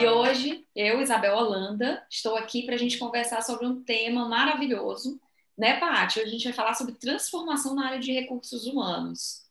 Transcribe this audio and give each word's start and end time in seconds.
E 0.00 0.06
hoje, 0.06 0.66
eu, 0.74 1.02
Isabel 1.02 1.36
Holanda, 1.36 2.02
estou 2.08 2.34
aqui 2.34 2.64
para 2.64 2.74
a 2.74 2.78
gente 2.78 2.96
conversar 2.96 3.42
sobre 3.42 3.66
um 3.66 3.82
tema 3.84 4.26
maravilhoso, 4.26 5.20
né, 5.58 5.78
Paty? 5.78 6.20
Hoje 6.20 6.28
a 6.28 6.32
gente 6.32 6.44
vai 6.44 6.54
falar 6.54 6.72
sobre 6.72 6.94
transformação 6.94 7.74
na 7.74 7.88
área 7.88 8.00
de 8.00 8.10
recursos 8.10 8.66
humanos. 8.66 9.42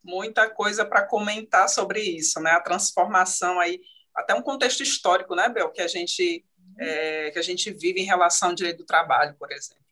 Muita 0.00 0.48
coisa 0.48 0.84
para 0.84 1.04
comentar 1.04 1.68
sobre 1.68 2.00
isso, 2.00 2.38
né? 2.38 2.52
A 2.52 2.60
transformação 2.60 3.58
aí, 3.58 3.80
até 4.14 4.32
um 4.32 4.42
contexto 4.42 4.80
histórico, 4.80 5.34
né, 5.34 5.48
Bel, 5.48 5.72
que 5.72 5.82
a 5.82 5.88
gente, 5.88 6.44
é, 6.78 7.32
que 7.32 7.38
a 7.40 7.42
gente 7.42 7.72
vive 7.72 8.00
em 8.00 8.06
relação 8.06 8.50
ao 8.50 8.54
direito 8.54 8.78
do 8.78 8.86
trabalho, 8.86 9.34
por 9.36 9.50
exemplo. 9.50 9.82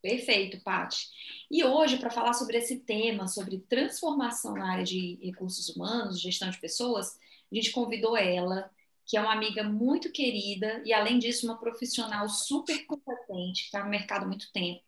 Perfeito, 0.00 0.62
Paty. 0.62 1.08
E 1.50 1.64
hoje, 1.64 1.96
para 1.96 2.10
falar 2.10 2.34
sobre 2.34 2.56
esse 2.56 2.78
tema, 2.78 3.26
sobre 3.26 3.58
transformação 3.68 4.54
na 4.54 4.70
área 4.70 4.84
de 4.84 5.18
recursos 5.20 5.68
humanos, 5.70 6.20
gestão 6.20 6.50
de 6.50 6.60
pessoas, 6.60 7.18
a 7.50 7.54
gente 7.54 7.72
convidou 7.72 8.16
ela, 8.16 8.70
que 9.12 9.16
é 9.18 9.20
uma 9.20 9.34
amiga 9.34 9.62
muito 9.62 10.10
querida 10.10 10.82
e, 10.86 10.92
além 10.94 11.18
disso, 11.18 11.44
uma 11.44 11.60
profissional 11.60 12.26
super 12.30 12.86
competente, 12.86 13.60
que 13.60 13.66
está 13.66 13.84
no 13.84 13.90
mercado 13.90 14.22
há 14.24 14.26
muito 14.26 14.50
tempo, 14.54 14.80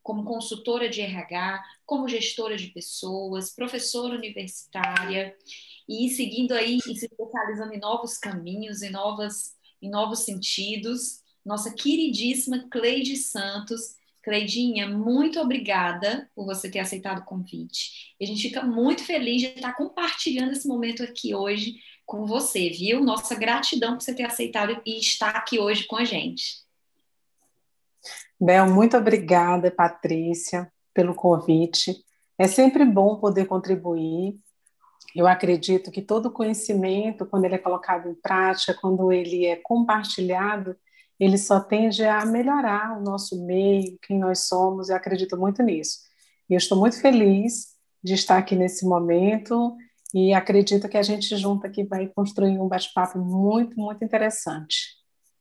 como 0.00 0.22
consultora 0.22 0.88
de 0.88 1.00
RH, 1.00 1.60
como 1.84 2.06
gestora 2.06 2.56
de 2.56 2.68
pessoas, 2.68 3.52
professora 3.52 4.14
universitária, 4.14 5.36
e 5.88 6.08
seguindo 6.10 6.52
aí 6.52 6.76
e 6.76 6.96
se 6.96 7.06
especializando 7.06 7.74
em 7.74 7.80
novos 7.80 8.18
caminhos, 8.18 8.82
em, 8.82 8.90
novas, 8.90 9.56
em 9.82 9.90
novos 9.90 10.20
sentidos. 10.20 11.20
Nossa 11.44 11.74
queridíssima 11.74 12.68
Cleide 12.70 13.16
Santos, 13.16 13.96
Cleidinha, 14.22 14.88
muito 14.88 15.40
obrigada 15.40 16.30
por 16.36 16.44
você 16.44 16.70
ter 16.70 16.78
aceitado 16.78 17.18
o 17.18 17.24
convite. 17.24 18.14
E 18.20 18.24
a 18.24 18.28
gente 18.28 18.42
fica 18.42 18.62
muito 18.62 19.02
feliz 19.02 19.42
de 19.42 19.48
estar 19.48 19.72
compartilhando 19.72 20.52
esse 20.52 20.68
momento 20.68 21.02
aqui 21.02 21.34
hoje 21.34 21.80
com 22.04 22.26
você, 22.26 22.68
viu? 22.70 23.00
Nossa 23.02 23.34
gratidão 23.34 23.94
por 23.94 24.02
você 24.02 24.14
ter 24.14 24.24
aceitado 24.24 24.80
e 24.84 24.98
estar 24.98 25.30
aqui 25.30 25.58
hoje 25.58 25.84
com 25.84 25.96
a 25.96 26.04
gente. 26.04 26.62
Bel, 28.40 28.68
muito 28.68 28.96
obrigada, 28.96 29.70
Patrícia, 29.70 30.70
pelo 30.92 31.14
convite. 31.14 31.94
É 32.38 32.48
sempre 32.48 32.84
bom 32.84 33.16
poder 33.16 33.46
contribuir. 33.46 34.36
Eu 35.14 35.26
acredito 35.26 35.90
que 35.90 36.02
todo 36.02 36.30
conhecimento, 36.30 37.26
quando 37.26 37.44
ele 37.44 37.54
é 37.54 37.58
colocado 37.58 38.08
em 38.08 38.14
prática, 38.14 38.74
quando 38.74 39.12
ele 39.12 39.46
é 39.46 39.56
compartilhado, 39.56 40.76
ele 41.20 41.38
só 41.38 41.60
tende 41.60 42.04
a 42.04 42.24
melhorar 42.24 42.98
o 42.98 43.02
nosso 43.02 43.44
meio, 43.44 43.96
quem 44.02 44.18
nós 44.18 44.46
somos, 44.46 44.88
eu 44.88 44.96
acredito 44.96 45.36
muito 45.36 45.62
nisso. 45.62 45.98
E 46.50 46.54
eu 46.54 46.58
estou 46.58 46.76
muito 46.76 47.00
feliz 47.00 47.76
de 48.02 48.14
estar 48.14 48.38
aqui 48.38 48.56
nesse 48.56 48.84
momento 48.84 49.76
e 50.14 50.32
acredito 50.34 50.88
que 50.88 50.96
a 50.96 51.02
gente 51.02 51.36
junto 51.36 51.66
aqui 51.66 51.84
vai 51.84 52.06
construir 52.08 52.58
um 52.58 52.68
bate-papo 52.68 53.18
muito, 53.18 53.78
muito 53.78 54.04
interessante. 54.04 54.96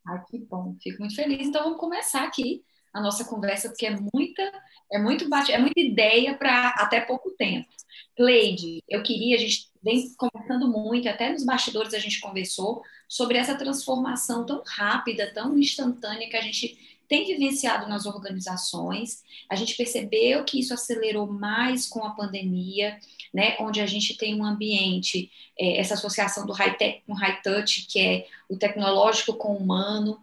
Ai, 0.08 0.24
que 0.30 0.40
bom, 0.40 0.76
fico 0.82 1.00
muito 1.00 1.16
feliz. 1.16 1.48
Então 1.48 1.64
vamos 1.64 1.80
começar 1.80 2.24
aqui 2.24 2.64
a 2.94 3.02
nossa 3.02 3.26
conversa, 3.26 3.70
porque 3.70 3.86
é 3.86 3.98
muita, 4.14 4.52
é 4.92 5.00
muito 5.00 5.30
bate, 5.30 5.52
é 5.52 5.58
muita 5.58 5.80
ideia 5.80 6.34
para 6.36 6.70
até 6.78 7.02
pouco 7.02 7.32
tempo. 7.32 7.70
Cleide, 8.16 8.84
eu 8.90 9.02
queria, 9.02 9.36
a 9.36 9.40
gente 9.40 9.70
vem 9.82 10.14
conversando 10.16 10.68
muito, 10.68 11.08
até 11.08 11.32
nos 11.32 11.46
bastidores 11.46 11.94
a 11.94 12.00
gente 12.00 12.20
conversou 12.20 12.84
sobre 13.08 13.38
essa 13.38 13.56
transformação 13.56 14.46
tão 14.46 14.62
rápida, 14.66 15.34
tão 15.34 15.58
instantânea 15.58 16.30
que 16.30 16.38
a 16.38 16.42
gente 16.42 16.78
tem 17.08 17.26
vivenciado 17.26 17.90
nas 17.90 18.06
organizações. 18.06 19.22
A 19.50 19.56
gente 19.56 19.76
percebeu 19.76 20.46
que 20.46 20.60
isso 20.60 20.74
acelerou 20.74 21.28
mais 21.28 21.86
com 21.86 22.06
a 22.06 22.12
pandemia, 22.12 22.98
né, 23.34 23.58
onde 23.60 23.82
a 23.82 23.86
gente 23.86 24.16
tem 24.18 24.34
um 24.34 24.46
ambiente, 24.46 25.30
é, 25.60 25.78
essa 25.78 25.96
associação 25.96 26.46
do 26.46 26.54
high-tech 26.54 27.02
com 27.06 27.14
high-touch, 27.14 27.88
que 27.88 28.00
é 28.00 28.28
o 28.50 28.58
tecnológico 28.58 29.34
com 29.34 29.54
o 29.54 29.58
humano, 29.58 30.22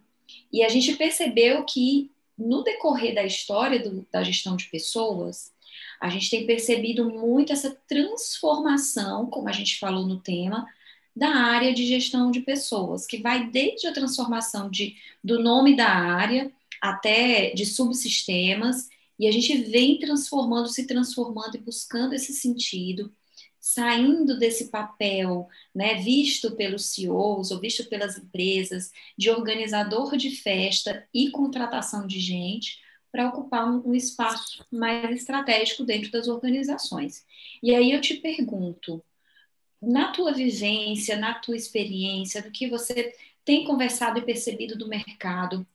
e 0.50 0.62
a 0.62 0.68
gente 0.68 0.96
percebeu 0.96 1.64
que 1.64 2.10
no 2.38 2.62
decorrer 2.62 3.14
da 3.14 3.24
história 3.24 3.80
do, 3.80 4.06
da 4.12 4.22
gestão 4.22 4.56
de 4.56 4.66
pessoas, 4.66 5.52
a 6.00 6.08
gente 6.08 6.30
tem 6.30 6.46
percebido 6.46 7.10
muito 7.10 7.52
essa 7.52 7.76
transformação, 7.88 9.26
como 9.26 9.48
a 9.48 9.52
gente 9.52 9.78
falou 9.78 10.06
no 10.06 10.20
tema, 10.20 10.66
da 11.14 11.30
área 11.30 11.74
de 11.74 11.84
gestão 11.84 12.30
de 12.30 12.40
pessoas, 12.40 13.04
que 13.04 13.18
vai 13.18 13.50
desde 13.50 13.88
a 13.88 13.92
transformação 13.92 14.70
de, 14.70 14.94
do 15.22 15.42
nome 15.42 15.76
da 15.76 15.88
área 15.88 16.52
até 16.80 17.50
de 17.50 17.66
subsistemas, 17.66 18.88
e 19.18 19.26
a 19.26 19.32
gente 19.32 19.56
vem 19.64 19.98
transformando, 19.98 20.68
se 20.68 20.86
transformando 20.86 21.56
e 21.56 21.60
buscando 21.60 22.14
esse 22.14 22.32
sentido, 22.32 23.12
saindo 23.60 24.38
desse 24.38 24.70
papel 24.70 25.48
né, 25.74 25.96
visto 25.96 26.56
pelos 26.56 26.86
CEOs 26.86 27.50
ou 27.50 27.60
visto 27.60 27.88
pelas 27.88 28.16
empresas 28.16 28.90
de 29.16 29.30
organizador 29.30 30.16
de 30.16 30.30
festa 30.30 31.06
e 31.12 31.30
contratação 31.30 32.06
de 32.06 32.20
gente 32.20 32.78
para 33.10 33.28
ocupar 33.28 33.68
um, 33.68 33.90
um 33.90 33.94
espaço 33.94 34.64
mais 34.70 35.10
estratégico 35.10 35.84
dentro 35.84 36.10
das 36.10 36.28
organizações. 36.28 37.24
E 37.62 37.74
aí 37.74 37.92
eu 37.92 38.00
te 38.00 38.14
pergunto, 38.14 39.02
na 39.80 40.12
tua 40.12 40.32
vivência, 40.32 41.16
na 41.16 41.34
tua 41.34 41.56
experiência, 41.56 42.42
do 42.42 42.50
que 42.50 42.68
você 42.68 43.14
tem 43.44 43.64
conversado 43.64 44.18
e 44.18 44.24
percebido 44.24 44.76
do 44.76 44.88
mercado, 44.88 45.66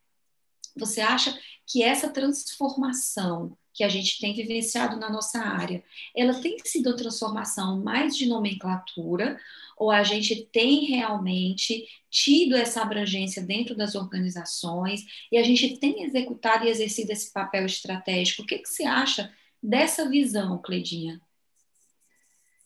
você 0.75 1.01
acha 1.01 1.37
que 1.65 1.83
essa 1.83 2.09
transformação 2.09 3.57
que 3.73 3.83
a 3.83 3.89
gente 3.89 4.19
tem 4.19 4.33
vivenciado 4.33 4.97
na 4.97 5.09
nossa 5.09 5.39
área, 5.39 5.83
ela 6.15 6.39
tem 6.39 6.57
sido 6.63 6.89
uma 6.89 6.95
transformação 6.95 7.81
mais 7.81 8.15
de 8.15 8.27
nomenclatura 8.27 9.39
ou 9.75 9.89
a 9.89 10.03
gente 10.03 10.47
tem 10.51 10.85
realmente 10.85 11.87
tido 12.09 12.55
essa 12.55 12.81
abrangência 12.83 13.41
dentro 13.41 13.75
das 13.75 13.95
organizações 13.95 15.03
e 15.31 15.37
a 15.37 15.43
gente 15.43 15.77
tem 15.79 16.03
executado 16.03 16.65
e 16.65 16.69
exercido 16.69 17.11
esse 17.11 17.33
papel 17.33 17.65
estratégico? 17.65 18.43
O 18.43 18.45
que, 18.45 18.59
que 18.59 18.69
você 18.69 18.83
acha 18.83 19.33
dessa 19.61 20.07
visão, 20.07 20.61
Cledinha? 20.61 21.19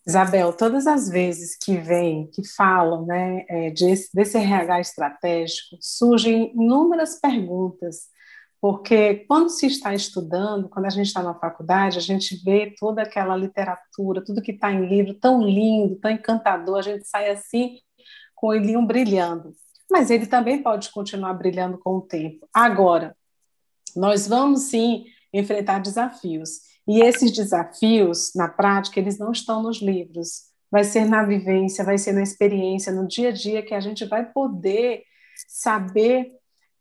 Isabel, 0.08 0.52
todas 0.52 0.86
as 0.86 1.08
vezes 1.08 1.56
que 1.56 1.76
vem, 1.76 2.28
que 2.28 2.42
falam 2.46 3.04
né, 3.04 3.44
é, 3.48 3.70
desse, 3.70 4.08
desse 4.14 4.38
RH 4.38 4.80
estratégico, 4.80 5.76
surgem 5.80 6.52
inúmeras 6.54 7.20
perguntas 7.20 8.08
porque 8.60 9.24
quando 9.28 9.50
se 9.50 9.66
está 9.66 9.94
estudando, 9.94 10.68
quando 10.68 10.86
a 10.86 10.90
gente 10.90 11.06
está 11.06 11.22
na 11.22 11.34
faculdade, 11.34 11.98
a 11.98 12.00
gente 12.00 12.36
vê 12.44 12.74
toda 12.78 13.02
aquela 13.02 13.36
literatura, 13.36 14.24
tudo 14.24 14.42
que 14.42 14.50
está 14.50 14.72
em 14.72 14.86
livro, 14.86 15.14
tão 15.14 15.42
lindo, 15.42 15.96
tão 15.96 16.10
encantador, 16.10 16.78
a 16.78 16.82
gente 16.82 17.06
sai 17.06 17.30
assim 17.30 17.78
com 18.34 18.48
o 18.48 18.50
olhinho 18.50 18.84
brilhando. 18.84 19.52
Mas 19.90 20.10
ele 20.10 20.26
também 20.26 20.62
pode 20.62 20.90
continuar 20.90 21.34
brilhando 21.34 21.78
com 21.78 21.98
o 21.98 22.02
tempo. 22.02 22.48
Agora, 22.52 23.16
nós 23.94 24.26
vamos 24.26 24.62
sim 24.62 25.04
enfrentar 25.32 25.78
desafios. 25.78 26.60
E 26.88 27.02
esses 27.02 27.30
desafios, 27.30 28.32
na 28.34 28.48
prática, 28.48 28.98
eles 28.98 29.18
não 29.18 29.30
estão 29.30 29.62
nos 29.62 29.82
livros. 29.82 30.48
Vai 30.70 30.84
ser 30.84 31.04
na 31.04 31.22
vivência, 31.22 31.84
vai 31.84 31.98
ser 31.98 32.12
na 32.12 32.22
experiência, 32.22 32.90
no 32.90 33.06
dia 33.06 33.28
a 33.28 33.32
dia 33.32 33.62
que 33.62 33.74
a 33.74 33.80
gente 33.80 34.06
vai 34.06 34.24
poder 34.32 35.02
saber 35.46 36.32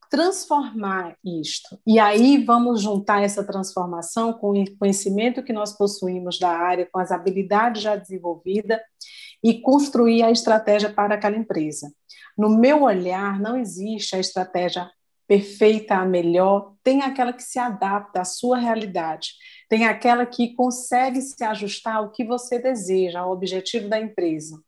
transformar 0.09 1.17
isto. 1.23 1.77
E 1.85 1.99
aí 1.99 2.43
vamos 2.43 2.81
juntar 2.81 3.21
essa 3.21 3.43
transformação 3.43 4.31
com 4.31 4.51
o 4.51 4.77
conhecimento 4.77 5.43
que 5.43 5.51
nós 5.51 5.77
possuímos 5.77 6.39
da 6.39 6.49
área, 6.49 6.87
com 6.89 6.99
as 6.99 7.11
habilidades 7.11 7.81
já 7.81 7.95
desenvolvidas 7.95 8.79
e 9.43 9.61
construir 9.61 10.23
a 10.23 10.31
estratégia 10.31 10.89
para 10.89 11.15
aquela 11.15 11.35
empresa. 11.35 11.91
No 12.37 12.49
meu 12.49 12.83
olhar, 12.83 13.39
não 13.39 13.57
existe 13.57 14.15
a 14.15 14.19
estratégia 14.19 14.89
perfeita, 15.27 15.95
a 15.95 16.05
melhor, 16.05 16.73
tem 16.81 17.01
aquela 17.01 17.33
que 17.33 17.43
se 17.43 17.59
adapta 17.59 18.21
à 18.21 18.25
sua 18.25 18.57
realidade, 18.57 19.31
tem 19.69 19.85
aquela 19.85 20.25
que 20.25 20.53
consegue 20.55 21.21
se 21.21 21.43
ajustar 21.43 21.97
ao 21.97 22.11
que 22.11 22.23
você 22.23 22.59
deseja, 22.59 23.19
ao 23.19 23.31
objetivo 23.31 23.89
da 23.89 23.99
empresa. 23.99 24.61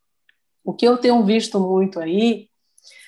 O 0.64 0.74
que 0.74 0.86
eu 0.86 0.98
tenho 0.98 1.24
visto 1.24 1.58
muito 1.58 1.98
aí 1.98 2.48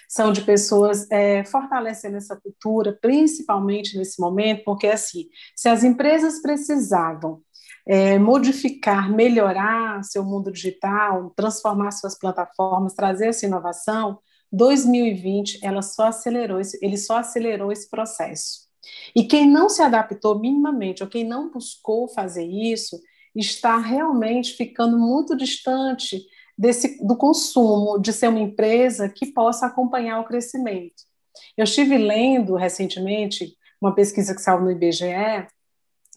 são 0.09 0.33
de 0.33 0.43
pessoas 0.43 1.11
é, 1.11 1.43
fortalecendo 1.45 2.17
essa 2.17 2.37
cultura, 2.37 2.99
principalmente 3.01 3.97
nesse 3.97 4.21
momento, 4.21 4.63
porque 4.65 4.87
assim, 4.87 5.29
se 5.57 5.69
as 5.69 5.83
empresas 5.85 6.43
precisavam 6.43 7.41
é, 7.87 8.19
modificar, 8.19 9.11
melhorar 9.11 10.03
seu 10.05 10.25
mundo 10.25 10.53
digital, 10.53 11.31
transformar 11.31 11.91
suas 11.93 12.19
plataformas, 12.19 12.95
trazer 12.95 13.29
essa 13.29 13.47
inovação, 13.47 14.19
2020 14.53 15.65
ela 15.65 15.81
só 15.81 16.09
acelerou 16.09 16.61
ele 16.83 16.99
só 16.99 17.17
acelerou 17.17 17.73
esse 17.73 17.89
processo. 17.89 18.72
E 19.15 19.25
quem 19.25 19.49
não 19.49 19.69
se 19.69 19.83
adaptou 19.83 20.39
minimamente 20.39 21.03
ou 21.03 21.09
quem 21.09 21.25
não 21.25 21.51
buscou 21.51 22.09
fazer 22.09 22.45
isso 22.45 23.01
está 23.35 23.79
realmente 23.79 24.55
ficando 24.55 24.99
muito 24.99 25.37
distante 25.37 26.23
desse, 26.57 27.05
do 27.05 27.17
consumo, 27.17 27.99
de 27.99 28.13
ser 28.13 28.29
uma 28.29 28.41
empresa 28.41 29.09
que 29.09 29.27
possa 29.27 29.67
acompanhar 29.67 30.21
o 30.21 30.25
crescimento. 30.25 31.03
Eu 31.57 31.65
estive 31.65 31.97
lendo 31.97 32.57
recentemente 32.57 33.57
uma 33.81 33.95
pesquisa 33.95 34.35
que 34.35 34.41
saiu 34.41 34.61
no 34.61 34.71
IBGE, 34.71 35.47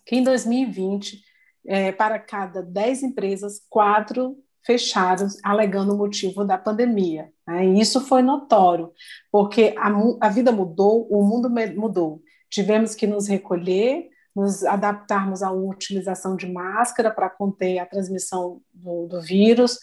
que 0.06 0.18
em 0.18 0.24
2020, 0.24 1.22
é, 1.66 1.92
para 1.92 2.20
cada 2.20 2.62
10 2.62 3.04
empresas, 3.04 3.62
quatro 3.70 4.38
fechados, 4.64 5.38
alegando 5.44 5.94
o 5.94 5.98
motivo 5.98 6.44
da 6.44 6.58
pandemia. 6.58 7.32
Né? 7.48 7.68
E 7.68 7.80
isso 7.80 8.02
foi 8.02 8.22
notório, 8.22 8.92
porque 9.32 9.76
a, 9.78 9.92
a 10.22 10.30
vida 10.30 10.52
mudou, 10.52 11.08
o 11.10 11.24
mundo 11.24 11.50
mudou. 11.76 12.22
Tivemos 12.56 12.96
que 12.96 13.06
nos 13.06 13.28
recolher, 13.28 14.08
nos 14.34 14.64
adaptarmos 14.64 15.44
à 15.44 15.52
utilização 15.52 16.38
de 16.38 16.48
máscara 16.48 17.12
para 17.12 17.30
conter 17.30 17.80
a 17.80 17.86
transmissão 17.86 18.62
do, 18.74 19.08
do 19.08 19.22
vírus. 19.22 19.78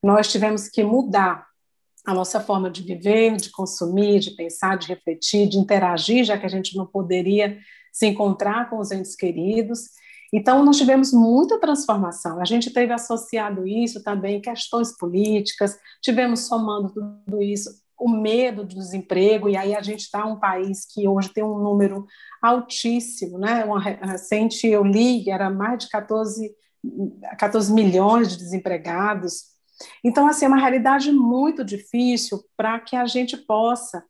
Nós 0.00 0.30
tivemos 0.30 0.68
que 0.68 0.84
mudar 0.84 1.44
a 2.06 2.14
nossa 2.14 2.38
forma 2.38 2.70
de 2.70 2.82
viver, 2.82 3.34
de 3.34 3.50
consumir, 3.50 4.20
de 4.20 4.30
pensar, 4.30 4.78
de 4.78 4.86
refletir, 4.86 5.48
de 5.48 5.58
interagir, 5.58 6.22
já 6.22 6.38
que 6.38 6.46
a 6.46 6.48
gente 6.48 6.76
não 6.76 6.86
poderia 6.86 7.58
se 7.92 8.06
encontrar 8.06 8.70
com 8.70 8.78
os 8.78 8.92
entes 8.92 9.16
queridos. 9.16 9.80
Então, 10.32 10.64
nós 10.64 10.78
tivemos 10.78 11.12
muita 11.12 11.58
transformação. 11.58 12.40
A 12.40 12.44
gente 12.44 12.72
teve 12.72 12.92
associado 12.92 13.66
isso 13.66 14.04
também 14.04 14.40
questões 14.40 14.96
políticas, 14.96 15.76
tivemos 16.00 16.46
somando 16.46 16.94
tudo 16.94 17.42
isso 17.42 17.70
o 17.98 18.08
medo 18.08 18.64
do 18.64 18.74
desemprego, 18.74 19.48
e 19.48 19.56
aí 19.56 19.74
a 19.74 19.82
gente 19.82 20.00
está 20.00 20.24
um 20.24 20.38
país 20.38 20.84
que 20.84 21.06
hoje 21.06 21.32
tem 21.32 21.44
um 21.44 21.58
número 21.58 22.06
altíssimo, 22.42 23.38
né? 23.38 23.64
Uma 23.64 23.80
recente 23.80 24.66
eu 24.66 24.84
li, 24.84 25.30
era 25.30 25.48
mais 25.48 25.84
de 25.84 25.88
14, 25.88 26.54
14 27.38 27.72
milhões 27.72 28.28
de 28.28 28.38
desempregados. 28.38 29.54
Então, 30.02 30.26
assim, 30.26 30.44
é 30.44 30.48
uma 30.48 30.60
realidade 30.60 31.10
muito 31.12 31.64
difícil 31.64 32.44
para 32.56 32.78
que 32.80 32.96
a 32.96 33.06
gente 33.06 33.36
possa 33.36 34.04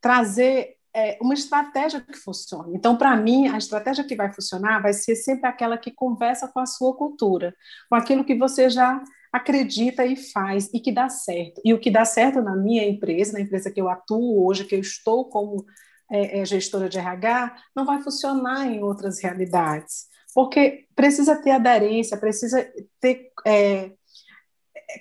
trazer 0.00 0.76
é, 0.94 1.18
uma 1.20 1.34
estratégia 1.34 2.00
que 2.00 2.16
funcione. 2.16 2.74
Então, 2.74 2.96
para 2.96 3.14
mim, 3.16 3.48
a 3.48 3.58
estratégia 3.58 4.04
que 4.04 4.16
vai 4.16 4.32
funcionar 4.32 4.82
vai 4.82 4.92
ser 4.92 5.14
sempre 5.14 5.48
aquela 5.48 5.78
que 5.78 5.90
conversa 5.90 6.48
com 6.48 6.60
a 6.60 6.66
sua 6.66 6.96
cultura, 6.96 7.54
com 7.88 7.94
aquilo 7.94 8.24
que 8.24 8.34
você 8.34 8.68
já 8.68 9.02
acredita 9.32 10.04
e 10.04 10.16
faz 10.16 10.68
e 10.72 10.80
que 10.80 10.92
dá 10.92 11.08
certo. 11.08 11.60
E 11.64 11.72
o 11.72 11.78
que 11.78 11.90
dá 11.90 12.04
certo 12.04 12.42
na 12.42 12.56
minha 12.56 12.86
empresa, 12.86 13.32
na 13.32 13.40
empresa 13.40 13.70
que 13.70 13.80
eu 13.80 13.88
atuo 13.88 14.44
hoje, 14.46 14.64
que 14.64 14.74
eu 14.74 14.80
estou 14.80 15.26
como 15.28 15.64
é, 16.10 16.40
é, 16.40 16.44
gestora 16.44 16.88
de 16.88 16.98
RH, 16.98 17.56
não 17.74 17.84
vai 17.84 18.02
funcionar 18.02 18.66
em 18.66 18.82
outras 18.82 19.22
realidades. 19.22 20.08
Porque 20.34 20.86
precisa 20.94 21.36
ter 21.36 21.52
aderência, 21.52 22.16
precisa 22.16 22.68
ter 23.00 23.30
é, 23.46 23.92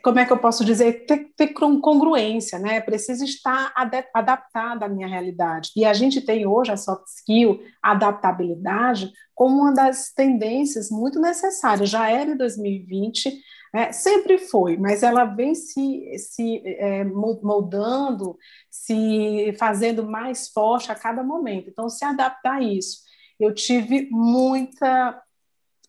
como 0.04 0.20
é 0.20 0.26
que 0.26 0.32
eu 0.32 0.38
posso 0.38 0.64
dizer, 0.64 1.06
ter, 1.06 1.32
ter 1.36 1.48
congruência, 1.50 2.60
né? 2.60 2.80
Precisa 2.82 3.24
estar 3.26 3.74
adaptada 4.14 4.86
à 4.86 4.90
minha 4.90 5.08
realidade. 5.08 5.72
E 5.76 5.86
a 5.86 5.94
gente 5.94 6.22
tem 6.22 6.46
hoje 6.46 6.72
a 6.72 6.78
soft 6.78 7.08
skill, 7.08 7.60
a 7.82 7.92
adaptabilidade, 7.92 9.12
como 9.34 9.62
uma 9.62 9.74
das 9.74 10.12
tendências 10.12 10.90
muito 10.90 11.20
necessárias. 11.20 11.90
Já 11.90 12.10
era 12.10 12.32
em 12.32 12.38
2020, 12.38 13.42
é, 13.74 13.92
sempre 13.92 14.38
foi, 14.38 14.78
mas 14.78 15.04
ela 15.04 15.26
vem 15.26 15.54
se, 15.54 16.18
se 16.18 16.62
é, 16.66 17.04
moldando, 17.04 18.38
se 18.70 19.54
fazendo 19.60 20.06
mais 20.06 20.50
forte 20.50 20.92
a 20.92 20.96
cada 20.96 21.24
momento. 21.24 21.70
Então, 21.70 21.90
se 21.90 22.04
adaptar 22.04 22.56
a 22.56 22.64
isso. 22.64 23.00
Eu 23.40 23.54
tive 23.54 24.10
muita 24.12 25.22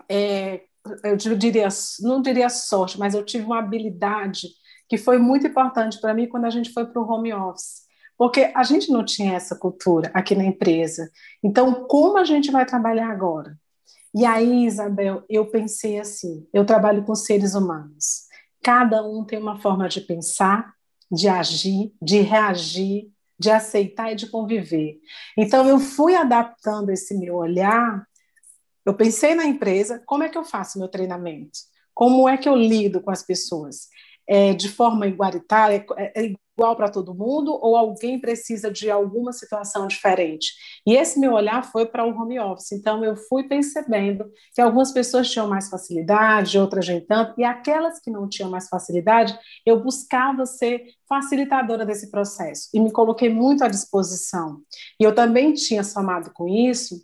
é, 0.09 0.63
eu 1.05 1.17
diria, 1.17 1.69
não 2.01 2.23
diria 2.23 2.49
sorte, 2.49 2.99
mas 2.99 3.15
eu 3.15 3.25
tive 3.25 3.45
uma 3.45 3.59
habilidade 3.59 4.49
que 4.89 4.97
foi 4.97 5.19
muito 5.19 5.47
importante 5.47 6.01
para 6.01 6.15
mim 6.15 6.29
quando 6.29 6.47
a 6.47 6.51
gente 6.51 6.73
foi 6.73 6.87
para 6.87 7.01
o 7.01 7.09
home 7.09 7.33
office, 7.33 7.83
porque 8.17 8.51
a 8.55 8.63
gente 8.65 8.91
não 8.91 9.05
tinha 9.05 9.35
essa 9.35 9.57
cultura 9.57 10.11
aqui 10.13 10.35
na 10.35 10.45
empresa. 10.45 11.09
Então, 11.43 11.87
como 11.87 12.19
a 12.19 12.25
gente 12.25 12.51
vai 12.51 12.67
trabalhar 12.67 13.09
agora? 13.11 13.57
E 14.15 14.25
aí, 14.25 14.67
Isabel, 14.67 15.25
eu 15.29 15.47
pensei 15.47 15.99
assim: 15.99 16.47
eu 16.53 16.65
trabalho 16.65 17.05
com 17.05 17.15
seres 17.15 17.55
humanos. 17.55 18.29
Cada 18.63 19.03
um 19.03 19.25
tem 19.25 19.39
uma 19.39 19.59
forma 19.61 19.89
de 19.89 20.01
pensar, 20.01 20.75
de 21.11 21.29
agir, 21.29 21.95
de 22.03 22.21
reagir, 22.21 23.11
de 23.39 23.51
aceitar 23.51 24.13
e 24.13 24.17
de 24.17 24.29
conviver. 24.29 24.99
Então, 25.37 25.67
eu 25.67 25.79
fui 25.79 26.15
adaptando 26.15 26.91
esse 26.91 27.17
meu 27.17 27.37
olhar 27.37 28.07
eu 28.85 28.95
pensei 28.95 29.35
na 29.35 29.45
empresa, 29.45 30.03
como 30.07 30.23
é 30.23 30.29
que 30.29 30.39
eu 30.39 30.45
faço 30.45 30.79
meu 30.79 30.89
treinamento? 30.89 31.59
Como 31.95 32.29
é 32.29 32.37
que 32.37 32.49
eu 32.49 32.57
lido 32.57 33.01
com 33.01 33.11
as 33.11 33.23
pessoas? 33.23 33.89
É 34.33 34.55
de 34.55 34.69
forma 34.69 35.09
igualitária, 35.09 35.85
é, 35.97 36.23
é 36.23 36.35
igual 36.61 36.77
para 36.77 36.91
todo 36.91 37.15
mundo 37.15 37.59
ou 37.61 37.75
alguém 37.75 38.21
precisa 38.21 38.71
de 38.71 38.91
alguma 38.91 39.33
situação 39.33 39.87
diferente? 39.89 40.53
E 40.87 40.95
esse 40.95 41.19
meu 41.19 41.33
olhar 41.33 41.65
foi 41.65 41.87
para 41.87 42.05
o 42.05 42.11
home 42.11 42.39
office. 42.39 42.73
Então 42.73 43.03
eu 43.03 43.17
fui 43.17 43.45
percebendo 43.45 44.31
que 44.55 44.61
algumas 44.61 44.93
pessoas 44.93 45.31
tinham 45.31 45.49
mais 45.49 45.71
facilidade, 45.71 46.59
outras 46.59 46.87
nem 46.87 47.01
tanto, 47.01 47.35
e 47.41 47.45
aquelas 47.45 47.99
que 47.99 48.11
não 48.11 48.29
tinham 48.29 48.51
mais 48.51 48.69
facilidade, 48.69 49.37
eu 49.65 49.83
buscava 49.83 50.45
ser 50.45 50.85
facilitadora 51.09 51.87
desse 51.87 52.11
processo 52.11 52.69
e 52.75 52.79
me 52.79 52.93
coloquei 52.93 53.31
muito 53.31 53.65
à 53.65 53.69
disposição. 53.69 54.61
E 55.01 55.05
eu 55.05 55.15
também 55.15 55.55
tinha 55.55 55.83
somado 55.83 56.31
com 56.33 56.47
isso 56.47 57.03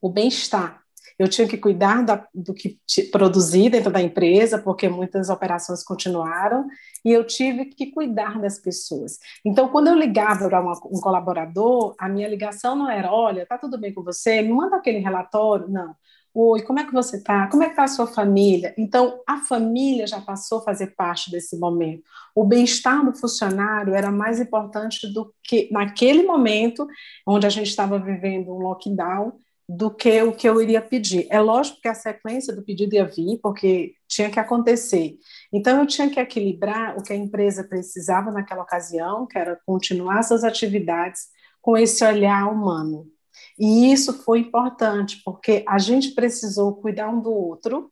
o 0.00 0.08
bem-estar 0.08 0.85
eu 1.18 1.28
tinha 1.28 1.48
que 1.48 1.56
cuidar 1.56 2.04
da, 2.04 2.26
do 2.34 2.52
que 2.52 2.78
produzir 3.10 3.70
dentro 3.70 3.90
da 3.90 4.02
empresa, 4.02 4.58
porque 4.58 4.88
muitas 4.88 5.28
operações 5.28 5.82
continuaram, 5.82 6.66
e 7.04 7.10
eu 7.10 7.24
tive 7.24 7.66
que 7.66 7.86
cuidar 7.86 8.40
das 8.40 8.58
pessoas. 8.58 9.18
Então, 9.44 9.68
quando 9.68 9.88
eu 9.88 9.94
ligava 9.94 10.48
para 10.48 10.60
um 10.62 11.00
colaborador, 11.00 11.94
a 11.98 12.08
minha 12.08 12.28
ligação 12.28 12.76
não 12.76 12.90
era: 12.90 13.12
olha, 13.12 13.46
tá 13.46 13.56
tudo 13.56 13.78
bem 13.78 13.94
com 13.94 14.02
você? 14.02 14.42
Me 14.42 14.52
manda 14.52 14.76
aquele 14.76 14.98
relatório. 14.98 15.68
Não. 15.68 15.94
Oi, 16.38 16.60
como 16.64 16.78
é 16.78 16.84
que 16.84 16.92
você 16.92 17.16
está? 17.16 17.46
Como 17.46 17.62
é 17.62 17.66
que 17.66 17.72
está 17.72 17.84
a 17.84 17.88
sua 17.88 18.06
família? 18.06 18.74
Então, 18.76 19.22
a 19.26 19.38
família 19.38 20.06
já 20.06 20.20
passou 20.20 20.58
a 20.58 20.62
fazer 20.62 20.88
parte 20.88 21.30
desse 21.30 21.58
momento. 21.58 22.02
O 22.34 22.44
bem-estar 22.44 23.02
do 23.02 23.16
funcionário 23.16 23.94
era 23.94 24.10
mais 24.10 24.38
importante 24.38 25.10
do 25.10 25.32
que 25.42 25.66
naquele 25.72 26.24
momento, 26.24 26.86
onde 27.26 27.46
a 27.46 27.48
gente 27.48 27.68
estava 27.68 27.98
vivendo 27.98 28.52
um 28.52 28.58
lockdown, 28.58 29.32
do 29.68 29.90
que 29.90 30.22
o 30.22 30.32
que 30.32 30.48
eu 30.48 30.62
iria 30.62 30.80
pedir. 30.80 31.26
É 31.28 31.40
lógico 31.40 31.80
que 31.80 31.88
a 31.88 31.94
sequência 31.94 32.54
do 32.54 32.62
pedido 32.62 32.94
ia 32.94 33.04
vir, 33.04 33.38
porque 33.42 33.94
tinha 34.06 34.30
que 34.30 34.38
acontecer. 34.38 35.16
Então, 35.52 35.80
eu 35.80 35.86
tinha 35.86 36.08
que 36.08 36.20
equilibrar 36.20 36.96
o 36.96 37.02
que 37.02 37.12
a 37.12 37.16
empresa 37.16 37.64
precisava 37.64 38.30
naquela 38.30 38.62
ocasião, 38.62 39.26
que 39.26 39.36
era 39.36 39.58
continuar 39.66 40.22
suas 40.22 40.44
atividades 40.44 41.22
com 41.60 41.76
esse 41.76 42.04
olhar 42.04 42.48
humano. 42.48 43.10
E 43.58 43.92
isso 43.92 44.22
foi 44.22 44.40
importante, 44.40 45.20
porque 45.24 45.64
a 45.66 45.78
gente 45.78 46.12
precisou 46.14 46.76
cuidar 46.76 47.08
um 47.08 47.20
do 47.20 47.32
outro 47.32 47.90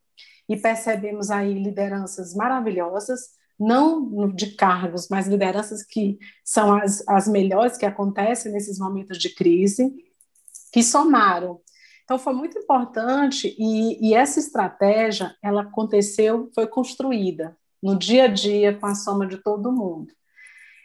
e 0.48 0.56
percebemos 0.56 1.30
aí 1.30 1.54
lideranças 1.54 2.34
maravilhosas, 2.34 3.20
não 3.58 4.32
de 4.32 4.54
cargos, 4.54 5.08
mas 5.08 5.26
lideranças 5.26 5.82
que 5.82 6.18
são 6.44 6.74
as, 6.74 7.02
as 7.08 7.26
melhores 7.26 7.76
que 7.76 7.86
acontecem 7.86 8.52
nesses 8.52 8.78
momentos 8.78 9.18
de 9.18 9.34
crise, 9.34 9.92
que 10.74 10.82
somaram. 10.82 11.60
Então 12.02 12.18
foi 12.18 12.34
muito 12.34 12.58
importante 12.58 13.54
e, 13.56 14.08
e 14.08 14.12
essa 14.12 14.40
estratégia 14.40 15.32
ela 15.40 15.62
aconteceu, 15.62 16.50
foi 16.52 16.66
construída 16.66 17.56
no 17.80 17.96
dia 17.96 18.24
a 18.24 18.26
dia 18.26 18.76
com 18.76 18.84
a 18.84 18.94
soma 18.96 19.24
de 19.24 19.38
todo 19.38 19.70
mundo. 19.70 20.12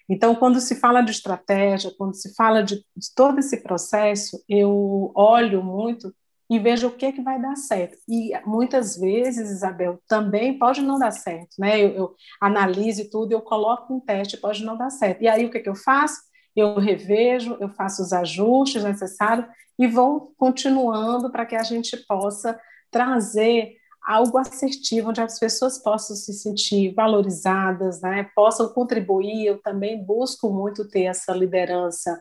Então, 0.07 0.35
quando 0.35 0.59
se 0.59 0.75
fala 0.75 1.01
de 1.01 1.11
estratégia, 1.11 1.91
quando 1.97 2.15
se 2.15 2.35
fala 2.35 2.63
de, 2.63 2.75
de, 2.75 3.13
todo 3.15 3.39
esse 3.39 3.57
processo, 3.63 4.43
eu 4.47 5.11
olho 5.15 5.63
muito 5.63 6.13
e 6.49 6.59
vejo 6.59 6.87
o 6.87 6.91
que, 6.91 7.07
é 7.07 7.11
que 7.11 7.21
vai 7.21 7.41
dar 7.41 7.55
certo. 7.55 7.97
E 8.07 8.31
muitas 8.45 8.95
vezes, 8.95 9.49
Isabel, 9.49 9.99
também 10.07 10.57
pode 10.57 10.81
não 10.81 10.99
dar 10.99 11.11
certo, 11.11 11.55
né? 11.59 11.79
Eu, 11.79 11.89
eu 11.89 12.15
analiso 12.39 13.09
tudo, 13.09 13.31
eu 13.31 13.41
coloco 13.41 13.93
um 13.93 13.99
teste, 13.99 14.37
pode 14.37 14.63
não 14.63 14.77
dar 14.77 14.89
certo. 14.91 15.21
E 15.23 15.27
aí, 15.27 15.45
o 15.45 15.51
que, 15.51 15.57
é 15.57 15.61
que 15.61 15.69
eu 15.69 15.75
faço? 15.75 16.21
Eu 16.55 16.75
revejo, 16.79 17.57
eu 17.59 17.69
faço 17.69 18.01
os 18.01 18.13
ajustes 18.13 18.83
necessários 18.83 19.45
e 19.79 19.87
vão 19.87 20.31
continuando 20.37 21.31
para 21.31 21.45
que 21.45 21.55
a 21.55 21.63
gente 21.63 21.95
possa 22.05 22.59
trazer 22.91 23.79
algo 24.05 24.37
assertivo, 24.37 25.09
onde 25.09 25.21
as 25.21 25.39
pessoas 25.39 25.77
possam 25.77 26.15
se 26.15 26.33
sentir 26.33 26.93
valorizadas, 26.93 28.01
né? 28.01 28.29
possam 28.35 28.69
contribuir. 28.69 29.45
Eu 29.45 29.61
também 29.61 30.03
busco 30.03 30.51
muito 30.51 30.87
ter 30.87 31.03
essa 31.03 31.31
liderança 31.31 32.19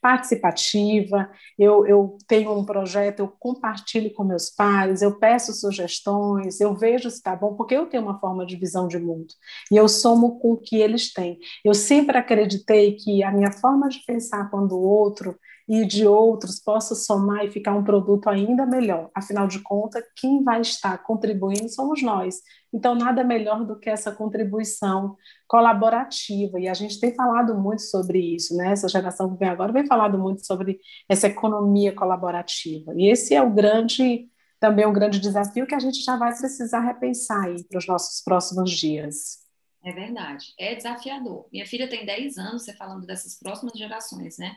participativa, 0.00 1.28
eu, 1.58 1.84
eu 1.86 2.16
tenho 2.28 2.56
um 2.56 2.64
projeto, 2.64 3.20
eu 3.20 3.28
compartilho 3.28 4.12
com 4.14 4.22
meus 4.22 4.48
pares, 4.48 5.02
eu 5.02 5.18
peço 5.18 5.52
sugestões, 5.52 6.60
eu 6.60 6.74
vejo 6.74 7.10
se 7.10 7.16
está 7.16 7.34
bom, 7.34 7.54
porque 7.54 7.74
eu 7.74 7.86
tenho 7.86 8.04
uma 8.04 8.18
forma 8.20 8.46
de 8.46 8.56
visão 8.56 8.86
de 8.86 8.98
mundo 8.98 9.34
e 9.70 9.76
eu 9.76 9.88
somo 9.88 10.38
com 10.38 10.52
o 10.52 10.56
que 10.56 10.76
eles 10.76 11.12
têm. 11.12 11.38
Eu 11.64 11.74
sempre 11.74 12.16
acreditei 12.16 12.94
que 12.94 13.22
a 13.24 13.32
minha 13.32 13.50
forma 13.50 13.88
de 13.88 13.98
pensar 14.06 14.48
quando 14.50 14.72
o 14.72 14.82
outro 14.82 15.36
e 15.68 15.84
de 15.84 16.06
outros 16.06 16.60
possa 16.60 16.94
somar 16.94 17.44
e 17.44 17.50
ficar 17.50 17.74
um 17.74 17.82
produto 17.82 18.28
ainda 18.28 18.64
melhor. 18.64 19.10
Afinal 19.14 19.48
de 19.48 19.60
contas, 19.60 20.04
quem 20.14 20.42
vai 20.44 20.60
estar 20.60 20.96
contribuindo 21.02 21.68
somos 21.68 22.02
nós. 22.02 22.40
Então, 22.72 22.94
nada 22.94 23.24
melhor 23.24 23.64
do 23.64 23.78
que 23.78 23.90
essa 23.90 24.12
contribuição 24.12 25.16
colaborativa. 25.48 26.60
E 26.60 26.68
a 26.68 26.74
gente 26.74 27.00
tem 27.00 27.14
falado 27.14 27.56
muito 27.56 27.82
sobre 27.82 28.18
isso, 28.18 28.56
né? 28.56 28.72
Essa 28.72 28.88
geração 28.88 29.32
que 29.32 29.38
vem 29.38 29.48
agora 29.48 29.72
vem 29.72 29.86
falado 29.86 30.18
muito 30.18 30.46
sobre 30.46 30.78
essa 31.08 31.26
economia 31.26 31.92
colaborativa. 31.92 32.92
E 32.96 33.10
esse 33.10 33.34
é 33.34 33.42
o 33.42 33.50
grande, 33.50 34.28
também 34.60 34.86
um 34.86 34.92
grande 34.92 35.18
desafio 35.18 35.66
que 35.66 35.74
a 35.74 35.80
gente 35.80 36.00
já 36.00 36.16
vai 36.16 36.36
precisar 36.36 36.80
repensar 36.80 37.44
aí 37.44 37.64
para 37.64 37.78
os 37.78 37.86
nossos 37.88 38.22
próximos 38.22 38.70
dias. 38.70 39.46
É 39.84 39.92
verdade, 39.92 40.46
é 40.58 40.74
desafiador. 40.74 41.48
Minha 41.52 41.64
filha 41.64 41.88
tem 41.88 42.04
10 42.04 42.38
anos, 42.38 42.64
você 42.64 42.72
falando 42.72 43.06
dessas 43.06 43.38
próximas 43.38 43.78
gerações, 43.78 44.36
né? 44.36 44.52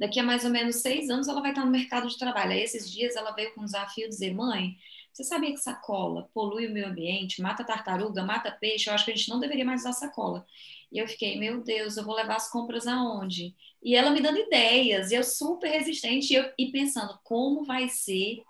Daqui 0.00 0.18
a 0.18 0.22
mais 0.22 0.44
ou 0.46 0.50
menos 0.50 0.76
seis 0.76 1.10
anos 1.10 1.28
ela 1.28 1.42
vai 1.42 1.50
estar 1.50 1.62
no 1.62 1.70
mercado 1.70 2.08
de 2.08 2.18
trabalho. 2.18 2.52
Aí 2.52 2.62
esses 2.62 2.90
dias 2.90 3.16
ela 3.16 3.32
veio 3.32 3.54
com 3.54 3.60
um 3.60 3.66
desafio 3.66 4.08
dizer, 4.08 4.34
mãe, 4.34 4.78
você 5.12 5.22
sabia 5.22 5.52
que 5.52 5.58
sacola 5.58 6.30
polui 6.32 6.66
o 6.66 6.72
meio 6.72 6.86
ambiente, 6.86 7.42
mata 7.42 7.62
tartaruga, 7.62 8.24
mata 8.24 8.50
peixe? 8.50 8.88
Eu 8.88 8.94
acho 8.94 9.04
que 9.04 9.10
a 9.10 9.14
gente 9.14 9.28
não 9.28 9.38
deveria 9.38 9.64
mais 9.64 9.82
usar 9.82 9.92
sacola. 9.92 10.46
E 10.90 10.98
eu 10.98 11.06
fiquei, 11.06 11.38
meu 11.38 11.62
Deus, 11.62 11.98
eu 11.98 12.04
vou 12.04 12.14
levar 12.14 12.36
as 12.36 12.50
compras 12.50 12.86
aonde? 12.86 13.54
E 13.82 13.94
ela 13.94 14.10
me 14.10 14.22
dando 14.22 14.38
ideias, 14.38 15.10
e 15.10 15.16
eu 15.16 15.22
super 15.22 15.68
resistente, 15.68 16.32
e, 16.32 16.36
eu, 16.36 16.50
e 16.58 16.72
pensando 16.72 17.18
como 17.22 17.64
vai 17.64 17.86
ser 17.90 18.42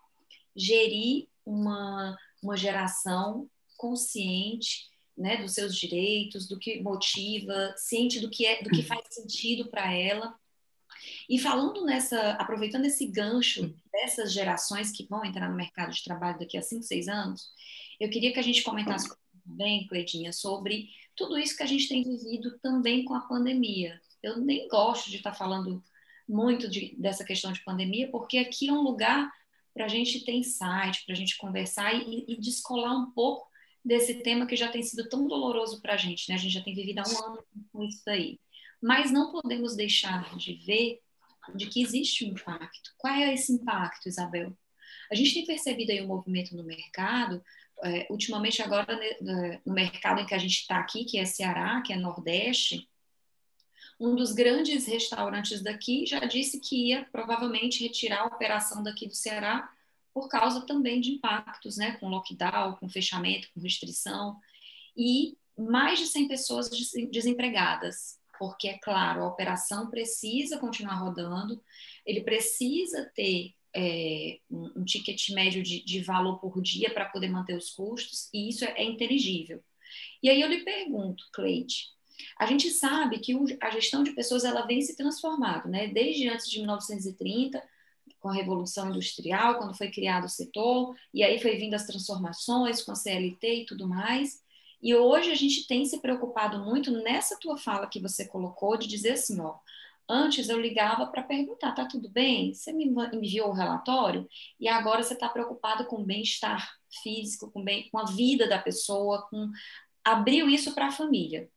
gerir 0.54 1.26
uma, 1.44 2.16
uma 2.40 2.56
geração 2.56 3.50
consciente 3.76 4.88
né, 5.18 5.36
dos 5.38 5.52
seus 5.52 5.76
direitos, 5.76 6.46
do 6.46 6.58
que 6.58 6.80
motiva, 6.80 7.74
ciente 7.76 8.20
do 8.20 8.30
que 8.30 8.46
é, 8.46 8.62
do 8.62 8.70
que 8.70 8.82
faz 8.82 9.02
sentido 9.10 9.68
para 9.68 9.92
ela. 9.92 10.34
E 11.28 11.38
falando 11.38 11.84
nessa, 11.84 12.32
aproveitando 12.32 12.84
esse 12.84 13.06
gancho 13.06 13.74
dessas 13.92 14.32
gerações 14.32 14.90
que 14.90 15.06
vão 15.06 15.24
entrar 15.24 15.48
no 15.48 15.56
mercado 15.56 15.92
de 15.92 16.02
trabalho 16.02 16.38
daqui 16.38 16.56
a 16.56 16.62
5, 16.62 16.82
6 16.82 17.08
anos, 17.08 17.50
eu 17.98 18.08
queria 18.08 18.32
que 18.32 18.38
a 18.38 18.42
gente 18.42 18.62
comentasse 18.62 19.08
bem, 19.44 19.86
Cleitinha, 19.86 20.32
sobre 20.32 20.88
tudo 21.16 21.38
isso 21.38 21.56
que 21.56 21.62
a 21.62 21.66
gente 21.66 21.88
tem 21.88 22.02
vivido 22.02 22.58
também 22.60 23.04
com 23.04 23.14
a 23.14 23.20
pandemia. 23.20 24.00
Eu 24.22 24.38
nem 24.38 24.68
gosto 24.68 25.10
de 25.10 25.16
estar 25.16 25.34
falando 25.34 25.82
muito 26.28 26.68
de, 26.68 26.94
dessa 26.96 27.24
questão 27.24 27.52
de 27.52 27.62
pandemia, 27.64 28.08
porque 28.10 28.38
aqui 28.38 28.68
é 28.68 28.72
um 28.72 28.82
lugar 28.82 29.30
para 29.74 29.84
a 29.84 29.88
gente 29.88 30.24
ter 30.24 30.32
insight, 30.32 31.04
para 31.04 31.12
a 31.12 31.16
gente 31.16 31.36
conversar 31.36 31.94
e, 31.94 32.24
e, 32.28 32.40
descolar 32.40 32.94
um 32.94 33.10
pouco 33.10 33.48
desse 33.84 34.14
tema 34.22 34.46
que 34.46 34.56
já 34.56 34.68
tem 34.68 34.82
sido 34.82 35.08
tão 35.08 35.26
doloroso 35.26 35.80
para 35.80 35.94
a 35.94 35.96
gente, 35.96 36.28
né? 36.28 36.34
A 36.34 36.38
gente 36.38 36.52
já 36.52 36.62
tem 36.62 36.74
vivido 36.74 37.00
há 37.00 37.08
um 37.08 37.24
ano 37.24 37.44
com 37.72 37.82
isso 37.82 38.08
aí. 38.08 38.38
Mas 38.80 39.10
não 39.10 39.30
podemos 39.30 39.76
deixar 39.76 40.36
de 40.36 40.54
ver 40.54 41.00
de 41.54 41.66
que 41.66 41.82
existe 41.82 42.24
um 42.24 42.28
impacto. 42.28 42.92
Qual 42.96 43.12
é 43.12 43.34
esse 43.34 43.52
impacto, 43.52 44.08
Isabel? 44.08 44.56
A 45.10 45.14
gente 45.14 45.34
tem 45.34 45.46
percebido 45.46 45.90
aí 45.90 46.00
um 46.00 46.06
movimento 46.06 46.56
no 46.56 46.62
mercado, 46.62 47.42
é, 47.82 48.06
ultimamente 48.10 48.62
agora 48.62 48.96
né, 49.20 49.60
no 49.64 49.74
mercado 49.74 50.20
em 50.20 50.26
que 50.26 50.34
a 50.34 50.38
gente 50.38 50.60
está 50.60 50.78
aqui, 50.78 51.04
que 51.04 51.18
é 51.18 51.24
Ceará, 51.24 51.82
que 51.82 51.92
é 51.92 51.96
Nordeste, 51.96 52.88
um 54.00 54.14
dos 54.14 54.32
grandes 54.32 54.86
restaurantes 54.86 55.62
daqui 55.62 56.06
já 56.06 56.20
disse 56.20 56.58
que 56.58 56.88
ia 56.88 57.06
provavelmente 57.12 57.82
retirar 57.82 58.22
a 58.22 58.26
operação 58.26 58.82
daqui 58.82 59.06
do 59.06 59.14
Ceará 59.14 59.70
por 60.14 60.26
causa 60.28 60.62
também 60.62 61.00
de 61.00 61.12
impactos, 61.12 61.76
né, 61.76 61.92
com 61.98 62.08
lockdown, 62.08 62.76
com 62.76 62.88
fechamento, 62.88 63.48
com 63.54 63.60
restrição, 63.60 64.38
e 64.96 65.36
mais 65.56 65.98
de 65.98 66.06
100 66.06 66.28
pessoas 66.28 66.70
desempregadas, 67.12 68.18
porque, 68.40 68.68
é 68.68 68.78
claro, 68.78 69.22
a 69.22 69.28
operação 69.28 69.90
precisa 69.90 70.56
continuar 70.56 70.94
rodando, 70.94 71.62
ele 72.06 72.22
precisa 72.22 73.04
ter 73.14 73.52
é, 73.76 74.38
um, 74.50 74.80
um, 74.80 74.84
ticket 74.84 75.28
médio 75.28 75.62
de, 75.62 75.84
de 75.84 76.00
valor 76.00 76.38
por 76.38 76.62
dia 76.62 76.90
para 76.90 77.04
poder 77.04 77.28
manter 77.28 77.54
os 77.54 77.68
custos, 77.68 78.30
e 78.32 78.48
isso 78.48 78.64
é, 78.64 78.72
é 78.78 78.82
inteligível. 78.82 79.62
E 80.22 80.30
aí 80.30 80.40
eu 80.40 80.48
lhe 80.48 80.64
pergunto, 80.64 81.22
Cleide, 81.34 81.88
a 82.38 82.46
gente 82.46 82.70
sabe 82.70 83.18
que 83.18 83.34
o, 83.34 83.44
a 83.60 83.68
gestão 83.68 84.02
de 84.02 84.12
pessoas 84.12 84.42
ela 84.42 84.62
vem 84.62 84.80
se 84.80 84.96
transformando, 84.96 85.68
né? 85.68 85.88
Desde 85.88 86.26
antes 86.26 86.48
de 86.48 86.60
1930, 86.60 87.62
com 88.18 88.30
a 88.30 88.34
Revolução 88.34 88.88
Industrial, 88.88 89.58
quando 89.58 89.76
foi 89.76 89.90
criado 89.90 90.24
o 90.24 90.30
setor, 90.30 90.96
e 91.12 91.22
aí 91.22 91.38
foi 91.38 91.56
vindo 91.56 91.74
as 91.74 91.86
transformações 91.86 92.82
com 92.82 92.92
a 92.92 92.96
CLT 92.96 93.54
e 93.54 93.66
tudo 93.66 93.86
mais. 93.86 94.42
E 94.82 94.94
hoje 94.94 95.30
a 95.30 95.34
gente 95.34 95.66
tem 95.66 95.84
se 95.84 96.00
preocupado 96.00 96.58
muito 96.58 96.90
nessa 96.90 97.38
tua 97.38 97.56
fala 97.56 97.86
que 97.86 98.00
você 98.00 98.26
colocou, 98.26 98.76
de 98.76 98.86
dizer 98.86 99.12
assim, 99.12 99.40
ó, 99.40 99.56
antes 100.08 100.48
eu 100.48 100.60
ligava 100.60 101.06
para 101.06 101.22
perguntar, 101.22 101.72
tá 101.72 101.84
tudo 101.84 102.08
bem? 102.08 102.52
Você 102.54 102.72
me 102.72 102.92
enviou 103.12 103.50
o 103.50 103.54
relatório? 103.54 104.28
E 104.58 104.68
agora 104.68 105.02
você 105.02 105.14
está 105.14 105.28
preocupado 105.28 105.84
com 105.84 105.96
o 105.96 106.04
bem-estar 106.04 106.72
físico, 107.02 107.50
com, 107.50 107.62
bem, 107.62 107.88
com 107.90 107.98
a 107.98 108.04
vida 108.04 108.48
da 108.48 108.58
pessoa, 108.58 109.22
com 109.28 109.50
abriu 110.04 110.48
isso 110.48 110.74
para 110.74 110.86
a 110.86 110.92
família. 110.92 111.48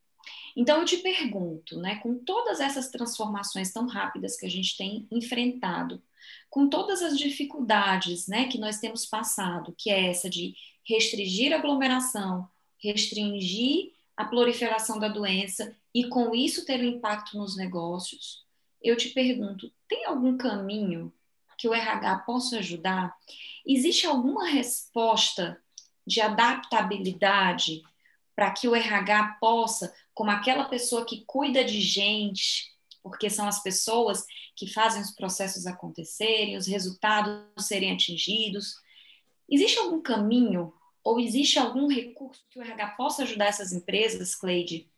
Então 0.56 0.80
eu 0.80 0.86
te 0.86 0.98
pergunto, 0.98 1.80
né, 1.80 1.96
com 1.96 2.16
todas 2.20 2.60
essas 2.60 2.90
transformações 2.90 3.72
tão 3.72 3.88
rápidas 3.88 4.38
que 4.38 4.46
a 4.46 4.50
gente 4.50 4.78
tem 4.78 5.08
enfrentado, 5.12 6.02
com 6.50 6.70
todas 6.70 7.02
as 7.02 7.18
dificuldades 7.18 8.28
né, 8.28 8.48
que 8.48 8.60
nós 8.60 8.80
temos 8.80 9.06
passado, 9.06 9.74
que 9.78 9.90
é 9.90 10.10
essa 10.10 10.30
de 10.30 10.54
restringir 10.88 11.54
a 11.54 11.58
aglomeração, 11.58 12.48
restringir 12.84 13.94
a 14.16 14.26
proliferação 14.26 15.00
da 15.00 15.08
doença 15.08 15.76
e 15.94 16.08
com 16.08 16.36
isso 16.36 16.66
ter 16.66 16.80
um 16.82 16.98
impacto 16.98 17.38
nos 17.38 17.56
negócios, 17.56 18.44
eu 18.82 18.98
te 18.98 19.10
pergunto, 19.10 19.72
tem 19.88 20.06
algum 20.06 20.38
caminho 20.38 21.14
que 21.58 21.68
o 21.68 21.74
RH 21.74 22.20
possa 22.20 22.58
ajudar? 22.58 23.16
Existe 23.66 24.06
alguma 24.06 24.46
resposta 24.46 25.58
de 26.06 26.20
adaptabilidade 26.20 27.82
para 28.36 28.52
que 28.52 28.68
o 28.68 28.76
RH 28.76 29.38
possa, 29.40 29.96
como 30.14 30.32
aquela 30.32 30.66
pessoa 30.66 31.06
que 31.06 31.24
cuida 31.26 31.64
de 31.64 31.80
gente, 31.80 32.74
porque 33.02 33.30
são 33.30 33.48
as 33.48 33.64
pessoas 33.64 34.26
que 34.56 34.68
fazem 34.68 35.02
os 35.02 35.12
processos 35.12 35.66
acontecerem, 35.66 36.58
os 36.58 36.68
resultados 36.68 37.66
serem 37.66 37.94
atingidos. 37.94 38.76
Existe 39.50 39.80
algum 39.80 40.02
caminho 40.02 40.74
ou 41.04 41.20
existe 41.20 41.60
algum 41.60 41.88
recurso 41.88 42.44
que 42.50 42.60
o 42.60 42.62
RH 42.62 42.88
possa 42.92 43.24
ajudar 43.24 43.46
essas 43.46 43.74
empresas, 43.74 44.36
Cleide, 44.36 44.90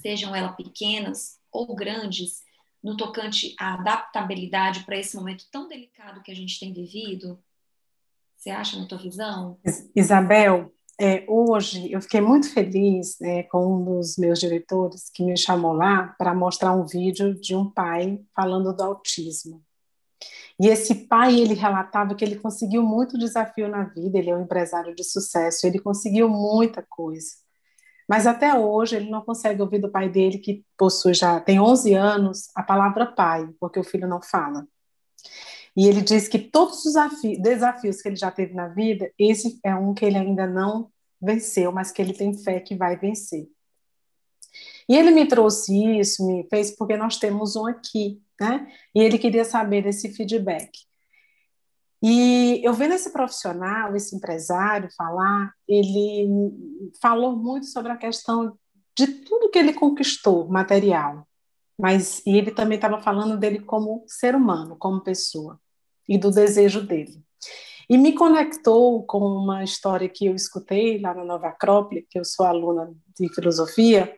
sejam 0.00 0.34
elas 0.34 0.56
pequenas 0.56 1.38
ou 1.50 1.74
grandes, 1.74 2.42
no 2.82 2.96
tocante 2.96 3.54
à 3.58 3.74
adaptabilidade 3.74 4.84
para 4.84 4.96
esse 4.96 5.16
momento 5.16 5.44
tão 5.50 5.68
delicado 5.68 6.22
que 6.22 6.30
a 6.30 6.34
gente 6.34 6.58
tem 6.60 6.72
vivido? 6.72 7.38
Você 8.36 8.50
acha 8.50 8.78
na 8.78 8.86
tua 8.86 8.98
visão? 8.98 9.58
Isabel, 9.94 10.72
é, 11.00 11.24
hoje 11.28 11.92
eu 11.92 12.00
fiquei 12.00 12.20
muito 12.20 12.52
feliz 12.52 13.18
né, 13.20 13.42
com 13.44 13.74
um 13.74 13.84
dos 13.84 14.16
meus 14.16 14.38
diretores 14.38 15.10
que 15.10 15.24
me 15.24 15.36
chamou 15.36 15.72
lá 15.72 16.14
para 16.18 16.34
mostrar 16.34 16.72
um 16.72 16.86
vídeo 16.86 17.34
de 17.34 17.54
um 17.54 17.68
pai 17.68 18.20
falando 18.34 18.74
do 18.74 18.82
autismo. 18.82 19.62
E 20.60 20.66
esse 20.66 21.06
pai, 21.06 21.38
ele 21.38 21.54
relatava 21.54 22.14
que 22.14 22.24
ele 22.24 22.36
conseguiu 22.36 22.82
muito 22.82 23.16
desafio 23.16 23.68
na 23.68 23.84
vida, 23.84 24.18
ele 24.18 24.30
é 24.30 24.36
um 24.36 24.42
empresário 24.42 24.94
de 24.94 25.04
sucesso, 25.04 25.66
ele 25.66 25.78
conseguiu 25.78 26.28
muita 26.28 26.84
coisa. 26.88 27.28
Mas 28.08 28.26
até 28.26 28.58
hoje 28.58 28.96
ele 28.96 29.10
não 29.10 29.20
consegue 29.20 29.60
ouvir 29.60 29.78
do 29.78 29.90
pai 29.90 30.08
dele, 30.08 30.38
que 30.38 30.64
possui 30.76 31.14
já, 31.14 31.38
tem 31.38 31.60
11 31.60 31.94
anos, 31.94 32.48
a 32.54 32.62
palavra 32.62 33.06
pai, 33.06 33.48
porque 33.60 33.78
o 33.78 33.84
filho 33.84 34.08
não 34.08 34.20
fala. 34.20 34.66
E 35.76 35.86
ele 35.86 36.00
diz 36.00 36.26
que 36.26 36.38
todos 36.38 36.84
os 36.84 36.94
desafios 37.38 38.02
que 38.02 38.08
ele 38.08 38.16
já 38.16 38.30
teve 38.30 38.54
na 38.54 38.66
vida, 38.66 39.12
esse 39.18 39.60
é 39.62 39.74
um 39.74 39.94
que 39.94 40.04
ele 40.04 40.18
ainda 40.18 40.46
não 40.46 40.90
venceu, 41.20 41.70
mas 41.70 41.92
que 41.92 42.02
ele 42.02 42.12
tem 42.12 42.36
fé 42.36 42.58
que 42.58 42.74
vai 42.74 42.96
vencer. 42.96 43.48
E 44.88 44.96
ele 44.96 45.10
me 45.10 45.28
trouxe 45.28 46.00
isso, 46.00 46.26
me 46.26 46.44
fez 46.48 46.74
porque 46.74 46.96
nós 46.96 47.18
temos 47.18 47.54
um 47.54 47.66
aqui, 47.66 48.20
né? 48.40 48.66
E 48.94 49.00
ele 49.00 49.18
queria 49.18 49.44
saber 49.44 49.82
desse 49.82 50.12
feedback. 50.12 50.70
E 52.02 52.60
eu 52.64 52.72
vendo 52.72 52.94
esse 52.94 53.12
profissional, 53.12 53.94
esse 53.96 54.14
empresário 54.14 54.88
falar, 54.96 55.52
ele 55.66 56.28
falou 57.02 57.36
muito 57.36 57.66
sobre 57.66 57.90
a 57.90 57.96
questão 57.96 58.56
de 58.96 59.06
tudo 59.06 59.50
que 59.50 59.58
ele 59.58 59.72
conquistou, 59.72 60.48
material. 60.48 61.26
Mas 61.76 62.24
e 62.26 62.36
ele 62.36 62.50
também 62.50 62.76
estava 62.76 63.00
falando 63.00 63.36
dele 63.36 63.60
como 63.60 64.04
ser 64.06 64.34
humano, 64.34 64.76
como 64.76 65.00
pessoa 65.00 65.60
e 66.08 66.16
do 66.16 66.30
desejo 66.30 66.82
dele. 66.82 67.22
E 67.88 67.96
me 67.96 68.12
conectou 68.12 69.02
com 69.04 69.18
uma 69.18 69.64
história 69.64 70.08
que 70.08 70.26
eu 70.26 70.34
escutei 70.34 71.00
lá 71.00 71.14
na 71.14 71.24
Nova 71.24 71.48
Acrópole, 71.48 72.06
que 72.10 72.18
eu 72.18 72.24
sou 72.24 72.44
aluna 72.44 72.92
de 73.18 73.32
filosofia, 73.34 74.17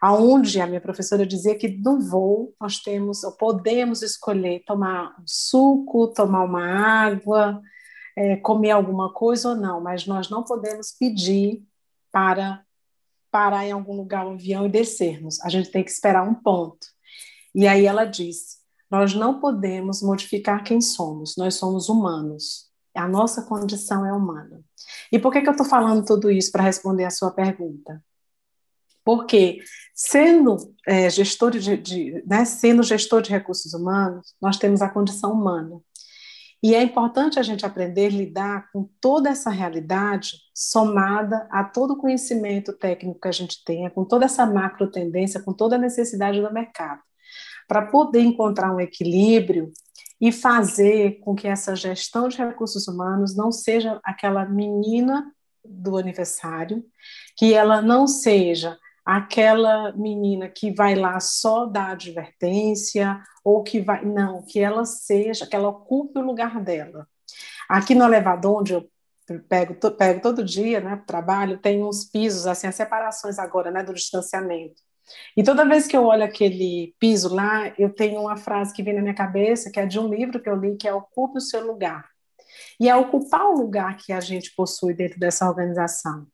aonde 0.00 0.60
a 0.60 0.66
minha 0.66 0.80
professora 0.80 1.26
dizia 1.26 1.56
que 1.56 1.68
no 1.68 2.00
voo 2.00 2.54
nós 2.60 2.78
temos, 2.78 3.22
ou 3.22 3.32
podemos 3.32 4.02
escolher 4.02 4.62
tomar 4.66 5.14
um 5.20 5.24
suco, 5.26 6.08
tomar 6.08 6.44
uma 6.44 6.64
água, 6.64 7.60
é, 8.16 8.36
comer 8.36 8.72
alguma 8.72 9.12
coisa 9.12 9.50
ou 9.50 9.54
não, 9.54 9.80
mas 9.80 10.06
nós 10.06 10.28
não 10.28 10.42
podemos 10.42 10.92
pedir 10.98 11.62
para 12.10 12.64
parar 13.30 13.64
em 13.64 13.72
algum 13.72 13.96
lugar 13.96 14.26
o 14.26 14.32
avião 14.32 14.66
e 14.66 14.68
descermos. 14.68 15.40
A 15.40 15.48
gente 15.48 15.70
tem 15.70 15.82
que 15.82 15.90
esperar 15.90 16.22
um 16.22 16.34
ponto. 16.34 16.86
E 17.54 17.66
aí 17.66 17.86
ela 17.86 18.04
disse: 18.04 18.58
nós 18.90 19.14
não 19.14 19.40
podemos 19.40 20.02
modificar 20.02 20.62
quem 20.62 20.80
somos, 20.80 21.36
nós 21.36 21.54
somos 21.54 21.88
humanos. 21.88 22.70
A 22.94 23.08
nossa 23.08 23.42
condição 23.42 24.04
é 24.04 24.12
humana. 24.12 24.60
E 25.10 25.18
por 25.18 25.32
que, 25.32 25.40
que 25.40 25.48
eu 25.48 25.52
estou 25.52 25.66
falando 25.66 26.04
tudo 26.04 26.30
isso 26.30 26.52
para 26.52 26.62
responder 26.62 27.04
a 27.04 27.10
sua 27.10 27.30
pergunta? 27.30 28.04
Porque, 29.04 29.58
sendo 29.94 30.56
é, 30.86 31.10
gestor 31.10 31.50
de, 31.50 31.76
de 31.76 32.22
né, 32.26 32.44
sendo 32.44 32.82
gestor 32.82 33.22
de 33.22 33.30
recursos 33.30 33.74
humanos, 33.74 34.34
nós 34.40 34.56
temos 34.56 34.80
a 34.82 34.88
condição 34.88 35.32
humana. 35.32 35.80
E 36.62 36.76
é 36.76 36.82
importante 36.82 37.40
a 37.40 37.42
gente 37.42 37.66
aprender 37.66 38.06
a 38.06 38.16
lidar 38.16 38.70
com 38.72 38.88
toda 39.00 39.28
essa 39.28 39.50
realidade 39.50 40.36
somada 40.54 41.48
a 41.50 41.64
todo 41.64 41.94
o 41.94 41.96
conhecimento 41.96 42.72
técnico 42.72 43.20
que 43.20 43.26
a 43.26 43.32
gente 43.32 43.64
tenha, 43.64 43.90
com 43.90 44.04
toda 44.04 44.26
essa 44.26 44.46
macro 44.46 44.88
tendência, 44.88 45.42
com 45.42 45.52
toda 45.52 45.74
a 45.74 45.78
necessidade 45.78 46.40
do 46.40 46.52
mercado, 46.52 47.00
para 47.66 47.86
poder 47.86 48.20
encontrar 48.20 48.72
um 48.72 48.80
equilíbrio 48.80 49.72
e 50.20 50.30
fazer 50.30 51.18
com 51.18 51.34
que 51.34 51.48
essa 51.48 51.74
gestão 51.74 52.28
de 52.28 52.38
recursos 52.38 52.86
humanos 52.86 53.36
não 53.36 53.50
seja 53.50 54.00
aquela 54.04 54.44
menina 54.44 55.34
do 55.64 55.96
aniversário, 55.96 56.84
que 57.36 57.54
ela 57.54 57.82
não 57.82 58.06
seja 58.06 58.78
aquela 59.04 59.92
menina 59.92 60.48
que 60.48 60.72
vai 60.72 60.94
lá 60.94 61.18
só 61.20 61.66
dar 61.66 61.90
advertência 61.90 63.20
ou 63.44 63.62
que 63.62 63.80
vai 63.80 64.04
não, 64.04 64.42
que 64.42 64.60
ela 64.60 64.84
seja, 64.84 65.46
que 65.46 65.56
ela 65.56 65.68
ocupe 65.68 66.18
o 66.18 66.24
lugar 66.24 66.60
dela. 66.60 67.06
Aqui 67.68 67.94
no 67.94 68.04
elevador 68.04 68.60
onde 68.60 68.74
eu 68.74 68.88
pego, 69.48 69.74
pego 69.92 70.20
todo 70.20 70.44
dia, 70.44 70.80
né, 70.80 71.02
trabalho, 71.06 71.58
tem 71.58 71.82
uns 71.82 72.04
pisos 72.04 72.46
assim, 72.46 72.66
as 72.66 72.74
separações 72.74 73.38
agora, 73.38 73.70
né, 73.70 73.82
do 73.82 73.94
distanciamento. 73.94 74.80
E 75.36 75.42
toda 75.42 75.68
vez 75.68 75.86
que 75.86 75.96
eu 75.96 76.04
olho 76.04 76.22
aquele 76.22 76.94
piso 76.98 77.34
lá, 77.34 77.72
eu 77.78 77.90
tenho 77.90 78.20
uma 78.20 78.36
frase 78.36 78.72
que 78.72 78.82
vem 78.82 78.94
na 78.94 79.02
minha 79.02 79.14
cabeça, 79.14 79.70
que 79.70 79.80
é 79.80 79.86
de 79.86 79.98
um 79.98 80.08
livro 80.08 80.40
que 80.40 80.48
eu 80.48 80.56
li, 80.56 80.76
que 80.76 80.86
é 80.86 80.94
Ocupe 80.94 81.38
o 81.38 81.40
seu 81.40 81.66
lugar. 81.66 82.08
E 82.78 82.88
é 82.88 82.96
ocupar 82.96 83.46
o 83.46 83.56
lugar 83.56 83.96
que 83.96 84.12
a 84.12 84.20
gente 84.20 84.54
possui 84.54 84.94
dentro 84.94 85.18
dessa 85.18 85.48
organização. 85.48 86.26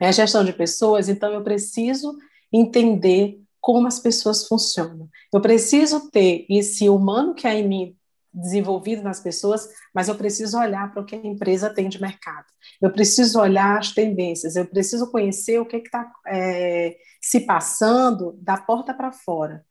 É 0.00 0.08
a 0.08 0.12
gestão 0.12 0.44
de 0.44 0.52
pessoas, 0.52 1.08
então 1.08 1.32
eu 1.32 1.42
preciso 1.42 2.16
entender 2.52 3.40
como 3.60 3.86
as 3.86 3.98
pessoas 3.98 4.46
funcionam. 4.46 5.08
Eu 5.32 5.40
preciso 5.40 6.10
ter 6.10 6.46
esse 6.48 6.88
humano 6.88 7.34
que 7.34 7.46
há 7.46 7.54
em 7.54 7.66
mim 7.66 7.96
desenvolvido 8.32 9.02
nas 9.02 9.18
pessoas, 9.18 9.66
mas 9.94 10.08
eu 10.08 10.14
preciso 10.14 10.58
olhar 10.58 10.92
para 10.92 11.02
o 11.02 11.06
que 11.06 11.16
a 11.16 11.18
empresa 11.18 11.72
tem 11.72 11.88
de 11.88 12.00
mercado. 12.00 12.44
Eu 12.80 12.92
preciso 12.92 13.40
olhar 13.40 13.78
as 13.78 13.92
tendências, 13.92 14.56
eu 14.56 14.66
preciso 14.66 15.10
conhecer 15.10 15.58
o 15.58 15.66
que 15.66 15.78
está 15.78 16.12
é, 16.26 16.96
se 17.20 17.40
passando 17.40 18.38
da 18.40 18.58
porta 18.58 18.92
para 18.92 19.10
fora. 19.10 19.64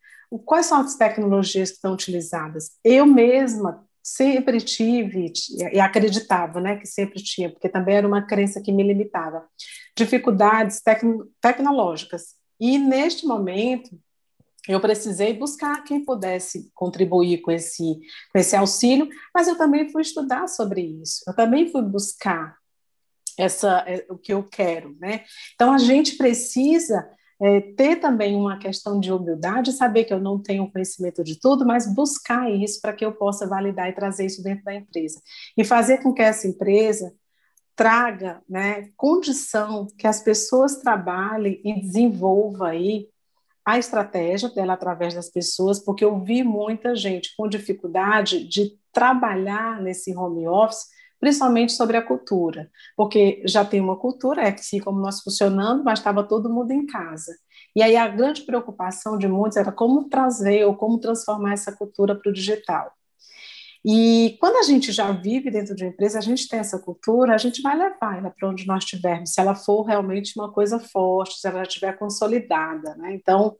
Quais 0.44 0.65
são 0.65 0.82
as 0.82 0.96
tecnologias 0.96 1.70
que 1.70 1.75
estão 1.75 1.94
utilizadas? 1.94 2.72
Eu 2.84 3.05
mesma 3.05 3.86
sempre 4.03 4.60
tive 4.60 5.32
e 5.72 5.79
acreditava, 5.79 6.60
né, 6.60 6.77
que 6.77 6.86
sempre 6.86 7.24
tinha, 7.24 7.50
porque 7.50 7.70
também 7.70 7.96
era 7.96 8.08
uma 8.08 8.22
crença 8.22 8.62
que 8.62 8.72
me 8.72 8.84
limitava, 8.84 9.44
dificuldades 9.96 10.82
tecno 10.82 11.28
tecnológicas. 11.42 12.36
E 12.60 12.78
neste 12.78 13.25
momento 13.25 13.98
eu 14.68 14.80
precisei 14.80 15.34
buscar 15.34 15.84
quem 15.84 16.04
pudesse 16.04 16.72
contribuir 16.74 17.42
com 17.42 17.52
esse, 17.52 18.00
com 18.32 18.40
esse 18.40 18.56
auxílio, 18.56 19.08
mas 19.34 19.48
eu 19.48 19.58
também 19.58 19.90
fui 19.90 20.02
estudar 20.02 20.48
sobre 20.48 20.82
isso, 20.82 21.24
eu 21.28 21.36
também 21.36 21.72
fui 21.72 21.84
buscar 21.84 22.58
essa, 23.38 23.84
é, 23.88 24.06
o 24.10 24.18
que 24.18 24.34
eu 24.34 24.44
quero, 24.44 24.96
né? 25.00 25.24
Então 25.54 25.74
a 25.74 25.78
gente 25.78 26.16
precisa 26.18 27.08
é, 27.42 27.60
ter 27.74 27.98
também 27.98 28.36
uma 28.36 28.58
questão 28.58 29.00
de 29.00 29.12
humildade, 29.12 29.74
saber 29.74 30.06
que 30.06 30.14
eu 30.14 30.20
não 30.20 30.42
tenho 30.42 30.72
conhecimento 30.72 31.24
de 31.24 31.40
tudo, 31.40 31.66
mas 31.66 31.94
buscar 31.94 32.50
isso 32.50 32.80
para 32.82 32.94
que 32.94 33.06
eu 33.06 33.12
possa 33.12 33.48
validar 33.48 33.90
e 33.90 33.94
trazer 33.94 34.25
isso 34.25 34.42
dentro 34.42 34.64
da 34.64 34.74
empresa 34.74 35.22
e 35.58 35.64
fazer 35.64 36.02
com 36.02 36.14
que 36.14 36.22
essa 36.22 36.48
empresa 36.48 37.14
traga, 37.75 38.41
né, 38.48 38.89
condição 38.96 39.88
que 39.98 40.08
as 40.08 40.22
pessoas 40.22 40.77
trabalhem 40.77 41.60
e 41.63 41.82
desenvolvam 41.82 42.67
aí 42.67 43.08
a 43.65 43.79
estratégia 43.79 44.50
dela 44.50 44.74
através 44.74 45.13
das 45.15 45.29
pessoas, 45.29 45.79
porque 45.79 46.05
eu 46.05 46.20
vi 46.20 46.44
muita 46.44 46.96
gente 46.96 47.36
com 47.36 47.48
dificuldade 47.48 48.48
de 48.48 48.77
trabalhar 48.94 49.82
nesse 49.82 50.15
home 50.15 50.48
office, 50.48 50.86
principalmente 51.20 51.74
sobre 51.74 51.98
a 51.98 52.01
cultura, 52.01 52.70
porque 52.96 53.41
já 53.46 53.65
tem 53.65 53.82
uma 53.82 53.98
cultura, 53.98 54.44
é 54.44 54.53
assim 54.53 54.79
como 54.79 55.00
nós 55.00 55.22
funcionando, 55.22 55.84
mas 55.84 56.00
estava 56.00 56.24
todo 56.24 56.53
mundo 56.53 56.72
em 56.72 56.86
casa. 56.86 57.36
E 57.75 57.81
aí 57.81 57.98
a 57.98 58.07
grande 58.07 58.44
preocupação 58.44 59.18
de 59.18 59.27
muitos 59.27 59.57
era 59.57 59.72
como 59.72 60.07
trazer 60.07 60.66
ou 60.66 60.75
como 60.75 61.00
transformar 61.00 61.53
essa 61.53 61.72
cultura 61.72 62.16
para 62.16 62.29
o 62.29 62.33
digital. 62.33 62.92
E 63.87 64.35
quando 64.39 64.55
a 64.55 64.63
gente 64.63 64.91
já 64.91 65.11
vive 65.11 65.51
dentro 65.51 65.75
de 65.75 65.83
uma 65.83 65.91
empresa, 65.91 66.17
a 66.17 66.21
gente 66.21 66.48
tem 66.48 66.57
essa 66.57 66.79
cultura, 66.79 67.35
a 67.35 67.37
gente 67.37 67.61
vai 67.61 67.77
levar 67.77 68.17
ela 68.17 68.31
para 68.31 68.50
onde 68.50 68.65
nós 68.65 68.83
estivermos, 68.83 69.31
se 69.31 69.39
ela 69.39 69.53
for 69.53 69.83
realmente 69.83 70.33
uma 70.35 70.51
coisa 70.51 70.79
forte, 70.79 71.39
se 71.39 71.48
ela 71.48 71.61
estiver 71.61 71.95
consolidada, 71.95 72.95
né? 72.95 73.13
Então, 73.13 73.55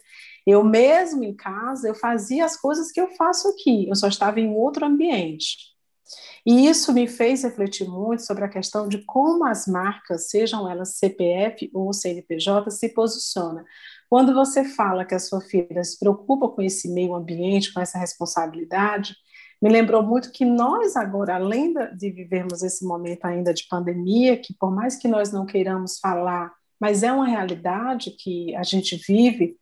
eu 0.48 0.64
mesmo 0.64 1.24
em 1.24 1.36
casa, 1.36 1.88
eu 1.88 1.94
fazia 1.94 2.44
as 2.44 2.58
coisas 2.60 2.92
que 2.92 3.00
eu 3.00 3.12
faço 3.12 3.50
aqui, 3.50 3.88
eu 3.88 3.96
só 3.96 4.08
estava 4.08 4.40
em 4.40 4.52
outro 4.52 4.84
ambiente. 4.84 5.58
E 6.44 6.68
isso 6.68 6.92
me 6.92 7.08
fez 7.08 7.44
refletir 7.44 7.88
muito 7.88 8.24
sobre 8.24 8.46
a 8.46 8.50
questão 8.50 8.88
de 8.88 9.04
como 9.06 9.46
as 9.46 9.68
marcas, 9.68 10.30
sejam 10.30 10.70
elas 10.70 10.98
CPF 10.98 11.70
ou 11.72 11.94
CNPJ, 11.94 12.72
se 12.72 12.90
posicionam. 12.90 13.64
Quando 14.10 14.34
você 14.34 14.64
fala 14.64 15.06
que 15.06 15.14
a 15.14 15.20
sua 15.20 15.42
filha 15.42 15.84
se 15.84 16.00
preocupa 16.00 16.50
com 16.50 16.64
esse 16.64 16.92
meio 16.92 17.14
ambiente, 17.14 17.72
com 17.72 17.80
essa 17.80 18.00
responsabilidade, 18.00 19.16
me 19.66 19.72
lembrou 19.72 20.04
muito 20.04 20.32
que 20.32 20.46
nós 20.46 20.96
agora, 20.96 21.38
além 21.38 21.74
de 21.98 22.12
vivermos 22.12 22.62
esse 22.62 22.86
momento 22.86 23.26
ainda 23.26 23.52
de 23.52 23.66
pandemia, 23.68 24.38
que 24.38 24.54
por 24.54 24.72
mais 24.72 24.96
que 24.96 25.08
nós 25.08 25.32
não 25.32 25.44
queiramos 25.44 25.98
falar, 25.98 26.54
mas 26.80 27.02
é 27.02 27.12
uma 27.12 27.26
realidade 27.26 28.12
que 28.12 28.56
a 28.56 28.62
gente 28.62 28.96
vive, 28.96 29.58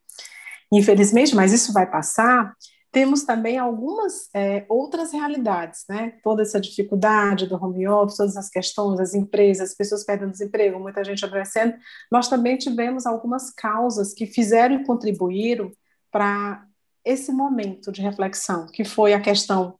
infelizmente, 0.70 1.34
mas 1.34 1.54
isso 1.54 1.72
vai 1.72 1.90
passar, 1.90 2.54
temos 2.92 3.24
também 3.24 3.58
algumas 3.58 4.28
é, 4.36 4.66
outras 4.68 5.14
realidades, 5.14 5.86
né? 5.88 6.16
Toda 6.22 6.42
essa 6.42 6.60
dificuldade 6.60 7.48
do 7.48 7.56
home 7.56 7.88
office, 7.88 8.18
todas 8.18 8.36
as 8.36 8.50
questões, 8.50 9.00
as 9.00 9.14
empresas, 9.14 9.70
as 9.70 9.78
pessoas 9.78 10.04
perdendo 10.04 10.32
desemprego, 10.32 10.82
muita 10.82 11.02
gente 11.06 11.24
adoecendo. 11.24 11.76
Nós 12.12 12.28
também 12.28 12.58
tivemos 12.58 13.06
algumas 13.06 13.52
causas 13.52 14.14
que 14.14 14.26
fizeram 14.26 14.76
e 14.76 14.86
contribuíram 14.86 15.72
para 16.12 16.66
esse 17.06 17.32
momento 17.32 17.90
de 17.90 18.02
reflexão, 18.02 18.66
que 18.68 18.84
foi 18.84 19.14
a 19.14 19.22
questão 19.22 19.80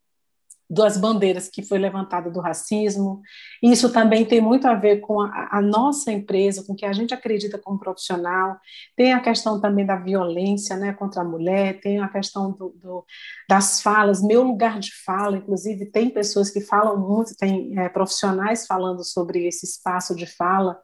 das 0.74 0.98
bandeiras 0.98 1.48
que 1.48 1.62
foi 1.62 1.78
levantada 1.78 2.32
do 2.32 2.40
racismo. 2.40 3.22
Isso 3.62 3.92
também 3.94 4.26
tem 4.26 4.42
muito 4.42 4.68
a 4.68 4.74
ver 4.74 5.02
com 5.02 5.22
a, 5.22 5.50
a, 5.52 5.62
nossa 5.62 6.12
empresa, 6.12 6.64
com 6.64 6.74
o 6.74 6.76
que 6.76 6.86
a 6.86 6.92
gente 6.92 7.14
acredita 7.14 7.60
como 7.60 7.80
profissional. 7.80 8.58
Tem 8.96 9.14
a 9.14 9.20
questão 9.20 9.62
também 9.62 9.86
da 9.86 9.96
violência 9.96 10.76
né, 10.76 10.92
contra 10.92 11.22
a 11.22 11.26
mulher, 11.26 11.80
tem 11.80 12.00
a 12.00 12.08
questão 12.08 12.52
do, 12.52 12.70
do, 12.70 13.06
das 13.48 13.82
falas, 13.82 14.22
meu 14.24 14.42
lugar 14.42 14.80
de 14.80 14.92
fala, 15.06 15.38
inclusive 15.38 15.86
tem 15.86 16.10
pessoas 16.10 16.50
que 16.50 16.60
falam 16.60 16.98
muito, 16.98 17.36
tem 17.38 17.78
é, 17.80 17.88
profissionais 17.88 18.66
falando 18.66 19.04
sobre 19.04 19.46
esse 19.46 19.66
espaço 19.66 20.16
de 20.16 20.26
fala. 20.26 20.80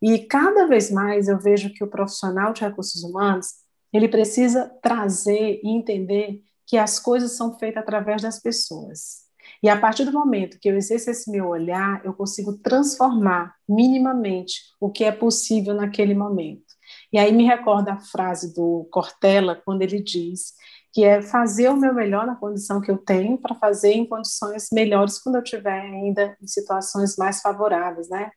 E 0.00 0.20
cada 0.20 0.66
vez 0.66 0.90
mais 0.90 1.28
eu 1.28 1.38
vejo 1.38 1.72
que 1.74 1.84
o 1.84 1.90
profissional 1.90 2.52
de 2.52 2.62
recursos 2.62 3.02
humanos 3.02 3.48
ele 3.92 4.08
precisa 4.08 4.70
trazer 4.82 5.60
e 5.62 5.68
entender 5.68 6.40
que 6.68 6.76
as 6.76 7.00
coisas 7.00 7.32
são 7.32 7.58
feitas 7.58 7.82
através 7.82 8.22
das 8.22 8.40
pessoas. 8.40 9.26
E 9.62 9.68
a 9.68 9.80
partir 9.80 10.04
do 10.04 10.12
momento 10.12 10.58
que 10.60 10.68
eu 10.68 10.76
exerço 10.76 11.10
esse 11.10 11.30
meu 11.30 11.48
olhar, 11.48 12.04
eu 12.04 12.12
consigo 12.12 12.58
transformar 12.58 13.54
minimamente 13.66 14.60
o 14.78 14.90
que 14.90 15.02
é 15.04 15.10
possível 15.10 15.74
naquele 15.74 16.14
momento. 16.14 16.68
E 17.12 17.18
aí 17.18 17.32
me 17.32 17.44
recorda 17.44 17.94
a 17.94 17.98
frase 17.98 18.54
do 18.54 18.86
Cortella, 18.92 19.60
quando 19.64 19.82
ele 19.82 20.00
diz 20.02 20.52
que 20.92 21.04
é 21.04 21.22
fazer 21.22 21.68
o 21.70 21.76
meu 21.76 21.94
melhor 21.94 22.26
na 22.26 22.36
condição 22.36 22.80
que 22.80 22.90
eu 22.90 22.98
tenho 22.98 23.38
para 23.38 23.54
fazer 23.54 23.92
em 23.92 24.06
condições 24.06 24.68
melhores 24.72 25.18
quando 25.18 25.36
eu 25.36 25.42
estiver 25.42 25.80
ainda 25.80 26.36
em 26.42 26.46
situações 26.46 27.16
mais 27.16 27.40
favoráveis, 27.40 28.08
né? 28.08 28.30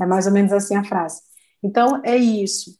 É 0.00 0.06
mais 0.06 0.26
ou 0.26 0.32
menos 0.32 0.52
assim 0.52 0.76
a 0.76 0.84
frase. 0.84 1.20
Então, 1.62 2.00
é 2.04 2.16
isso. 2.16 2.78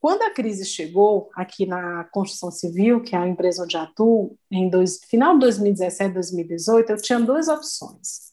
Quando 0.00 0.22
a 0.22 0.30
crise 0.30 0.64
chegou 0.64 1.30
aqui 1.34 1.66
na 1.66 2.04
construção 2.04 2.50
civil, 2.50 3.00
que 3.00 3.16
é 3.16 3.18
a 3.18 3.26
empresa 3.26 3.64
onde 3.64 3.76
atuo, 3.76 4.36
em 4.50 4.68
dois, 4.68 5.00
final 5.04 5.34
de 5.34 5.40
2017, 5.40 6.14
2018, 6.14 6.90
eu 6.90 6.96
tinha 6.96 7.18
duas 7.18 7.48
opções. 7.48 8.26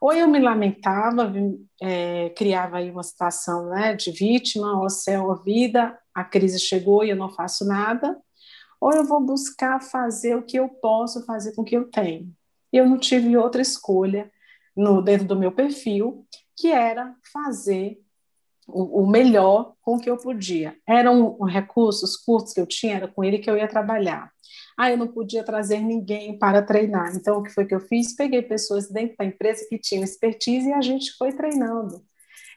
Ou 0.00 0.12
eu 0.12 0.28
me 0.28 0.38
lamentava, 0.38 1.32
é, 1.80 2.30
criava 2.30 2.78
aí 2.78 2.90
uma 2.90 3.02
situação 3.02 3.70
né, 3.70 3.94
de 3.94 4.10
vítima, 4.10 4.80
ó 4.82 4.88
céu, 4.88 5.28
ó 5.28 5.34
vida, 5.34 5.98
a 6.14 6.24
crise 6.24 6.58
chegou 6.58 7.04
e 7.04 7.10
eu 7.10 7.16
não 7.16 7.30
faço 7.30 7.64
nada, 7.64 8.16
ou 8.80 8.92
eu 8.92 9.04
vou 9.04 9.20
buscar 9.20 9.80
fazer 9.80 10.36
o 10.36 10.42
que 10.42 10.58
eu 10.58 10.68
posso 10.68 11.24
fazer 11.24 11.54
com 11.54 11.62
o 11.62 11.64
que 11.64 11.76
eu 11.76 11.90
tenho. 11.90 12.30
Eu 12.72 12.86
não 12.88 12.98
tive 12.98 13.36
outra 13.36 13.62
escolha 13.62 14.30
no 14.76 15.00
dentro 15.00 15.26
do 15.26 15.38
meu 15.38 15.52
perfil, 15.52 16.26
que 16.56 16.70
era 16.70 17.14
fazer 17.32 18.03
o, 18.66 19.02
o, 19.02 19.06
melhor 19.06 19.74
com 19.82 19.98
que 19.98 20.08
eu 20.08 20.16
podia. 20.16 20.76
Eram 20.86 21.38
recursos 21.44 22.16
curtos 22.16 22.52
que 22.52 22.60
eu 22.60 22.66
tinha, 22.66 22.96
era 22.96 23.08
com 23.08 23.22
ele 23.22 23.38
que 23.38 23.50
eu 23.50 23.56
ia 23.56 23.68
trabalhar. 23.68 24.30
Ah, 24.76 24.90
eu 24.90 24.96
não 24.96 25.08
podia 25.08 25.44
trazer 25.44 25.80
ninguém 25.80 26.38
para 26.38 26.62
treinar. 26.62 27.14
Então, 27.14 27.38
o 27.38 27.42
que 27.42 27.50
foi 27.50 27.64
que 27.64 27.74
eu 27.74 27.80
fiz? 27.80 28.14
Peguei 28.14 28.42
pessoas 28.42 28.90
dentro 28.90 29.16
da 29.16 29.24
empresa 29.24 29.66
que 29.68 29.78
tinham 29.78 30.02
expertise 30.02 30.68
e 30.68 30.72
a 30.72 30.80
gente 30.80 31.12
foi 31.16 31.32
treinando. 31.32 32.02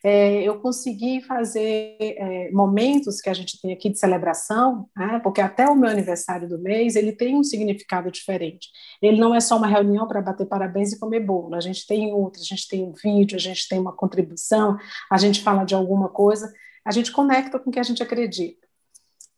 É, 0.08 0.42
eu 0.42 0.58
consegui 0.62 1.22
fazer 1.22 1.98
é, 2.00 2.50
momentos 2.54 3.20
que 3.20 3.30
a 3.30 3.34
gente 3.34 3.60
tem 3.62 3.74
aqui 3.74 3.90
de 3.90 4.00
celebração, 4.00 4.88
né, 4.96 5.20
porque 5.22 5.42
até 5.42 5.68
o 5.68 5.76
meu 5.76 5.90
aniversário 5.90 6.48
do 6.48 6.58
mês 6.58 6.96
ele 6.96 7.12
tem 7.12 7.36
um 7.36 7.44
significado 7.44 8.10
diferente. 8.10 8.70
Ele 9.02 9.20
não 9.20 9.36
é 9.36 9.42
só 9.42 9.58
uma 9.58 9.68
reunião 9.68 10.08
para 10.08 10.22
bater 10.22 10.48
parabéns 10.48 10.94
e 10.94 11.00
comer 11.00 11.20
bolo. 11.20 11.54
A 11.56 11.60
gente 11.60 11.86
tem 11.86 12.14
outros, 12.14 12.44
a 12.44 12.56
gente 12.56 12.70
tem 12.70 12.86
um 12.86 12.94
vídeo, 12.94 13.36
a 13.36 13.40
gente 13.40 13.68
tem 13.68 13.78
uma 13.80 13.92
contribuição, 13.92 14.78
a 15.12 15.18
gente 15.18 15.44
fala 15.44 15.66
de 15.66 15.76
alguma 15.76 16.08
coisa, 16.08 16.54
a 16.86 16.92
gente 16.92 17.12
conecta 17.12 17.60
com 17.60 17.70
o 17.70 17.74
que 17.74 17.80
a 17.80 17.84
gente 17.84 18.02
acredita. 18.02 18.66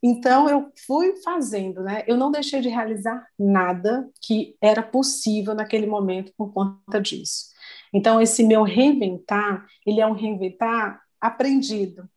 Então 0.00 0.48
eu 0.48 0.70
fui 0.86 1.16
fazendo, 1.16 1.82
né? 1.82 2.04
Eu 2.06 2.16
não 2.16 2.30
deixei 2.30 2.60
de 2.60 2.68
realizar 2.68 3.26
nada 3.36 4.08
que 4.22 4.54
era 4.60 4.84
possível 4.84 5.52
naquele 5.52 5.88
momento 5.88 6.32
por 6.36 6.52
conta 6.52 7.00
disso. 7.00 7.50
Então, 7.92 8.20
esse 8.20 8.44
meu 8.44 8.62
reinventar, 8.62 9.66
ele 9.86 10.00
é 10.00 10.06
um 10.06 10.12
reinventar 10.12 11.00
aprendido. 11.20 12.08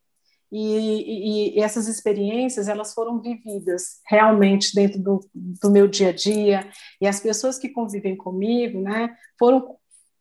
E, 0.56 0.60
e, 0.60 1.58
e, 1.58 1.60
essas 1.60 1.88
experiências 1.88 2.68
elas 2.68 2.94
foram 2.94 3.20
vividas 3.20 4.00
realmente 4.06 4.76
dentro 4.76 5.02
do, 5.02 5.20
do, 5.34 5.72
meu 5.72 5.88
dia 5.88 6.10
a 6.10 6.14
dia 6.14 6.70
e 7.02 7.08
as 7.08 7.20
pessoas 7.20 7.58
que 7.58 7.70
convivem 7.70 8.16
comigo 8.16 8.80
né 8.80 9.16
foram 9.40 9.76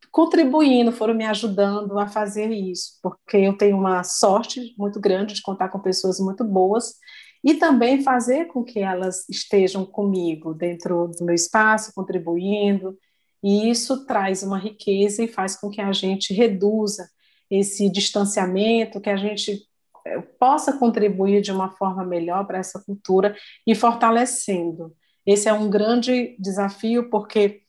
contribuindo 0.09 0.91
foram 0.91 1.13
me 1.13 1.23
ajudando 1.23 1.99
a 1.99 2.07
fazer 2.07 2.49
isso 2.49 2.97
porque 3.03 3.37
eu 3.37 3.55
tenho 3.55 3.77
uma 3.77 4.03
sorte 4.03 4.73
muito 4.75 4.99
grande 4.99 5.35
de 5.35 5.41
contar 5.43 5.69
com 5.69 5.77
pessoas 5.77 6.19
muito 6.19 6.43
boas 6.43 6.95
e 7.43 7.53
também 7.53 8.01
fazer 8.01 8.45
com 8.45 8.63
que 8.63 8.79
elas 8.79 9.29
estejam 9.29 9.85
comigo 9.85 10.55
dentro 10.55 11.09
do 11.09 11.25
meu 11.25 11.35
espaço 11.35 11.93
contribuindo 11.93 12.97
e 13.43 13.69
isso 13.69 14.05
traz 14.05 14.41
uma 14.41 14.57
riqueza 14.57 15.21
e 15.21 15.27
faz 15.27 15.57
com 15.57 15.69
que 15.69 15.81
a 15.81 15.91
gente 15.91 16.33
reduza 16.33 17.09
esse 17.51 17.89
distanciamento, 17.89 19.01
que 19.01 19.09
a 19.09 19.17
gente 19.17 19.67
eh, 20.05 20.21
possa 20.39 20.73
contribuir 20.73 21.41
de 21.41 21.51
uma 21.51 21.69
forma 21.71 22.05
melhor 22.05 22.47
para 22.47 22.57
essa 22.57 22.79
cultura 22.79 23.35
e 23.67 23.75
fortalecendo. 23.75 24.95
Esse 25.25 25.49
é 25.49 25.53
um 25.53 25.69
grande 25.69 26.37
desafio, 26.39 27.09
porque 27.09 27.63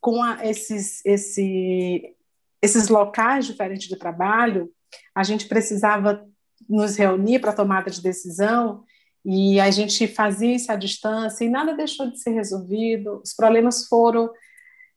com 0.00 0.22
a, 0.22 0.46
esses, 0.46 1.04
esse, 1.04 2.14
esses 2.62 2.88
locais 2.88 3.46
diferentes 3.46 3.88
de 3.88 3.96
trabalho, 3.96 4.70
a 5.14 5.24
gente 5.24 5.48
precisava 5.48 6.24
nos 6.68 6.96
reunir 6.96 7.40
para 7.40 7.52
tomada 7.52 7.90
de 7.90 8.00
decisão 8.00 8.84
e 9.24 9.58
a 9.58 9.70
gente 9.70 10.06
fazia 10.06 10.54
isso 10.54 10.70
à 10.70 10.76
distância 10.76 11.44
e 11.44 11.48
nada 11.48 11.74
deixou 11.74 12.10
de 12.10 12.20
ser 12.20 12.30
resolvido, 12.30 13.20
os 13.24 13.34
problemas 13.34 13.88
foram 13.88 14.30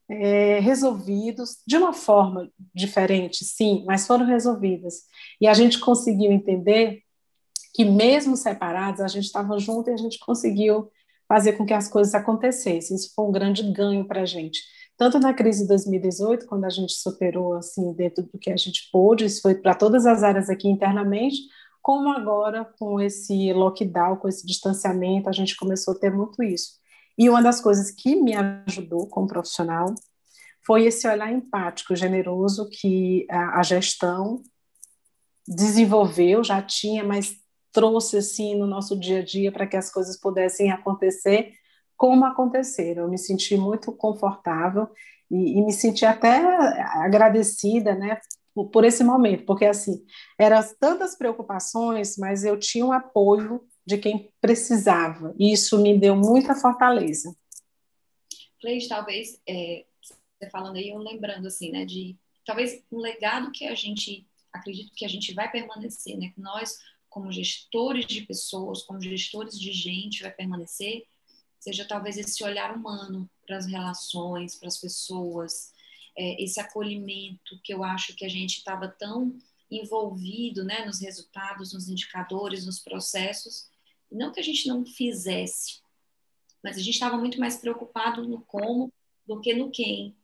é, 0.09 0.59
resolvidos 0.59 1.57
de 1.65 1.77
uma 1.77 1.93
forma 1.93 2.49
diferente, 2.73 3.43
sim, 3.43 3.83
mas 3.85 4.07
foram 4.07 4.25
resolvidas. 4.25 5.03
E 5.39 5.47
a 5.47 5.53
gente 5.53 5.79
conseguiu 5.79 6.31
entender 6.31 7.01
que, 7.73 7.85
mesmo 7.85 8.35
separados, 8.35 9.01
a 9.01 9.07
gente 9.07 9.25
estava 9.25 9.57
junto 9.59 9.89
e 9.89 9.93
a 9.93 9.97
gente 9.97 10.17
conseguiu 10.19 10.89
fazer 11.27 11.53
com 11.53 11.65
que 11.65 11.73
as 11.73 11.89
coisas 11.89 12.15
acontecessem. 12.15 12.95
Isso 12.95 13.11
foi 13.13 13.25
um 13.25 13.31
grande 13.31 13.63
ganho 13.71 14.07
para 14.07 14.21
a 14.21 14.25
gente. 14.25 14.61
Tanto 14.97 15.19
na 15.19 15.33
crise 15.33 15.61
de 15.61 15.67
2018, 15.67 16.47
quando 16.47 16.65
a 16.65 16.69
gente 16.69 16.93
superou 16.93 17.53
assim 17.53 17.93
dentro 17.93 18.23
do 18.23 18.39
que 18.39 18.49
a 18.49 18.57
gente 18.57 18.89
pôde, 18.91 19.25
isso 19.25 19.41
foi 19.41 19.53
para 19.53 19.75
todas 19.75 20.05
as 20.07 20.23
áreas 20.23 20.49
aqui 20.49 20.67
internamente, 20.67 21.37
como 21.81 22.09
agora 22.09 22.65
com 22.79 22.99
esse 22.99 23.53
lockdown, 23.53 24.17
com 24.17 24.27
esse 24.27 24.45
distanciamento, 24.45 25.29
a 25.29 25.31
gente 25.31 25.55
começou 25.55 25.93
a 25.93 25.99
ter 25.99 26.11
muito 26.11 26.41
isso. 26.41 26.71
E 27.17 27.30
uma 27.30 27.41
das 27.41 27.60
coisas 27.60 27.91
que 27.91 28.15
me 28.15 28.36
ajudou 28.36 29.08
como 29.08 29.27
profissional 29.27 29.93
foi 30.65 30.86
esse 30.86 31.08
olhar 31.08 31.32
empático, 31.32 31.95
generoso 31.95 32.69
que 32.69 33.25
a, 33.30 33.60
a 33.60 33.63
gestão 33.63 34.43
desenvolveu, 35.47 36.43
já 36.43 36.62
tinha, 36.62 37.03
mas 37.03 37.36
trouxe 37.71 38.17
assim 38.17 38.56
no 38.56 38.67
nosso 38.67 38.99
dia 38.99 39.19
a 39.19 39.23
dia 39.23 39.51
para 39.51 39.65
que 39.65 39.77
as 39.77 39.89
coisas 39.89 40.19
pudessem 40.19 40.71
acontecer 40.71 41.53
como 41.95 42.25
aconteceram. 42.25 43.03
Eu 43.03 43.10
me 43.10 43.17
senti 43.17 43.56
muito 43.56 43.91
confortável 43.91 44.89
e, 45.32 45.58
e 45.58 45.62
me 45.65 45.71
senti 45.71 46.06
até 46.06 46.38
agradecida, 47.01 47.95
né, 47.95 48.19
por, 48.53 48.69
por 48.69 48.84
esse 48.84 49.03
momento, 49.03 49.45
porque 49.45 49.65
assim 49.65 50.03
eram 50.38 50.60
tantas 50.80 51.17
preocupações, 51.17 52.17
mas 52.17 52.43
eu 52.43 52.60
tinha 52.60 52.86
um 52.86 52.91
apoio 52.91 53.62
de 53.88 53.97
quem 53.97 54.30
precisava. 54.41 55.34
E 55.39 55.54
isso 55.54 55.82
me 55.82 55.97
deu 55.97 56.13
muita 56.13 56.54
fortaleza. 56.54 57.34
Cleide, 58.60 58.89
talvez, 58.89 59.39
é, 59.47 59.86
você 60.38 60.50
falando 60.50 60.76
aí, 60.76 60.89
eu 60.89 60.97
lembrando 60.97 61.47
assim, 61.47 61.71
né, 61.71 61.86
de 61.86 62.17
talvez 62.45 62.84
um 62.91 63.00
legado 63.00 63.50
que 63.52 63.65
a 63.65 63.73
gente 63.73 64.28
acredito 64.52 64.91
que 64.93 65.06
a 65.06 65.08
gente 65.08 65.34
vai 65.34 65.50
permanecer, 65.50 66.17
né, 66.17 66.32
que 66.36 66.41
nós 66.41 66.78
como 67.10 67.32
gestores 67.32 68.06
de 68.06 68.23
pessoas, 68.23 68.84
como 68.84 69.02
gestores 69.02 69.58
de 69.58 69.71
gente, 69.71 70.21
vai 70.21 70.32
permanecer, 70.32 71.06
seja 71.58 71.86
talvez 71.86 72.17
esse 72.17 72.43
olhar 72.43 72.76
humano 72.76 73.30
para 73.45 73.56
as 73.56 73.65
relações, 73.65 74.56
para 74.56 74.67
as 74.67 74.78
pessoas, 74.78 75.71
é, 76.17 76.43
esse 76.43 76.60
acolhimento 76.60 77.58
que 77.63 77.73
eu 77.73 77.84
acho 77.86 78.13
que 78.15 78.26
a 78.26 78.30
gente 78.30 78.58
estava 78.58 78.89
tão 78.89 79.38
envolvido, 79.71 80.63
né, 80.65 80.86
nos 80.86 81.00
resultados, 81.00 81.73
nos 81.73 81.88
indicadores, 81.88 82.65
nos 82.65 82.80
processos, 82.80 83.69
não 84.11 84.31
que 84.31 84.39
a 84.39 84.43
gente 84.43 84.67
não 84.67 84.85
fizesse, 84.85 85.81
mas 86.63 86.77
a 86.77 86.81
gente 86.81 86.93
estava 86.93 87.17
muito 87.17 87.39
mais 87.39 87.57
preocupado 87.57 88.27
no 88.27 88.41
como 88.41 88.91
do 89.25 89.39
que 89.39 89.53
no 89.53 89.69
quem. 89.69 90.15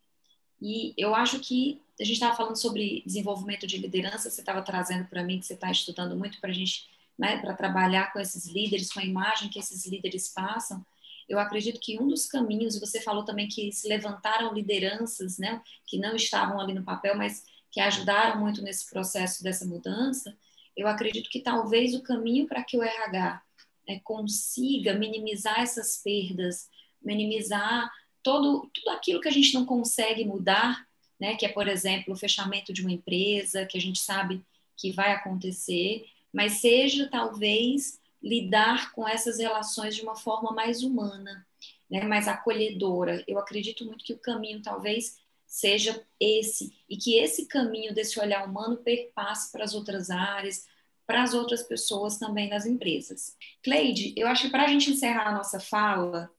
E 0.61 0.93
eu 0.97 1.13
acho 1.13 1.39
que 1.39 1.81
a 1.99 2.03
gente 2.03 2.15
estava 2.15 2.35
falando 2.35 2.55
sobre 2.55 3.03
desenvolvimento 3.05 3.67
de 3.67 3.77
liderança, 3.77 4.29
você 4.29 4.41
estava 4.41 4.61
trazendo 4.61 5.05
para 5.07 5.23
mim 5.23 5.39
que 5.39 5.45
você 5.45 5.53
está 5.53 5.69
estudando 5.69 6.15
muito 6.15 6.39
para 6.39 6.49
a 6.49 6.53
gente, 6.53 6.87
né, 7.17 7.37
para 7.37 7.53
trabalhar 7.53 8.11
com 8.11 8.19
esses 8.19 8.47
líderes, 8.47 8.91
com 8.91 8.99
a 8.99 9.05
imagem 9.05 9.49
que 9.49 9.59
esses 9.59 9.85
líderes 9.85 10.29
passam. 10.29 10.83
Eu 11.27 11.39
acredito 11.39 11.79
que 11.79 11.99
um 11.99 12.07
dos 12.07 12.25
caminhos, 12.25 12.79
você 12.79 13.01
falou 13.01 13.23
também 13.23 13.47
que 13.47 13.71
se 13.71 13.87
levantaram 13.87 14.53
lideranças, 14.53 15.37
né, 15.37 15.61
que 15.85 15.97
não 15.97 16.15
estavam 16.15 16.59
ali 16.59 16.73
no 16.73 16.83
papel, 16.83 17.15
mas 17.15 17.45
que 17.71 17.79
ajudaram 17.79 18.39
muito 18.39 18.61
nesse 18.61 18.89
processo 18.89 19.43
dessa 19.43 19.65
mudança. 19.65 20.35
Eu 20.75 20.87
acredito 20.87 21.29
que 21.29 21.39
talvez 21.39 21.93
o 21.93 22.03
caminho 22.03 22.47
para 22.47 22.63
que 22.63 22.77
o 22.77 22.83
RH 22.83 23.41
é, 23.87 23.99
consiga 23.99 24.93
minimizar 24.93 25.59
essas 25.59 25.97
perdas, 25.97 26.69
minimizar 27.01 27.91
todo, 28.21 28.69
tudo 28.73 28.89
aquilo 28.89 29.19
que 29.19 29.27
a 29.27 29.31
gente 29.31 29.53
não 29.53 29.65
consegue 29.65 30.23
mudar, 30.25 30.87
né, 31.19 31.35
que 31.35 31.45
é, 31.45 31.49
por 31.49 31.67
exemplo, 31.67 32.13
o 32.13 32.17
fechamento 32.17 32.73
de 32.73 32.81
uma 32.81 32.91
empresa, 32.91 33.65
que 33.65 33.77
a 33.77 33.81
gente 33.81 33.99
sabe 33.99 34.43
que 34.77 34.91
vai 34.91 35.11
acontecer, 35.11 36.05
mas 36.31 36.53
seja 36.53 37.07
talvez 37.09 37.99
lidar 38.21 38.91
com 38.93 39.07
essas 39.07 39.37
relações 39.37 39.95
de 39.95 40.01
uma 40.01 40.15
forma 40.15 40.51
mais 40.51 40.81
humana, 40.81 41.45
né, 41.89 42.03
mais 42.03 42.27
acolhedora. 42.27 43.23
Eu 43.27 43.37
acredito 43.37 43.85
muito 43.85 44.03
que 44.03 44.13
o 44.13 44.19
caminho 44.19 44.61
talvez 44.61 45.17
seja 45.45 46.03
esse 46.19 46.73
e 46.89 46.97
que 46.97 47.15
esse 47.15 47.45
caminho 47.45 47.93
desse 47.93 48.19
olhar 48.19 48.47
humano 48.47 48.77
perpasse 48.77 49.51
para 49.51 49.63
as 49.63 49.75
outras 49.75 50.09
áreas, 50.09 50.65
para 51.05 51.23
as 51.23 51.33
outras 51.33 51.63
pessoas 51.63 52.17
também 52.17 52.49
das 52.49 52.65
empresas. 52.65 53.35
Cleide, 53.63 54.13
eu 54.17 54.27
acho 54.27 54.43
que 54.43 54.49
para 54.49 54.63
a 54.63 54.67
gente 54.67 54.91
encerrar 54.91 55.27
a 55.27 55.33
nossa 55.33 55.59
fala, 55.59 56.29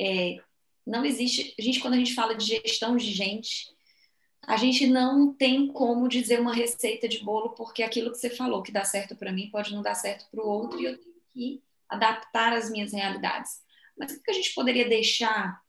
é, 0.00 0.36
não 0.86 1.04
existe. 1.04 1.54
A 1.58 1.62
gente, 1.62 1.80
quando 1.80 1.94
a 1.94 1.98
gente 1.98 2.14
fala 2.14 2.34
de 2.34 2.44
gestão 2.44 2.96
de 2.96 3.10
gente, 3.12 3.68
a 4.46 4.56
gente 4.56 4.86
não 4.86 5.32
tem 5.32 5.68
como 5.68 6.08
dizer 6.08 6.40
uma 6.40 6.54
receita 6.54 7.08
de 7.08 7.22
bolo, 7.22 7.50
porque 7.50 7.82
aquilo 7.82 8.10
que 8.10 8.18
você 8.18 8.30
falou 8.30 8.62
que 8.62 8.72
dá 8.72 8.84
certo 8.84 9.14
para 9.14 9.32
mim 9.32 9.50
pode 9.50 9.72
não 9.72 9.82
dar 9.82 9.94
certo 9.94 10.26
para 10.30 10.42
o 10.42 10.48
outro 10.48 10.80
e 10.80 10.84
eu 10.84 10.98
tenho 10.98 11.14
que 11.34 11.62
adaptar 11.88 12.52
as 12.52 12.70
minhas 12.70 12.92
realidades. 12.92 13.60
Mas 13.96 14.12
o 14.12 14.22
que 14.22 14.30
a 14.30 14.34
gente 14.34 14.54
poderia 14.54 14.88
deixar 14.88 15.60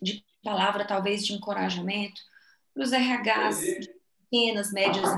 de 0.00 0.24
palavra, 0.42 0.84
talvez, 0.84 1.26
de 1.26 1.32
encorajamento 1.32 2.20
para 2.72 2.82
os 2.82 2.92
RHs 2.92 3.88
pequenas, 4.30 4.72
médias 4.72 5.08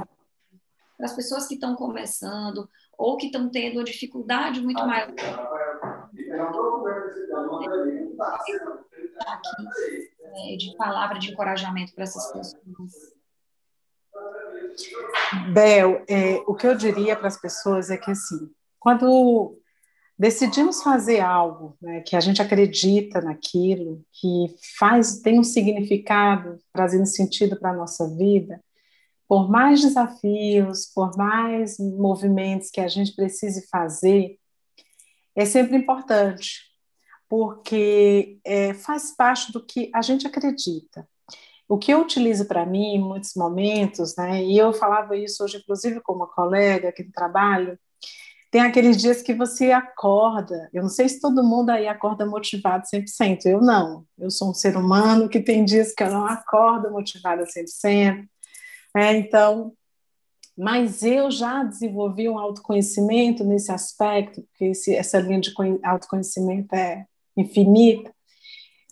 para 0.96 1.06
as 1.06 1.14
pessoas 1.14 1.46
que 1.46 1.54
estão 1.54 1.74
começando 1.74 2.68
ou 2.96 3.16
que 3.16 3.26
estão 3.26 3.48
tendo 3.50 3.76
uma 3.76 3.84
dificuldade 3.84 4.60
muito 4.60 4.84
maior. 4.86 5.12
Aqui, 9.26 10.52
é, 10.52 10.56
de 10.56 10.74
palavra 10.76 11.18
de 11.18 11.30
encorajamento 11.30 11.94
para 11.94 12.04
essas 12.04 12.32
pessoas. 12.32 13.14
Bel, 15.52 16.04
é, 16.08 16.42
o 16.46 16.54
que 16.54 16.66
eu 16.66 16.74
diria 16.74 17.16
para 17.16 17.28
as 17.28 17.40
pessoas 17.40 17.90
é 17.90 17.96
que 17.96 18.10
assim, 18.10 18.50
quando 18.78 19.58
decidimos 20.18 20.82
fazer 20.82 21.20
algo, 21.20 21.76
né, 21.80 22.00
que 22.00 22.16
a 22.16 22.20
gente 22.20 22.40
acredita 22.40 23.20
naquilo, 23.20 24.02
que 24.12 24.54
faz 24.78 25.20
tem 25.20 25.38
um 25.38 25.44
significado, 25.44 26.58
trazendo 26.72 27.06
sentido 27.06 27.58
para 27.58 27.70
a 27.70 27.76
nossa 27.76 28.08
vida, 28.16 28.60
por 29.28 29.50
mais 29.50 29.80
desafios, 29.80 30.86
por 30.94 31.16
mais 31.16 31.78
movimentos 31.78 32.70
que 32.70 32.80
a 32.80 32.88
gente 32.88 33.14
precise 33.14 33.66
fazer, 33.68 34.38
é 35.34 35.44
sempre 35.44 35.76
importante, 35.76 36.60
porque 37.28 38.38
é, 38.44 38.72
faz 38.72 39.14
parte 39.14 39.52
do 39.52 39.64
que 39.64 39.90
a 39.94 40.02
gente 40.02 40.26
acredita. 40.26 41.06
o 41.68 41.76
que 41.78 41.92
eu 41.92 42.00
utilizo 42.00 42.46
para 42.46 42.64
mim 42.64 42.94
em 42.94 43.00
muitos 43.00 43.34
momentos, 43.34 44.14
né, 44.16 44.44
e 44.44 44.56
eu 44.56 44.72
falava 44.72 45.16
isso 45.16 45.42
hoje, 45.42 45.58
inclusive, 45.58 46.00
com 46.00 46.12
uma 46.12 46.28
colega 46.28 46.90
aqui 46.90 47.02
no 47.02 47.10
trabalho, 47.10 47.76
tem 48.52 48.60
aqueles 48.60 48.96
dias 48.96 49.20
que 49.20 49.34
você 49.34 49.72
acorda, 49.72 50.70
eu 50.72 50.82
não 50.82 50.88
sei 50.88 51.08
se 51.08 51.20
todo 51.20 51.42
mundo 51.42 51.70
aí 51.70 51.88
acorda 51.88 52.24
motivado 52.24 52.86
100%, 52.86 53.46
eu 53.46 53.60
não, 53.60 54.06
eu 54.16 54.30
sou 54.30 54.50
um 54.50 54.54
ser 54.54 54.76
humano 54.76 55.28
que 55.28 55.40
tem 55.40 55.64
dias 55.64 55.92
que 55.92 56.04
eu 56.04 56.10
não 56.10 56.24
acordo 56.24 56.90
motivada 56.92 57.44
100%, 57.44 58.26
né, 58.96 59.18
então, 59.18 59.74
mas 60.56 61.02
eu 61.02 61.30
já 61.30 61.62
desenvolvi 61.62 62.30
um 62.30 62.38
autoconhecimento 62.38 63.44
nesse 63.44 63.70
aspecto, 63.70 64.40
porque 64.40 64.64
esse, 64.66 64.94
essa 64.94 65.18
linha 65.18 65.38
de 65.38 65.52
autoconhecimento 65.82 66.74
é 66.74 67.04
infinita, 67.36 68.10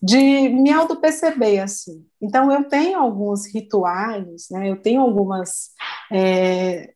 de 0.02 0.18
me 0.50 0.70
auto-perceber, 0.70 1.60
assim. 1.60 2.04
Então, 2.20 2.52
eu 2.52 2.68
tenho 2.68 2.98
alguns 2.98 3.46
rituais, 3.46 4.48
né? 4.50 4.70
eu 4.70 4.76
tenho 4.76 5.00
algumas 5.00 5.70
é, 6.12 6.92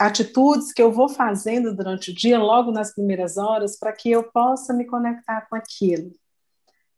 atitudes 0.00 0.72
que 0.72 0.82
eu 0.82 0.90
vou 0.90 1.08
fazendo 1.08 1.72
durante 1.72 2.10
o 2.10 2.14
dia, 2.14 2.40
logo 2.40 2.72
nas 2.72 2.92
primeiras 2.92 3.36
horas, 3.36 3.78
para 3.78 3.92
que 3.92 4.10
eu 4.10 4.24
possa 4.32 4.74
me 4.74 4.84
conectar 4.84 5.46
com 5.48 5.54
aquilo. 5.54 6.10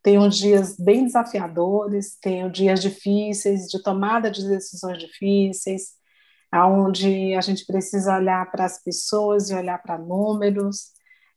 Tenho 0.02 0.28
dias 0.28 0.76
bem 0.78 1.04
desafiadores, 1.04 2.16
tenho 2.20 2.50
dias 2.50 2.80
difíceis, 2.80 3.66
de 3.66 3.82
tomada 3.82 4.30
de 4.30 4.48
decisões 4.48 4.98
difíceis, 4.98 5.94
onde 6.52 7.34
a 7.34 7.40
gente 7.40 7.66
precisa 7.66 8.16
olhar 8.16 8.50
para 8.50 8.64
as 8.64 8.82
pessoas 8.82 9.50
e 9.50 9.54
olhar 9.54 9.80
para 9.82 9.98
números, 9.98 10.92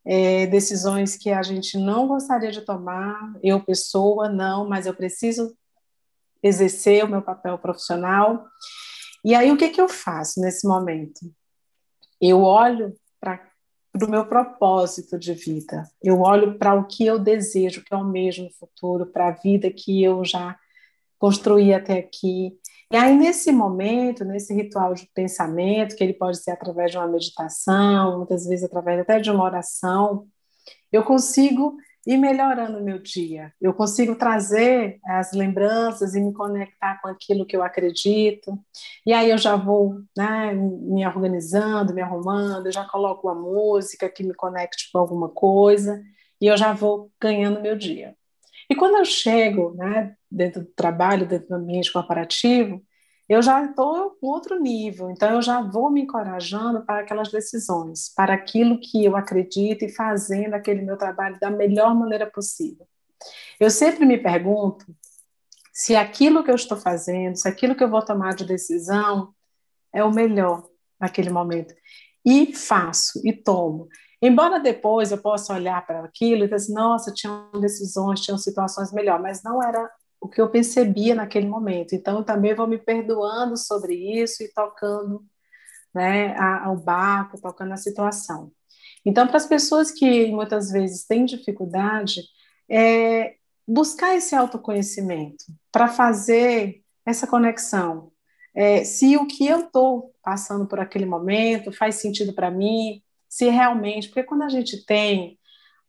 é, 0.06 0.47
decisões 0.47 1.15
que 1.17 1.30
a 1.30 1.43
gente 1.43 1.78
não 1.78 2.08
gostaria 2.08 2.52
de 2.52 2.62
tomar, 2.62 3.34
eu, 3.43 3.63
pessoa, 3.63 4.30
não, 4.30 4.67
mas 4.67 4.86
eu 4.86 4.93
preciso 4.93 5.56
exercer 6.41 7.06
o 7.06 7.08
meu 7.08 7.21
papel 7.21 7.58
profissional. 7.58 8.45
E 9.23 9.34
aí, 9.34 9.52
o 9.52 9.58
que, 9.58 9.69
que 9.69 9.80
eu 9.80 9.88
faço 9.88 10.41
nesse 10.41 10.67
momento? 10.67 11.19
Eu 12.19 12.41
olho 12.41 12.93
para 13.93 14.08
o 14.08 14.12
meu 14.12 14.25
propósito 14.25 15.17
de 15.17 15.34
vida, 15.34 15.89
eu 16.01 16.19
olho 16.21 16.58
para 16.58 16.73
o 16.73 16.86
que 16.86 17.06
eu 17.06 17.17
desejo, 17.19 17.84
que 17.84 17.93
é 17.93 17.97
o 17.97 18.03
mesmo 18.03 18.49
futuro, 18.60 19.06
para 19.06 19.27
a 19.27 19.32
vida 19.32 19.71
que 19.71 20.03
eu 20.03 20.25
já 20.25 20.58
construí 21.19 21.73
até 21.73 21.99
aqui, 21.99 22.58
e 22.93 22.95
aí, 22.95 23.17
nesse 23.17 23.51
momento, 23.51 24.23
nesse 24.23 24.53
ritual 24.53 24.93
de 24.93 25.10
pensamento, 25.15 25.95
que 25.95 26.03
ele 26.03 26.13
pode 26.13 26.38
ser 26.38 26.51
através 26.51 26.91
de 26.91 26.97
uma 26.99 27.08
meditação, 27.08 28.17
muitas 28.17 28.45
vezes 28.45 28.63
através 28.63 28.99
até 28.99 29.19
de 29.19 29.32
uma 29.32 29.43
oração, 29.43 30.27
eu 30.91 31.03
consigo 31.03 31.75
ir 32.06 32.18
melhorando 32.18 32.80
o 32.80 32.84
meu 32.84 33.00
dia. 33.00 33.54
Eu 33.62 33.74
consigo 33.74 34.16
trazer 34.16 35.00
as 35.06 35.32
lembranças 35.32 36.16
e 36.16 36.22
me 36.22 36.34
conectar 36.34 37.02
com 37.02 37.08
aquilo 37.08 37.46
que 37.46 37.56
eu 37.56 37.63
acredito. 37.63 38.60
E 39.06 39.13
aí 39.13 39.30
eu 39.30 39.38
já 39.38 39.56
vou 39.56 40.02
né, 40.18 40.54
me 40.54 41.06
organizando, 41.08 41.94
me 41.94 42.02
arrumando, 42.02 42.68
eu 42.68 42.72
já 42.72 42.86
coloco 42.86 43.28
uma 43.28 43.36
música 43.36 44.10
que 44.10 44.24
me 44.24 44.34
conecte 44.34 44.89
com 44.92 45.00
alguma 45.00 45.30
coisa 45.30 46.04
e 46.42 46.48
eu 46.48 46.58
já 46.58 46.74
vou 46.74 47.12
ganhando 47.22 47.62
meu 47.62 47.78
dia. 47.78 48.16
E 48.70 48.76
quando 48.76 48.98
eu 48.98 49.06
chego 49.06 49.74
né, 49.76 50.16
dentro 50.30 50.62
do 50.62 50.72
trabalho, 50.76 51.28
dentro 51.28 51.50
do 51.50 51.56
ambiente 51.56 51.92
corporativo, 51.92 52.82
eu 53.27 53.41
já 53.41 53.63
estou 53.63 54.17
em 54.21 54.27
outro 54.27 54.59
nível, 54.59 55.09
então 55.09 55.29
eu 55.31 55.41
já 55.41 55.62
vou 55.62 55.89
me 55.89 56.01
encorajando 56.01 56.86
para 56.86 57.01
aquelas 57.01 57.31
decisões, 57.31 58.13
para 58.13 58.33
aquilo 58.33 58.79
que 58.79 59.05
eu 59.05 59.15
acredito 59.15 59.83
e 59.86 59.89
fazendo 59.89 60.53
aquele 60.53 60.81
meu 60.81 60.97
trabalho 60.97 61.39
da 61.39 61.49
melhor 61.49 61.95
maneira 61.95 62.29
possível. 62.29 62.86
Eu 63.59 63.69
sempre 63.69 64.05
me 64.05 64.17
pergunto 64.17 64.86
se 65.71 65.95
aquilo 65.95 66.43
que 66.43 66.51
eu 66.51 66.55
estou 66.55 66.77
fazendo, 66.77 67.36
se 67.36 67.47
aquilo 67.47 67.75
que 67.75 67.83
eu 67.83 67.89
vou 67.89 68.03
tomar 68.03 68.36
de 68.36 68.45
decisão 68.45 69.33
é 69.91 70.03
o 70.03 70.12
melhor 70.12 70.67
naquele 70.99 71.29
momento. 71.29 71.73
E 72.25 72.53
faço, 72.53 73.21
e 73.25 73.33
tomo. 73.33 73.88
Embora 74.21 74.59
depois 74.59 75.12
eu 75.12 75.17
possa 75.17 75.53
olhar 75.53 75.86
para 75.86 76.05
aquilo 76.05 76.43
e 76.43 76.43
dizer 76.43 76.55
assim, 76.55 76.73
nossa, 76.73 77.13
tinham 77.13 77.51
decisões, 77.59 78.21
tinham 78.21 78.38
situações 78.38 78.93
melhor, 78.93 79.21
mas 79.21 79.43
não 79.43 79.62
era 79.62 79.89
o 80.23 80.29
que 80.29 80.39
eu 80.39 80.49
percebia 80.49 81.13
naquele 81.13 81.47
momento. 81.47 81.93
Então, 81.93 82.19
eu 82.19 82.23
também 82.23 82.55
vou 82.55 82.65
me 82.65 82.77
perdoando 82.77 83.57
sobre 83.57 83.93
isso 83.93 84.41
e 84.41 84.47
tocando 84.47 85.21
né, 85.93 86.33
o 86.69 86.77
barco, 86.77 87.41
tocando 87.41 87.73
a 87.73 87.77
situação. 87.77 88.49
Então, 89.05 89.27
para 89.27 89.36
as 89.36 89.45
pessoas 89.45 89.91
que 89.91 90.31
muitas 90.31 90.71
vezes 90.71 91.05
têm 91.05 91.25
dificuldade, 91.25 92.21
é 92.69 93.36
buscar 93.67 94.15
esse 94.15 94.33
autoconhecimento 94.33 95.43
para 95.69 95.89
fazer 95.89 96.81
essa 97.05 97.27
conexão. 97.27 98.09
É, 98.55 98.86
se 98.86 99.17
o 99.17 99.27
que 99.27 99.45
eu 99.45 99.65
estou 99.65 100.13
passando 100.23 100.65
por 100.65 100.79
aquele 100.79 101.05
momento 101.05 101.69
faz 101.73 101.95
sentido 101.95 102.31
para 102.31 102.49
mim, 102.49 103.01
se 103.27 103.49
realmente, 103.49 104.07
porque 104.07 104.23
quando 104.23 104.43
a 104.43 104.49
gente 104.49 104.86
tem 104.86 105.38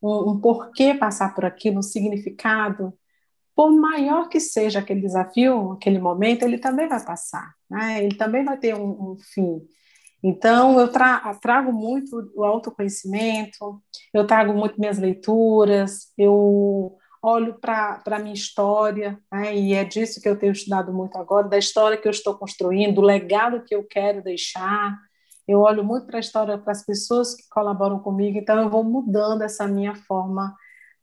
um, 0.01 0.31
um 0.31 0.41
porquê 0.41 0.93
passar 0.93 1.33
por 1.33 1.45
aquilo, 1.45 1.79
um 1.79 1.81
significado, 1.81 2.93
por 3.55 3.71
maior 3.71 4.27
que 4.27 4.39
seja 4.39 4.79
aquele 4.79 5.01
desafio, 5.01 5.71
aquele 5.71 5.97
momento, 5.97 6.43
ele 6.43 6.57
também 6.57 6.89
vai 6.89 7.03
passar, 7.03 7.55
né? 7.69 8.03
ele 8.03 8.15
também 8.15 8.43
vai 8.43 8.57
ter 8.57 8.75
um, 8.75 9.11
um 9.11 9.17
fim. 9.33 9.61
Então, 10.21 10.79
eu 10.79 10.89
tra 10.89 11.33
trago 11.35 11.71
muito 11.71 12.31
o 12.35 12.43
autoconhecimento, 12.43 13.81
eu 14.13 14.27
trago 14.27 14.53
muito 14.53 14.79
minhas 14.79 14.97
leituras, 14.97 16.11
eu 16.17 16.97
olho 17.21 17.53
para 17.59 18.01
a 18.05 18.19
minha 18.19 18.33
história, 18.33 19.19
né? 19.31 19.55
e 19.55 19.73
é 19.73 19.85
disso 19.85 20.19
que 20.21 20.27
eu 20.27 20.37
tenho 20.37 20.51
estudado 20.51 20.91
muito 20.93 21.17
agora, 21.17 21.47
da 21.47 21.57
história 21.57 21.97
que 21.97 22.07
eu 22.07 22.11
estou 22.11 22.35
construindo, 22.37 22.95
do 22.95 23.01
legado 23.01 23.63
que 23.63 23.73
eu 23.73 23.83
quero 23.83 24.21
deixar. 24.21 24.97
Eu 25.47 25.61
olho 25.61 25.83
muito 25.83 26.07
para 26.07 26.17
a 26.17 26.19
história, 26.19 26.57
para 26.57 26.71
as 26.71 26.85
pessoas 26.85 27.35
que 27.35 27.43
colaboram 27.49 27.99
comigo, 27.99 28.37
então 28.37 28.59
eu 28.59 28.69
vou 28.69 28.83
mudando 28.83 29.43
essa 29.43 29.65
minha 29.67 29.95
forma 29.95 30.53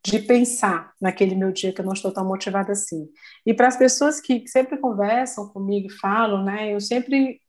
de 0.05 0.19
pensar 0.19 0.93
naquele 1.01 1.35
meu 1.35 1.53
dia 1.53 1.73
que 1.73 1.81
eu 1.81 1.85
não 1.85 1.93
estou 1.93 2.13
tão 2.13 2.25
motivada 2.25 2.73
assim. 2.73 3.09
E 3.47 3.55
para 3.55 3.69
as 3.69 3.77
pessoas 3.77 4.21
que 4.21 4.47
sempre 4.49 4.77
conversam 4.77 5.49
comigo 5.49 5.87
e 5.87 5.97
falam, 5.97 6.45
né, 6.45 6.75
eu 6.75 6.81
sempre 6.81 7.41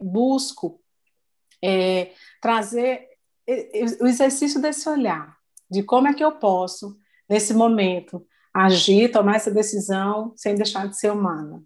busco 0.00 0.80
é, 1.62 2.12
trazer 2.40 3.08
o 4.00 4.06
exercício 4.06 4.60
desse 4.60 4.88
olhar, 4.88 5.36
de 5.68 5.82
como 5.82 6.06
é 6.06 6.14
que 6.14 6.24
eu 6.24 6.32
posso, 6.32 6.96
nesse 7.28 7.52
momento, 7.52 8.24
agir, 8.54 9.10
tomar 9.10 9.36
essa 9.36 9.50
decisão 9.50 10.32
sem 10.36 10.54
deixar 10.54 10.86
de 10.86 10.96
ser 10.96 11.10
humana. 11.10 11.62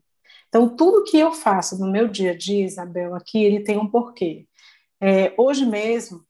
Então, 0.48 0.74
tudo 0.74 1.04
que 1.04 1.18
eu 1.18 1.32
faço 1.32 1.78
no 1.78 1.90
meu 1.90 2.08
dia 2.08 2.30
a 2.30 2.36
dia, 2.36 2.64
Isabel, 2.64 3.14
aqui, 3.14 3.42
ele 3.44 3.60
tem 3.60 3.76
um 3.76 3.88
porquê. 3.88 4.46
É, 5.00 5.34
hoje 5.36 5.66
mesmo, 5.66 6.24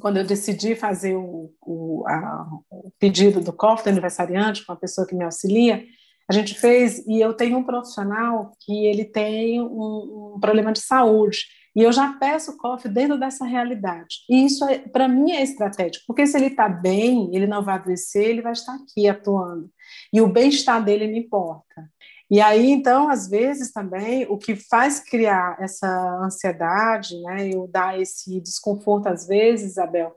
quando 0.00 0.18
eu 0.18 0.24
decidi 0.24 0.74
fazer 0.74 1.16
o, 1.16 1.52
o, 1.60 2.04
a, 2.06 2.48
o 2.70 2.92
pedido 2.98 3.40
do 3.40 3.52
cofre 3.52 3.84
do 3.84 3.90
aniversariante 3.90 4.64
com 4.64 4.72
a 4.72 4.76
pessoa 4.76 5.06
que 5.06 5.14
me 5.14 5.24
auxilia, 5.24 5.84
a 6.28 6.32
gente 6.32 6.54
fez, 6.54 7.06
e 7.06 7.20
eu 7.20 7.34
tenho 7.34 7.58
um 7.58 7.64
profissional 7.64 8.52
que 8.60 8.86
ele 8.86 9.04
tem 9.04 9.60
um, 9.60 10.34
um 10.34 10.40
problema 10.40 10.72
de 10.72 10.80
saúde, 10.80 11.38
e 11.76 11.82
eu 11.82 11.92
já 11.92 12.14
peço 12.14 12.52
o 12.52 12.56
cofre 12.56 12.90
dentro 12.90 13.18
dessa 13.18 13.44
realidade. 13.44 14.24
E 14.28 14.46
isso, 14.46 14.64
é, 14.64 14.78
para 14.78 15.06
mim, 15.06 15.30
é 15.32 15.42
estratégico, 15.42 16.04
porque 16.06 16.26
se 16.26 16.36
ele 16.36 16.46
está 16.46 16.68
bem, 16.68 17.30
ele 17.34 17.46
não 17.46 17.62
vai 17.62 17.76
adoecer, 17.76 18.24
ele 18.24 18.42
vai 18.42 18.52
estar 18.52 18.74
aqui 18.74 19.06
atuando. 19.06 19.70
E 20.12 20.20
o 20.20 20.26
bem-estar 20.26 20.82
dele 20.82 21.06
me 21.06 21.18
importa. 21.18 21.88
E 22.30 22.40
aí, 22.40 22.70
então, 22.70 23.08
às 23.08 23.28
vezes 23.28 23.72
também, 23.72 24.26
o 24.28 24.36
que 24.36 24.56
faz 24.56 24.98
criar 24.98 25.56
essa 25.60 25.88
ansiedade, 26.20 27.20
né, 27.22 27.50
e 27.50 27.68
dar 27.68 28.00
esse 28.00 28.40
desconforto 28.40 29.06
às 29.06 29.26
vezes, 29.26 29.72
Isabel, 29.72 30.14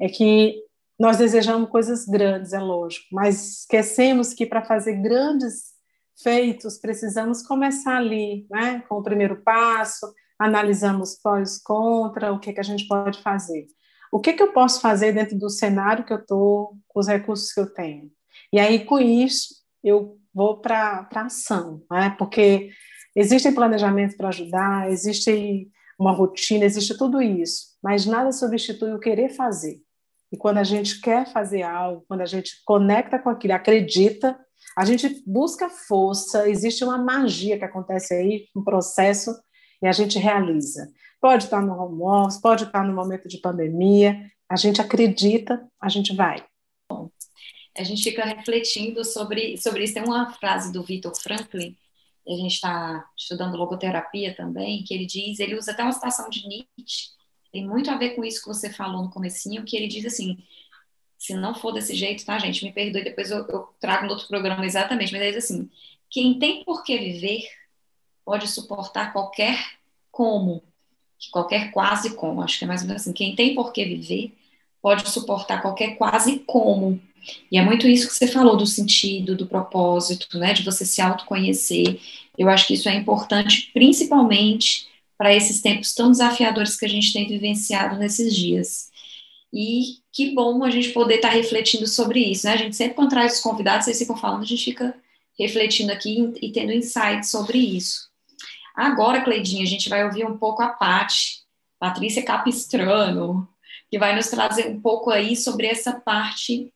é 0.00 0.08
que 0.08 0.60
nós 0.98 1.18
desejamos 1.18 1.70
coisas 1.70 2.04
grandes, 2.04 2.52
é 2.52 2.58
lógico, 2.58 3.06
mas 3.12 3.60
esquecemos 3.60 4.34
que 4.34 4.44
para 4.44 4.64
fazer 4.64 4.94
grandes 4.94 5.72
feitos 6.20 6.78
precisamos 6.78 7.42
começar 7.42 7.96
ali, 7.96 8.46
né, 8.50 8.82
com 8.88 8.96
o 8.96 9.02
primeiro 9.02 9.42
passo, 9.42 10.12
analisamos 10.38 11.16
pós 11.22 11.62
contra, 11.62 12.32
o 12.32 12.40
que, 12.40 12.52
que 12.52 12.60
a 12.60 12.64
gente 12.64 12.86
pode 12.88 13.22
fazer. 13.22 13.66
O 14.12 14.20
que, 14.20 14.32
que 14.32 14.42
eu 14.42 14.52
posso 14.52 14.80
fazer 14.80 15.12
dentro 15.12 15.38
do 15.38 15.48
cenário 15.48 16.04
que 16.04 16.12
eu 16.12 16.18
estou, 16.18 16.76
com 16.88 17.00
os 17.00 17.06
recursos 17.06 17.52
que 17.52 17.60
eu 17.60 17.72
tenho? 17.72 18.10
E 18.52 18.58
aí, 18.58 18.84
com 18.84 18.98
isso, 18.98 19.54
eu 19.82 20.18
vou 20.34 20.60
para 20.60 21.08
a 21.12 21.20
ação, 21.22 21.82
né? 21.90 22.14
porque 22.18 22.70
existem 23.14 23.54
planejamentos 23.54 24.16
para 24.16 24.28
ajudar, 24.28 24.90
existe 24.90 25.68
uma 25.98 26.12
rotina, 26.12 26.64
existe 26.64 26.96
tudo 26.96 27.20
isso, 27.20 27.76
mas 27.82 28.06
nada 28.06 28.32
substitui 28.32 28.92
o 28.92 28.98
querer 28.98 29.30
fazer. 29.30 29.80
E 30.32 30.36
quando 30.36 30.58
a 30.58 30.64
gente 30.64 31.00
quer 31.00 31.30
fazer 31.30 31.62
algo, 31.62 32.04
quando 32.08 32.22
a 32.22 32.26
gente 32.26 32.62
conecta 32.64 33.18
com 33.18 33.28
aquilo, 33.28 33.52
acredita, 33.52 34.38
a 34.76 34.84
gente 34.84 35.22
busca 35.26 35.68
força, 35.68 36.48
existe 36.48 36.82
uma 36.82 36.96
magia 36.96 37.58
que 37.58 37.64
acontece 37.64 38.14
aí, 38.14 38.46
um 38.56 38.64
processo, 38.64 39.34
e 39.82 39.86
a 39.86 39.92
gente 39.92 40.18
realiza. 40.18 40.88
Pode 41.20 41.44
estar 41.44 41.60
no 41.60 41.74
home 41.74 42.02
office, 42.02 42.40
pode 42.40 42.64
estar 42.64 42.82
no 42.82 42.94
momento 42.94 43.28
de 43.28 43.38
pandemia, 43.38 44.16
a 44.48 44.56
gente 44.56 44.80
acredita, 44.80 45.62
a 45.80 45.88
gente 45.88 46.14
vai 46.14 46.42
a 47.76 47.82
gente 47.82 48.02
fica 48.02 48.24
refletindo 48.24 49.04
sobre, 49.04 49.56
sobre 49.56 49.84
isso. 49.84 49.94
Tem 49.94 50.04
uma 50.04 50.32
frase 50.34 50.72
do 50.72 50.82
Victor 50.82 51.14
Franklin 51.14 51.76
a 52.28 52.36
gente 52.36 52.54
está 52.54 53.10
estudando 53.16 53.56
logoterapia 53.56 54.34
também, 54.34 54.84
que 54.84 54.94
ele 54.94 55.06
diz, 55.06 55.40
ele 55.40 55.56
usa 55.56 55.72
até 55.72 55.82
uma 55.82 55.92
citação 55.92 56.30
de 56.30 56.46
Nietzsche, 56.46 57.10
tem 57.50 57.66
muito 57.66 57.90
a 57.90 57.96
ver 57.96 58.10
com 58.10 58.24
isso 58.24 58.40
que 58.40 58.48
você 58.48 58.72
falou 58.72 59.02
no 59.02 59.10
comecinho, 59.10 59.64
que 59.64 59.76
ele 59.76 59.88
diz 59.88 60.06
assim, 60.06 60.38
se 61.18 61.34
não 61.34 61.54
for 61.54 61.72
desse 61.72 61.94
jeito, 61.94 62.24
tá, 62.24 62.38
gente, 62.38 62.64
me 62.64 62.72
perdoe, 62.72 63.04
depois 63.04 63.30
eu, 63.30 63.46
eu 63.48 63.68
trago 63.80 64.06
no 64.06 64.12
outro 64.12 64.28
programa 64.28 64.64
exatamente, 64.64 65.12
mas 65.12 65.20
ele 65.20 65.32
diz 65.32 65.44
assim, 65.44 65.68
quem 66.08 66.38
tem 66.38 66.64
por 66.64 66.82
que 66.84 66.96
viver 66.96 67.48
pode 68.24 68.48
suportar 68.48 69.12
qualquer 69.12 69.58
como, 70.10 70.62
qualquer 71.30 71.72
quase 71.72 72.14
como, 72.14 72.42
acho 72.42 72.58
que 72.58 72.64
é 72.64 72.68
mais 72.68 72.82
ou 72.82 72.88
menos 72.88 73.02
assim, 73.02 73.12
quem 73.12 73.34
tem 73.34 73.54
por 73.54 73.72
que 73.72 73.84
viver 73.84 74.34
pode 74.80 75.08
suportar 75.10 75.60
qualquer 75.60 75.96
quase 75.96 76.40
como. 76.40 77.00
E 77.50 77.58
é 77.58 77.62
muito 77.62 77.86
isso 77.86 78.08
que 78.08 78.14
você 78.14 78.26
falou 78.26 78.56
do 78.56 78.66
sentido, 78.66 79.36
do 79.36 79.46
propósito, 79.46 80.38
né, 80.38 80.52
de 80.52 80.62
você 80.62 80.84
se 80.84 81.00
autoconhecer. 81.00 82.00
Eu 82.36 82.48
acho 82.48 82.66
que 82.66 82.74
isso 82.74 82.88
é 82.88 82.94
importante, 82.94 83.70
principalmente 83.72 84.88
para 85.16 85.34
esses 85.34 85.60
tempos 85.60 85.94
tão 85.94 86.10
desafiadores 86.10 86.76
que 86.76 86.84
a 86.84 86.88
gente 86.88 87.12
tem 87.12 87.28
vivenciado 87.28 87.96
nesses 87.96 88.34
dias. 88.34 88.90
E 89.52 89.98
que 90.10 90.34
bom 90.34 90.64
a 90.64 90.70
gente 90.70 90.90
poder 90.90 91.16
estar 91.16 91.28
tá 91.28 91.34
refletindo 91.34 91.86
sobre 91.86 92.20
isso, 92.20 92.46
né? 92.46 92.54
A 92.54 92.56
gente 92.56 92.74
sempre 92.74 92.94
quando 92.94 93.10
traz 93.10 93.34
os 93.34 93.40
convidados, 93.40 93.84
vocês 93.84 93.98
ficam 93.98 94.16
falando, 94.16 94.42
a 94.42 94.46
gente 94.46 94.64
fica 94.64 94.94
refletindo 95.38 95.92
aqui 95.92 96.32
e 96.40 96.50
tendo 96.50 96.72
insights 96.72 97.30
sobre 97.30 97.58
isso. 97.58 98.08
Agora, 98.74 99.22
Cleidinha, 99.22 99.62
a 99.62 99.66
gente 99.66 99.88
vai 99.88 100.04
ouvir 100.04 100.24
um 100.24 100.38
pouco 100.38 100.62
a 100.62 100.68
Pati, 100.68 101.42
Patrícia 101.78 102.24
Capistrano, 102.24 103.46
que 103.90 103.98
vai 103.98 104.16
nos 104.16 104.28
trazer 104.28 104.68
um 104.68 104.80
pouco 104.80 105.10
aí 105.10 105.36
sobre 105.36 105.66
essa 105.66 105.92
parte 106.00 106.72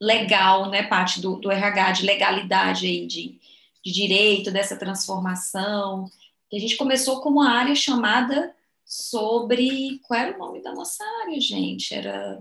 legal, 0.00 0.70
né, 0.70 0.84
parte 0.84 1.20
do, 1.20 1.36
do 1.36 1.50
RH, 1.50 1.92
de 1.92 2.06
legalidade 2.06 2.86
aí, 2.86 3.06
de, 3.06 3.38
de 3.84 3.92
direito, 3.92 4.50
dessa 4.50 4.76
transformação, 4.76 6.10
que 6.48 6.56
a 6.56 6.60
gente 6.60 6.76
começou 6.76 7.20
com 7.20 7.28
uma 7.28 7.50
área 7.50 7.74
chamada 7.74 8.54
sobre. 8.84 10.00
Qual 10.02 10.18
era 10.18 10.34
o 10.34 10.38
nome 10.38 10.62
da 10.62 10.72
nossa 10.72 11.04
área, 11.22 11.40
gente? 11.40 11.94
Era. 11.94 12.40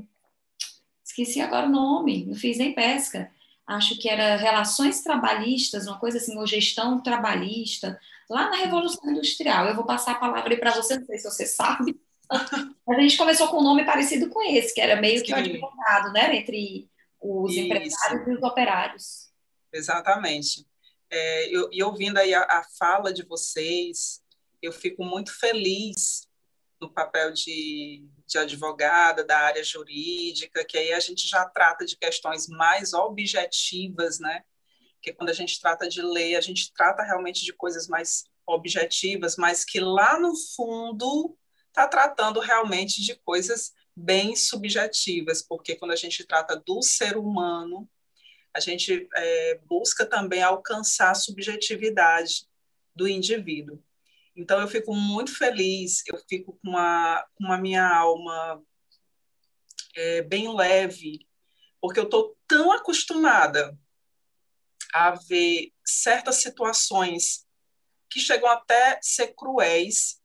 Esqueci 1.04 1.41
agora 1.41 1.67
o 1.67 1.72
nome, 1.72 2.26
não 2.26 2.36
fiz 2.36 2.58
nem 2.58 2.74
pesca. 2.74 3.30
Acho 3.67 3.98
que 4.00 4.10
era 4.10 4.36
relações 4.36 5.02
trabalhistas, 5.02 5.86
uma 5.86 6.00
coisa 6.00 6.17
assim, 6.17 6.38
ou 6.38 6.48
gestão 6.48 7.02
trabalhista, 7.02 8.00
lá 8.28 8.50
na 8.50 8.58
Revolução 8.58 9.12
Industrial. 9.12 9.67
Eu 9.67 9.76
vou 9.76 9.86
passar 9.86 10.13
a 10.13 10.19
palavra 10.19 10.52
aí 10.52 10.60
para 10.60 10.72
você, 10.72 10.98
não 10.98 11.06
sei 11.06 11.19
se 11.19 11.30
você 11.30 11.45
sabe. 11.45 12.00
Mas 12.88 12.98
a 12.98 13.02
gente 13.02 13.17
começou 13.17 13.48
com 13.48 13.60
um 13.60 13.63
nome 13.63 13.86
parecido 13.86 14.30
com 14.30 14.41
esse, 14.41 14.74
que 14.74 14.82
era 14.82 15.00
meio 15.00 15.22
que 15.24 15.34
um 15.34 15.38
advogado, 15.38 16.12
né? 16.13 16.36
Entre 16.38 16.89
os 17.21 17.51
Isso. 17.51 17.62
empresários 17.62 18.27
e 18.27 18.32
os 18.32 18.43
operários. 18.43 19.29
Exatamente. 19.71 20.65
É, 21.10 21.49
eu, 21.49 21.69
e 21.71 21.84
ouvindo 21.84 22.17
aí 22.17 22.34
a, 22.34 22.43
a, 22.43 22.63
fala 22.77 23.12
de 23.12 23.23
vocês, 23.23 24.21
eu 24.62 24.71
fico 24.71 25.03
muito 25.03 25.38
feliz 25.38 26.27
no 26.79 26.91
papel 26.91 27.34
de, 27.34 28.08
de 28.25 28.38
advogada 28.38 29.23
da 29.23 29.38
área 29.39 29.63
jurídica, 29.63 30.63
que 30.63 30.77
aí 30.77 30.93
a 30.93 30.99
gente 30.99 31.27
já 31.27 31.45
trata 31.45 31.86
de 31.86 31.97
questões 31.97 32.47
mais 32.47 32.93
objetivas, 32.93 34.19
né? 34.19 34.43
Que 35.01 35.13
quando 35.13 35.29
a 35.29 35.34
gente 35.34 35.60
trata 35.60 35.89
de 35.89 36.01
lei, 36.01 36.36
a 36.36 36.41
gente 36.41 36.71
trata 36.73 37.03
realmente 37.03 37.43
de 37.43 37.53
coisas 37.53 37.88
mais 37.88 38.25
objetivas, 38.45 39.36
mas 39.36 39.65
que 39.65 39.79
lá 39.79 40.19
no 40.19 40.36
fundo 40.55 41.38
está 41.67 41.88
tratando 41.88 42.39
realmente 42.39 43.01
de 43.01 43.15
coisas 43.15 43.73
bem 43.99 44.35
subjetivas, 44.35 45.41
porque 45.41 45.75
quando 45.75 45.91
a 45.91 45.95
gente 45.95 46.25
trata 46.25 46.55
do 46.55 46.81
ser 46.81 47.17
humano, 47.17 47.89
a 48.55 48.59
gente 48.59 49.07
é, 49.13 49.59
busca 49.65 50.05
também 50.05 50.41
alcançar 50.41 51.12
a 51.12 51.15
subjetividade 51.15 52.47
do 52.95 53.07
indivíduo. 53.07 53.83
Então, 54.35 54.59
eu 54.62 54.67
fico 54.67 54.95
muito 54.95 55.35
feliz, 55.35 56.01
eu 56.07 56.17
fico 56.29 56.57
com 56.62 56.69
uma, 56.69 57.27
com 57.35 57.43
uma 57.43 57.57
minha 57.57 57.85
alma 57.85 58.63
é, 59.95 60.21
bem 60.21 60.53
leve, 60.55 61.27
porque 61.81 61.99
eu 61.99 62.05
estou 62.05 62.38
tão 62.47 62.71
acostumada 62.71 63.77
a 64.93 65.12
ver 65.12 65.73
certas 65.85 66.38
situações 66.38 67.45
que 68.09 68.19
chegam 68.19 68.49
até 68.49 68.97
ser 69.01 69.35
cruéis 69.35 70.19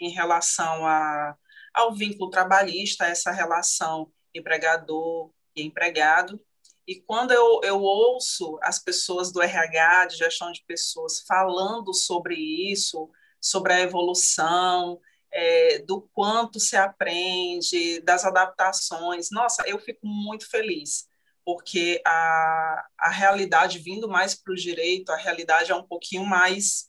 em 0.00 0.10
relação 0.10 0.86
a, 0.86 1.36
ao 1.78 1.94
vínculo 1.94 2.28
trabalhista, 2.28 3.06
essa 3.06 3.30
relação 3.30 4.12
empregador 4.34 5.30
e 5.54 5.62
empregado. 5.62 6.40
E 6.86 6.96
quando 6.96 7.32
eu, 7.32 7.60
eu 7.62 7.80
ouço 7.80 8.58
as 8.62 8.78
pessoas 8.78 9.30
do 9.30 9.40
RH, 9.40 10.06
de 10.06 10.16
gestão 10.16 10.50
de 10.50 10.64
pessoas, 10.66 11.20
falando 11.20 11.94
sobre 11.94 12.34
isso, 12.34 13.08
sobre 13.40 13.74
a 13.74 13.80
evolução, 13.80 15.00
é, 15.30 15.78
do 15.80 16.00
quanto 16.12 16.58
se 16.58 16.76
aprende, 16.76 18.00
das 18.00 18.24
adaptações, 18.24 19.30
nossa, 19.30 19.62
eu 19.66 19.78
fico 19.78 20.04
muito 20.04 20.50
feliz, 20.50 21.06
porque 21.44 22.00
a, 22.04 22.86
a 22.98 23.10
realidade, 23.10 23.78
vindo 23.78 24.08
mais 24.08 24.34
para 24.34 24.52
o 24.52 24.56
direito, 24.56 25.12
a 25.12 25.16
realidade 25.16 25.70
é 25.70 25.74
um 25.74 25.86
pouquinho 25.86 26.24
mais 26.24 26.88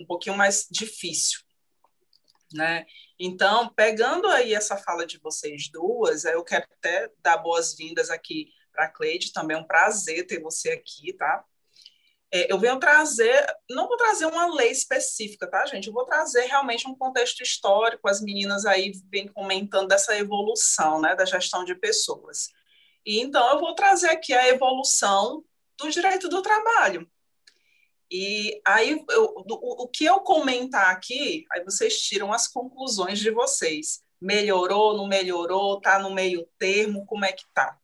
um 0.00 0.06
pouquinho 0.06 0.36
mais 0.36 0.64
difícil 0.70 1.40
né? 2.52 2.86
Então, 3.18 3.68
pegando 3.74 4.28
aí 4.28 4.54
essa 4.54 4.76
fala 4.76 5.06
de 5.06 5.18
vocês 5.18 5.68
duas, 5.70 6.24
eu 6.24 6.42
quero 6.44 6.64
até 6.72 7.10
dar 7.22 7.38
boas-vindas 7.38 8.10
aqui 8.10 8.48
para 8.72 8.88
Cleide, 8.88 9.32
também 9.32 9.56
é 9.56 9.60
um 9.60 9.66
prazer 9.66 10.26
ter 10.26 10.40
você 10.40 10.70
aqui, 10.70 11.12
tá? 11.12 11.44
É, 12.30 12.52
eu 12.52 12.58
venho 12.58 12.78
trazer, 12.78 13.46
não 13.70 13.88
vou 13.88 13.96
trazer 13.96 14.26
uma 14.26 14.54
lei 14.54 14.70
específica, 14.70 15.46
tá, 15.46 15.64
gente? 15.64 15.88
Eu 15.88 15.94
vou 15.94 16.04
trazer 16.04 16.42
realmente 16.42 16.86
um 16.86 16.94
contexto 16.94 17.42
histórico, 17.42 18.06
as 18.08 18.20
meninas 18.20 18.66
aí 18.66 18.92
vêm 19.10 19.26
comentando 19.26 19.88
dessa 19.88 20.16
evolução, 20.16 21.00
né, 21.00 21.14
da 21.16 21.24
gestão 21.24 21.64
de 21.64 21.74
pessoas. 21.74 22.48
E 23.04 23.20
então 23.20 23.48
eu 23.50 23.58
vou 23.58 23.74
trazer 23.74 24.10
aqui 24.10 24.34
a 24.34 24.46
evolução 24.48 25.42
do 25.78 25.88
direito 25.90 26.28
do 26.28 26.42
trabalho, 26.42 27.10
e 28.10 28.60
aí, 28.66 29.04
eu, 29.10 29.24
o, 29.36 29.84
o 29.84 29.88
que 29.88 30.04
eu 30.04 30.20
comentar 30.20 30.90
aqui, 30.90 31.44
aí 31.52 31.62
vocês 31.62 32.00
tiram 32.00 32.32
as 32.32 32.48
conclusões 32.48 33.18
de 33.18 33.30
vocês. 33.30 34.02
Melhorou, 34.20 34.96
não 34.96 35.06
melhorou, 35.06 35.78
está 35.78 35.98
no 35.98 36.12
meio 36.12 36.48
termo, 36.58 37.06
como 37.06 37.24
é 37.24 37.32
que 37.32 37.44
está? 37.44 37.78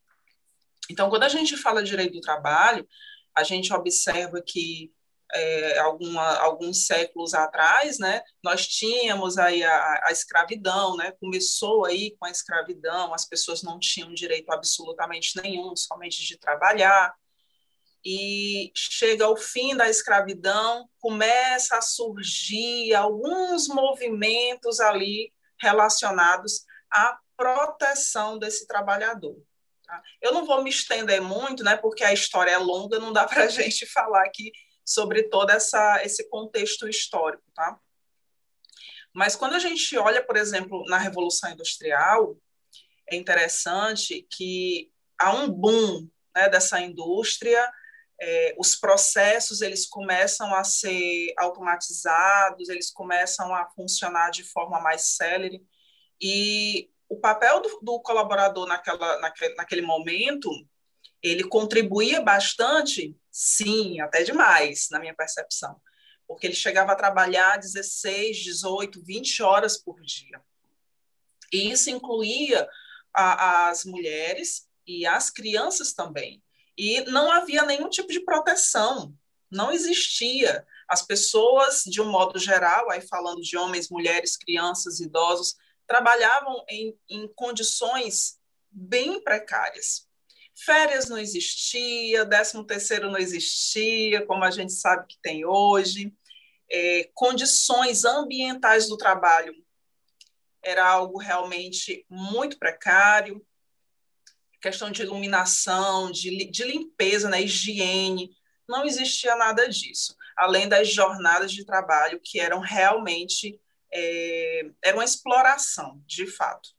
Então, 0.89 1.09
quando 1.09 1.23
a 1.23 1.29
gente 1.29 1.55
fala 1.55 1.83
de 1.83 1.89
direito 1.89 2.13
do 2.13 2.21
trabalho, 2.21 2.87
a 3.35 3.43
gente 3.43 3.71
observa 3.73 4.41
que 4.41 4.91
é, 5.33 5.79
alguma, 5.79 6.37
alguns 6.37 6.85
séculos 6.85 7.33
atrás, 7.33 7.99
né, 7.99 8.21
nós 8.43 8.67
tínhamos 8.67 9.37
aí 9.37 9.63
a, 9.63 10.01
a, 10.05 10.11
escravidão, 10.11 10.95
né, 10.95 11.11
começou 11.19 11.85
aí 11.85 12.15
com 12.17 12.25
a 12.25 12.31
escravidão, 12.31 13.13
as 13.13 13.25
pessoas 13.25 13.63
não 13.63 13.79
tinham 13.79 14.13
direito 14.13 14.51
absolutamente 14.51 15.39
nenhum, 15.41 15.75
somente 15.75 16.23
de 16.23 16.37
trabalhar, 16.37 17.13
e 18.05 18.71
chega 18.75 19.25
ao 19.25 19.35
fim 19.35 19.75
da 19.75 19.89
escravidão, 19.89 20.87
começa 20.99 21.77
a 21.77 21.81
surgir 21.81 22.93
alguns 22.93 23.67
movimentos 23.67 24.79
ali 24.79 25.33
relacionados 25.59 26.63
à 26.91 27.17
proteção 27.35 28.37
desse 28.37 28.67
trabalhador. 28.67 29.35
Tá? 29.87 30.01
Eu 30.21 30.31
não 30.31 30.45
vou 30.45 30.63
me 30.63 30.69
estender 30.69 31.19
muito, 31.19 31.63
né, 31.63 31.75
porque 31.75 32.03
a 32.03 32.13
história 32.13 32.51
é 32.51 32.57
longa, 32.57 32.99
não 32.99 33.11
dá 33.11 33.25
para 33.25 33.45
a 33.45 33.47
gente 33.49 33.87
falar 33.87 34.23
aqui 34.23 34.51
sobre 34.85 35.23
todo 35.23 35.49
essa, 35.49 36.03
esse 36.03 36.29
contexto 36.29 36.87
histórico. 36.87 37.43
Tá? 37.55 37.79
Mas 39.11 39.35
quando 39.35 39.53
a 39.53 39.59
gente 39.59 39.97
olha, 39.97 40.23
por 40.23 40.37
exemplo, 40.37 40.83
na 40.87 40.99
Revolução 40.99 41.49
Industrial, 41.49 42.37
é 43.09 43.15
interessante 43.15 44.27
que 44.29 44.91
há 45.19 45.33
um 45.33 45.49
boom 45.49 46.07
né, 46.35 46.49
dessa 46.49 46.79
indústria, 46.79 47.67
é, 48.21 48.55
os 48.57 48.75
processos 48.75 49.61
eles 49.61 49.85
começam 49.87 50.53
a 50.53 50.63
ser 50.63 51.33
automatizados, 51.37 52.69
eles 52.69 52.89
começam 52.89 53.53
a 53.53 53.67
funcionar 53.69 54.29
de 54.31 54.43
forma 54.43 54.79
mais 54.79 55.15
célere, 55.15 55.61
e 56.21 56.89
o 57.09 57.19
papel 57.19 57.61
do, 57.61 57.79
do 57.81 57.99
colaborador 57.99 58.67
naquela, 58.67 59.19
naquele, 59.19 59.55
naquele 59.55 59.81
momento, 59.81 60.49
ele 61.21 61.43
contribuía 61.43 62.21
bastante, 62.21 63.15
sim, 63.31 63.99
até 63.99 64.23
demais, 64.23 64.87
na 64.89 64.99
minha 64.99 65.13
percepção, 65.13 65.79
porque 66.27 66.47
ele 66.47 66.55
chegava 66.55 66.93
a 66.93 66.95
trabalhar 66.95 67.57
16, 67.57 68.37
18, 68.37 69.03
20 69.03 69.43
horas 69.43 69.77
por 69.77 70.01
dia. 70.01 70.41
E 71.51 71.69
isso 71.69 71.89
incluía 71.89 72.67
as 73.13 73.85
mulheres 73.85 74.67
e 74.85 75.05
as 75.05 75.29
crianças 75.29 75.93
também 75.93 76.43
e 76.77 77.01
não 77.05 77.31
havia 77.31 77.63
nenhum 77.63 77.89
tipo 77.89 78.11
de 78.11 78.19
proteção, 78.19 79.15
não 79.49 79.71
existia. 79.71 80.65
As 80.87 81.01
pessoas, 81.01 81.83
de 81.85 82.01
um 82.01 82.09
modo 82.09 82.37
geral, 82.37 82.91
aí 82.91 83.01
falando 83.01 83.41
de 83.41 83.57
homens, 83.57 83.89
mulheres, 83.89 84.37
crianças, 84.37 84.99
idosos, 84.99 85.55
trabalhavam 85.87 86.63
em, 86.69 86.97
em 87.09 87.27
condições 87.35 88.39
bem 88.69 89.21
precárias. 89.21 90.07
Férias 90.53 91.09
não 91.09 91.17
existia, 91.17 92.25
décimo 92.25 92.63
terceiro 92.63 93.09
não 93.09 93.19
existia, 93.19 94.25
como 94.25 94.43
a 94.43 94.51
gente 94.51 94.73
sabe 94.73 95.05
que 95.07 95.17
tem 95.21 95.45
hoje. 95.45 96.13
É, 96.69 97.09
condições 97.13 98.05
ambientais 98.05 98.87
do 98.87 98.97
trabalho 98.97 99.53
era 100.63 100.87
algo 100.87 101.19
realmente 101.19 102.05
muito 102.09 102.57
precário. 102.57 103.45
Questão 104.61 104.91
de 104.91 105.03
iluminação, 105.03 106.11
de, 106.11 106.49
de 106.49 106.63
limpeza, 106.63 107.29
né, 107.29 107.41
higiene, 107.41 108.31
não 108.67 108.85
existia 108.85 109.35
nada 109.35 109.69
disso, 109.69 110.15
além 110.35 110.67
das 110.67 110.89
jornadas 110.89 111.51
de 111.51 111.65
trabalho 111.65 112.19
que 112.23 112.39
eram 112.39 112.59
realmente 112.59 113.59
é, 113.91 114.69
era 114.83 114.97
uma 114.97 115.05
exploração, 115.05 116.01
de 116.05 116.27
fato. 116.27 116.69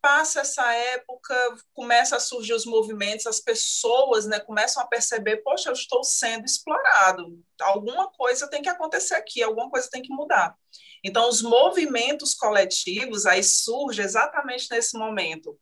Passa 0.00 0.40
essa 0.40 0.72
época, 0.72 1.34
começa 1.74 2.16
a 2.16 2.20
surgir 2.20 2.54
os 2.54 2.64
movimentos, 2.64 3.26
as 3.26 3.40
pessoas 3.40 4.26
né, 4.26 4.38
começam 4.38 4.80
a 4.80 4.86
perceber, 4.86 5.38
poxa, 5.38 5.68
eu 5.68 5.72
estou 5.72 6.04
sendo 6.04 6.44
explorado, 6.44 7.36
alguma 7.60 8.08
coisa 8.12 8.48
tem 8.48 8.62
que 8.62 8.68
acontecer 8.68 9.14
aqui, 9.14 9.42
alguma 9.42 9.68
coisa 9.68 9.90
tem 9.90 10.00
que 10.00 10.12
mudar. 10.14 10.56
Então, 11.04 11.28
os 11.28 11.42
movimentos 11.42 12.34
coletivos 12.34 13.26
aí 13.26 13.42
surge 13.42 14.00
exatamente 14.00 14.68
nesse 14.70 14.96
momento. 14.96 15.58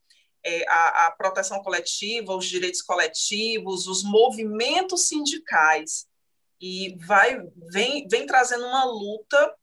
É, 0.48 0.64
a, 0.68 1.06
a 1.06 1.10
proteção 1.10 1.60
coletiva, 1.60 2.36
os 2.36 2.46
direitos 2.46 2.80
coletivos, 2.80 3.88
os 3.88 4.04
movimentos 4.04 5.08
sindicais, 5.08 6.06
e 6.60 6.96
vai 7.04 7.38
vem, 7.72 8.06
vem 8.06 8.26
trazendo 8.26 8.64
uma 8.64 8.84
luta 8.84 9.54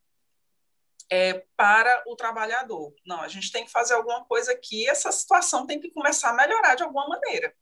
é, 1.09 1.45
para 1.55 2.03
o 2.07 2.15
trabalhador. 2.15 2.93
Não, 3.05 3.21
a 3.21 3.27
gente 3.27 3.51
tem 3.51 3.65
que 3.65 3.71
fazer 3.71 3.93
alguma 3.93 4.25
coisa 4.25 4.51
aqui, 4.51 4.89
essa 4.89 5.11
situação 5.11 5.65
tem 5.65 5.79
que 5.79 5.91
começar 5.91 6.31
a 6.31 6.33
melhorar 6.33 6.75
de 6.75 6.83
alguma 6.83 7.07
maneira. 7.07 7.55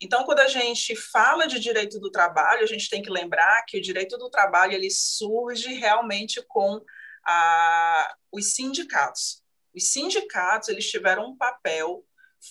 Então, 0.00 0.24
quando 0.24 0.40
a 0.40 0.48
gente 0.48 0.94
fala 0.94 1.46
de 1.46 1.58
direito 1.58 1.98
do 1.98 2.10
trabalho, 2.10 2.62
a 2.62 2.66
gente 2.66 2.88
tem 2.88 3.02
que 3.02 3.10
lembrar 3.10 3.64
que 3.66 3.78
o 3.78 3.82
direito 3.82 4.16
do 4.16 4.30
trabalho 4.30 4.72
ele 4.72 4.90
surge 4.90 5.72
realmente 5.74 6.40
com 6.46 6.80
a, 7.26 8.14
os 8.32 8.54
sindicatos. 8.54 9.42
Os 9.74 9.92
sindicatos 9.92 10.68
eles 10.68 10.88
tiveram 10.88 11.30
um 11.30 11.36
papel 11.36 12.04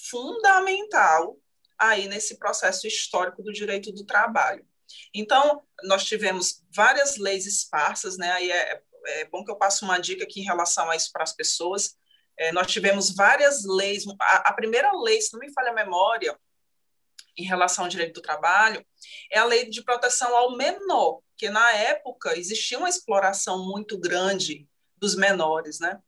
fundamental 0.09 1.37
aí 1.77 2.07
nesse 2.07 2.37
processo 2.37 2.87
histórico 2.87 3.43
do 3.43 3.53
direito 3.53 3.91
do 3.91 4.05
trabalho. 4.05 4.65
Então, 5.13 5.63
nós 5.83 6.05
tivemos 6.05 6.63
várias 6.73 7.17
leis 7.17 7.45
esparsas, 7.45 8.17
né? 8.17 8.31
Aí 8.31 8.51
é, 8.51 8.81
é 9.07 9.25
bom 9.25 9.43
que 9.43 9.51
eu 9.51 9.57
passe 9.57 9.83
uma 9.83 9.99
dica 9.99 10.23
aqui 10.23 10.41
em 10.41 10.45
relação 10.45 10.89
a 10.89 10.95
isso 10.95 11.11
para 11.11 11.23
as 11.23 11.33
pessoas. 11.33 11.95
É, 12.37 12.51
nós 12.51 12.67
tivemos 12.67 13.13
várias 13.13 13.63
leis. 13.65 14.05
A, 14.19 14.49
a, 14.49 14.53
primeira 14.53 14.91
lei, 14.93 15.21
se 15.21 15.33
não 15.33 15.39
me 15.39 15.51
falha 15.51 15.71
a 15.71 15.75
memória, 15.75 16.37
em 17.37 17.43
relação 17.43 17.85
ao 17.85 17.89
direito 17.89 18.15
do 18.15 18.21
trabalho, 18.21 18.83
é 19.31 19.37
a 19.37 19.45
lei 19.45 19.69
de 19.69 19.83
proteção 19.83 20.35
ao 20.35 20.57
menor, 20.57 21.21
que 21.37 21.49
na 21.49 21.71
época 21.73 22.37
existia 22.37 22.79
uma 22.79 22.89
exploração 22.89 23.63
muito 23.65 23.99
grande 23.99 24.67
dos 24.95 25.15
menores, 25.15 25.79
né? 25.79 25.99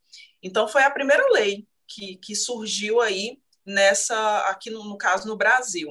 Então 0.41 0.67
foi 0.67 0.82
a 0.82 0.89
primeira 0.89 1.23
lei 1.32 1.67
que, 1.88 2.15
que 2.17 2.36
surgiu 2.36 2.99
aí 2.99 3.39
nessa, 3.66 4.39
aqui 4.47 4.70
no, 4.70 4.84
no 4.84 4.97
caso 4.97 5.28
no 5.28 5.38
Brasil. 5.38 5.89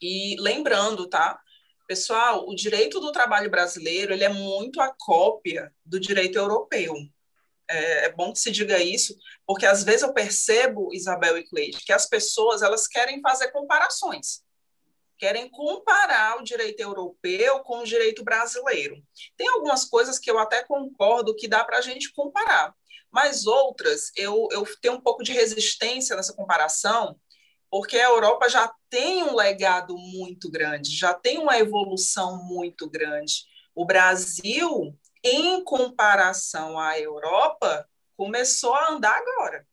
E 0.00 0.36
lembrando, 0.38 1.08
tá? 1.08 1.40
Pessoal, 1.86 2.48
o 2.48 2.54
direito 2.54 3.00
do 3.00 3.12
trabalho 3.12 3.50
brasileiro 3.50 4.12
ele 4.12 4.24
é 4.24 4.28
muito 4.28 4.80
a 4.80 4.94
cópia 4.96 5.72
do 5.84 5.98
direito 5.98 6.38
europeu. 6.38 6.94
É, 7.68 8.06
é, 8.06 8.12
bom 8.12 8.32
que 8.32 8.38
se 8.38 8.50
diga 8.50 8.78
isso, 8.78 9.16
porque 9.46 9.64
às 9.64 9.84
vezes 9.84 10.02
eu 10.02 10.12
percebo, 10.12 10.92
Isabel 10.92 11.38
e 11.38 11.44
Cleide, 11.44 11.84
que 11.84 11.92
as 11.92 12.06
pessoas 12.06 12.62
elas 12.62 12.88
querem 12.88 13.20
fazer 13.20 13.52
comparações, 13.52 14.42
querem 15.16 15.48
comparar 15.48 16.38
o 16.38 16.42
direito 16.42 16.80
europeu 16.80 17.60
com 17.60 17.78
o 17.78 17.84
direito 17.84 18.24
brasileiro. 18.24 19.00
Tem 19.36 19.48
algumas 19.48 19.84
coisas 19.84 20.18
que 20.18 20.30
eu 20.30 20.38
até 20.38 20.64
concordo 20.64 21.36
que 21.36 21.46
dá 21.46 21.62
para 21.62 21.78
a 21.78 21.82
gente 21.82 22.12
comparar, 22.12 22.74
mas 23.10 23.46
outras 23.46 24.12
eu, 24.16 24.48
eu 24.52 24.64
tenho 24.80 24.94
um 24.94 25.00
pouco 25.00 25.22
de 25.22 25.32
resistência 25.32 26.16
nessa 26.16 26.32
comparação, 26.32 27.18
porque 27.70 27.98
a 27.98 28.08
Europa 28.08 28.48
já 28.48 28.72
tem 28.88 29.22
um 29.22 29.34
legado 29.34 29.96
muito 29.96 30.50
grande, 30.50 30.96
já 30.96 31.14
tem 31.14 31.38
uma 31.38 31.58
evolução 31.58 32.42
muito 32.44 32.88
grande. 32.88 33.44
O 33.74 33.84
Brasil, 33.84 34.98
em 35.22 35.62
comparação 35.62 36.78
à 36.78 36.98
Europa, 36.98 37.88
começou 38.16 38.74
a 38.74 38.90
andar 38.90 39.16
agora. 39.16 39.66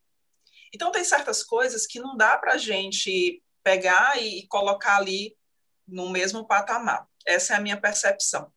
Então, 0.74 0.92
tem 0.92 1.04
certas 1.04 1.44
coisas 1.44 1.88
que 1.88 2.00
não 2.00 2.16
dá 2.16 2.38
para 2.38 2.54
a 2.54 2.58
gente 2.58 3.42
pegar 3.64 4.22
e 4.22 4.46
colocar 4.48 4.98
ali 4.98 5.36
no 5.88 6.10
mesmo 6.10 6.46
patamar. 6.46 7.08
Essa 7.26 7.54
é 7.54 7.58
a 7.58 7.62
minha 7.62 7.80
percepção. 7.80 8.52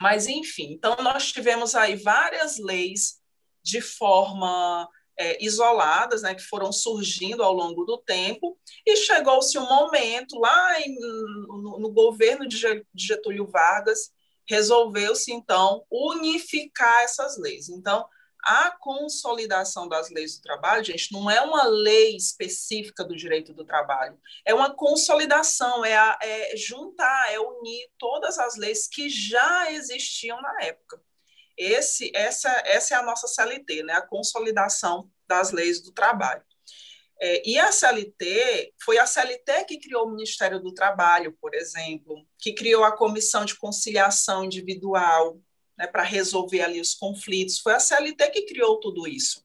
Mas, 0.00 0.26
enfim, 0.26 0.72
então 0.72 0.96
nós 1.02 1.32
tivemos 1.32 1.74
aí 1.74 1.96
várias 1.96 2.58
leis 2.58 3.20
de 3.64 3.80
forma 3.80 4.88
é, 5.18 5.42
isoladas, 5.42 6.22
né, 6.22 6.34
que 6.34 6.42
foram 6.42 6.72
surgindo 6.72 7.42
ao 7.42 7.52
longo 7.52 7.84
do 7.84 7.98
tempo, 7.98 8.58
e 8.86 8.96
chegou-se 8.96 9.56
um 9.58 9.66
momento 9.66 10.38
lá 10.38 10.80
em, 10.80 10.94
no, 10.98 11.78
no, 11.78 11.92
governo 11.92 12.46
de 12.46 12.84
Getúlio 12.94 13.46
Vargas, 13.46 14.12
resolveu-se 14.46 15.32
então 15.32 15.84
unificar 15.90 17.02
essas 17.02 17.38
leis. 17.38 17.68
Então, 17.68 18.06
a 18.44 18.70
consolidação 18.78 19.88
das 19.88 20.10
leis 20.10 20.36
do 20.36 20.42
trabalho, 20.42 20.84
gente, 20.84 21.10
não 21.12 21.30
é 21.30 21.40
uma 21.40 21.64
lei 21.64 22.14
específica 22.14 23.02
do 23.02 23.16
direito 23.16 23.54
do 23.54 23.64
trabalho, 23.64 24.18
é 24.44 24.52
uma 24.52 24.74
consolidação, 24.74 25.82
é, 25.82 25.96
a, 25.96 26.18
é 26.20 26.56
juntar, 26.56 27.32
é 27.32 27.40
unir 27.40 27.88
todas 27.98 28.38
as 28.38 28.56
leis 28.56 28.86
que 28.86 29.08
já 29.08 29.72
existiam 29.72 30.42
na 30.42 30.62
época. 30.62 31.00
Esse, 31.56 32.10
essa, 32.14 32.50
essa 32.64 32.94
é 32.94 32.98
a 32.98 33.02
nossa 33.02 33.26
CLT, 33.26 33.82
né? 33.84 33.94
a 33.94 34.06
consolidação 34.06 35.10
das 35.26 35.52
leis 35.52 35.80
do 35.80 35.92
trabalho. 35.92 36.42
É, 37.20 37.48
e 37.48 37.58
a 37.58 37.70
CLT, 37.70 38.74
foi 38.84 38.98
a 38.98 39.06
CLT 39.06 39.64
que 39.66 39.78
criou 39.78 40.06
o 40.06 40.10
Ministério 40.10 40.60
do 40.60 40.74
Trabalho, 40.74 41.36
por 41.40 41.54
exemplo, 41.54 42.26
que 42.38 42.52
criou 42.52 42.84
a 42.84 42.96
Comissão 42.96 43.44
de 43.44 43.56
Conciliação 43.56 44.44
Individual, 44.44 45.40
né, 45.78 45.86
para 45.86 46.02
resolver 46.02 46.60
ali 46.60 46.80
os 46.80 46.94
conflitos. 46.94 47.60
Foi 47.60 47.72
a 47.72 47.80
CLT 47.80 48.30
que 48.30 48.42
criou 48.42 48.80
tudo 48.80 49.06
isso. 49.06 49.44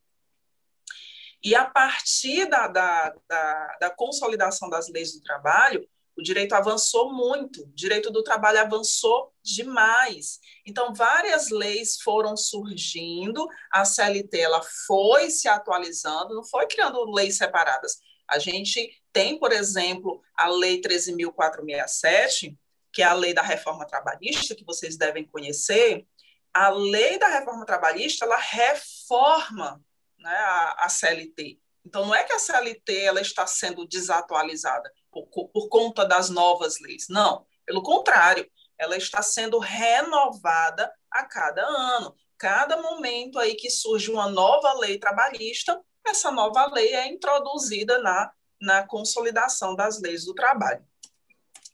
E 1.44 1.56
a 1.56 1.64
partir 1.64 2.50
da, 2.50 2.68
da, 2.68 3.16
da, 3.28 3.78
da 3.80 3.90
consolidação 3.90 4.70
das 4.70 4.90
leis 4.90 5.14
do 5.14 5.22
trabalho, 5.22 5.88
o 6.20 6.24
direito 6.24 6.54
avançou 6.54 7.14
muito, 7.14 7.64
o 7.64 7.74
direito 7.74 8.12
do 8.12 8.22
trabalho 8.22 8.60
avançou 8.60 9.34
demais. 9.42 10.40
Então, 10.66 10.94
várias 10.94 11.50
leis 11.50 12.00
foram 12.02 12.36
surgindo, 12.36 13.48
a 13.72 13.86
CLT 13.86 14.38
ela 14.38 14.62
foi 14.86 15.30
se 15.30 15.48
atualizando, 15.48 16.36
não 16.36 16.44
foi 16.44 16.68
criando 16.68 17.10
leis 17.12 17.38
separadas. 17.38 18.00
A 18.28 18.38
gente 18.38 18.92
tem, 19.14 19.40
por 19.40 19.52
exemplo, 19.52 20.22
a 20.36 20.48
Lei 20.50 20.82
13.467, 20.82 22.56
que 22.92 23.02
é 23.02 23.06
a 23.06 23.14
lei 23.14 23.34
da 23.34 23.42
reforma 23.42 23.88
trabalhista, 23.88 24.56
que 24.56 24.66
vocês 24.66 24.98
devem 24.98 25.26
conhecer. 25.26 26.06
A 26.54 26.70
lei 26.70 27.18
da 27.18 27.28
reforma 27.28 27.66
trabalhista, 27.66 28.26
ela 28.26 28.38
reforma 28.38 29.82
né, 30.20 30.36
a, 30.36 30.86
a 30.86 30.90
CLT. 30.90 31.60
Então, 31.86 32.06
não 32.06 32.14
é 32.14 32.24
que 32.24 32.34
a 32.34 32.40
CLT 32.40 33.04
ela 33.04 33.22
está 33.22 33.48
sendo 33.48 33.88
desatualizada, 33.88 34.92
por, 35.12 35.28
por 35.28 35.70
conta 35.70 36.06
das 36.06 36.30
novas 36.30 36.80
leis. 36.80 37.08
Não, 37.10 37.46
pelo 37.66 37.84
contrário, 37.84 38.50
ela 38.78 38.96
está 38.96 39.22
sendo 39.22 39.60
renovada 39.60 40.92
a 41.12 41.26
cada 41.26 41.62
ano. 41.64 42.16
Cada 42.38 42.82
momento 42.82 43.38
aí 43.38 43.56
que 43.56 43.70
surge 43.70 44.10
uma 44.10 44.30
nova 44.30 44.74
lei 44.74 44.98
trabalhista, 44.98 45.80
essa 46.06 46.32
nova 46.32 46.66
lei 46.68 46.94
é 46.96 47.08
introduzida 47.08 48.00
na, 48.00 48.32
na 48.62 48.88
consolidação 48.88 49.76
das 49.76 50.02
leis 50.02 50.26
do 50.26 50.34
trabalho. 50.34 50.86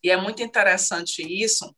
E 0.03 0.09
é 0.09 0.17
muito 0.17 0.41
interessante 0.41 1.21
isso, 1.21 1.75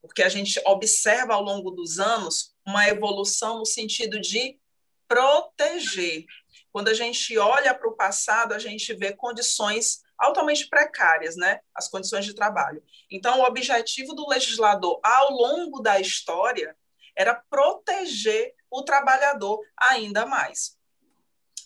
porque 0.00 0.22
a 0.22 0.28
gente 0.28 0.60
observa 0.66 1.34
ao 1.34 1.42
longo 1.42 1.70
dos 1.70 1.98
anos 1.98 2.54
uma 2.66 2.88
evolução 2.88 3.58
no 3.58 3.66
sentido 3.66 4.20
de 4.20 4.58
proteger. 5.06 6.24
Quando 6.72 6.88
a 6.88 6.94
gente 6.94 7.36
olha 7.36 7.74
para 7.74 7.88
o 7.88 7.96
passado, 7.96 8.52
a 8.52 8.58
gente 8.58 8.94
vê 8.94 9.12
condições 9.12 10.01
altamente 10.22 10.68
precárias, 10.68 11.36
né, 11.36 11.60
as 11.74 11.88
condições 11.88 12.24
de 12.24 12.34
trabalho. 12.34 12.82
Então, 13.10 13.40
o 13.40 13.44
objetivo 13.44 14.14
do 14.14 14.28
legislador 14.28 15.00
ao 15.02 15.32
longo 15.32 15.80
da 15.80 16.00
história 16.00 16.76
era 17.16 17.34
proteger 17.50 18.54
o 18.70 18.82
trabalhador 18.82 19.60
ainda 19.76 20.24
mais. 20.24 20.78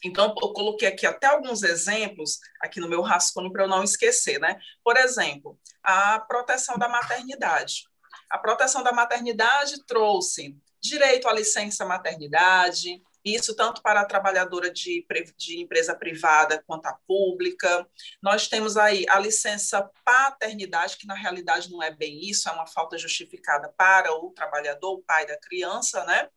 Então, 0.03 0.35
eu 0.41 0.53
coloquei 0.53 0.89
aqui 0.89 1.07
até 1.07 1.27
alguns 1.27 1.63
exemplos 1.63 2.39
aqui 2.61 2.81
no 2.81 2.89
meu 2.89 3.03
rascunho 3.03 3.53
para 3.53 3.65
eu 3.65 3.69
não 3.69 3.85
esquecer, 3.85 4.39
né? 4.39 4.59
Por 4.83 4.97
exemplo, 4.97 5.59
a 5.83 6.19
proteção 6.21 6.79
da 6.79 6.89
maternidade. 6.89 7.85
A 8.31 8.39
proteção 8.39 8.83
da 8.83 8.93
maternidade 8.93 9.85
trouxe 9.85 10.57
direito 10.81 11.29
à 11.29 11.33
licença 11.33 11.85
maternidade, 11.85 13.03
isso 13.35 13.55
tanto 13.57 13.83
para 13.83 14.01
a 14.01 14.05
trabalhadora 14.05 14.71
de, 14.71 15.05
de 15.37 15.61
empresa 15.61 15.95
privada 15.95 16.63
quanto 16.67 16.87
a 16.87 16.99
pública. 17.07 17.89
Nós 18.23 18.47
temos 18.47 18.77
aí 18.77 19.05
a 19.09 19.19
licença 19.19 19.91
paternidade, 20.05 20.97
que 20.97 21.07
na 21.07 21.15
realidade 21.15 21.71
não 21.71 21.83
é 21.83 21.91
bem 21.91 22.21
isso, 22.21 22.49
é 22.49 22.53
uma 22.53 22.67
falta 22.67 22.97
justificada 22.97 23.73
para 23.77 24.13
o 24.13 24.31
trabalhador, 24.31 24.95
o 24.95 25.03
pai 25.03 25.27
da 25.27 25.39
criança, 25.39 26.05
né? 26.05 26.29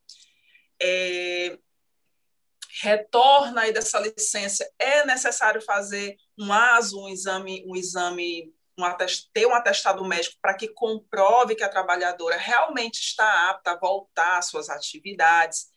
É, 0.81 1.57
retorna 2.81 3.61
aí 3.61 3.73
dessa 3.73 3.99
licença, 3.99 4.69
é 4.79 5.05
necessário 5.05 5.61
fazer 5.61 6.15
um 6.37 6.51
ASO, 6.51 7.01
um 7.01 7.09
exame, 7.09 7.63
um 7.67 7.75
exame 7.75 8.53
um 8.77 8.85
atest, 8.85 9.29
ter 9.33 9.45
um 9.45 9.53
atestado 9.53 10.03
médico 10.05 10.37
para 10.41 10.53
que 10.53 10.69
comprove 10.69 11.55
que 11.55 11.63
a 11.63 11.69
trabalhadora 11.69 12.37
realmente 12.37 12.99
está 12.99 13.49
apta 13.49 13.71
a 13.71 13.77
voltar 13.77 14.37
às 14.37 14.45
suas 14.45 14.69
atividades 14.69 15.68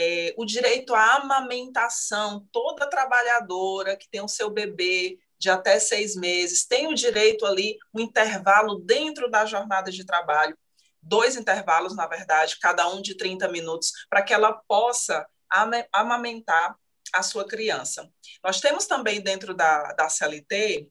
é, 0.00 0.32
o 0.36 0.44
direito 0.44 0.94
à 0.94 1.16
amamentação, 1.16 2.46
toda 2.52 2.88
trabalhadora 2.88 3.96
que 3.96 4.08
tem 4.08 4.20
o 4.20 4.28
seu 4.28 4.48
bebê 4.48 5.18
de 5.36 5.50
até 5.50 5.80
seis 5.80 6.14
meses 6.14 6.64
tem 6.64 6.86
o 6.86 6.94
direito 6.94 7.44
ali, 7.44 7.76
um 7.92 8.00
intervalo 8.00 8.76
dentro 8.76 9.28
da 9.28 9.44
jornada 9.44 9.90
de 9.90 10.06
trabalho, 10.06 10.56
dois 11.02 11.34
intervalos, 11.34 11.96
na 11.96 12.06
verdade, 12.06 12.60
cada 12.60 12.88
um 12.88 13.02
de 13.02 13.16
30 13.16 13.48
minutos, 13.48 13.90
para 14.08 14.22
que 14.22 14.32
ela 14.32 14.52
possa 14.68 15.26
amamentar 15.92 16.76
a 17.12 17.22
sua 17.22 17.44
criança. 17.44 18.08
Nós 18.44 18.60
temos 18.60 18.86
também 18.86 19.20
dentro 19.20 19.52
da, 19.52 19.94
da 19.94 20.08
CLT 20.08 20.88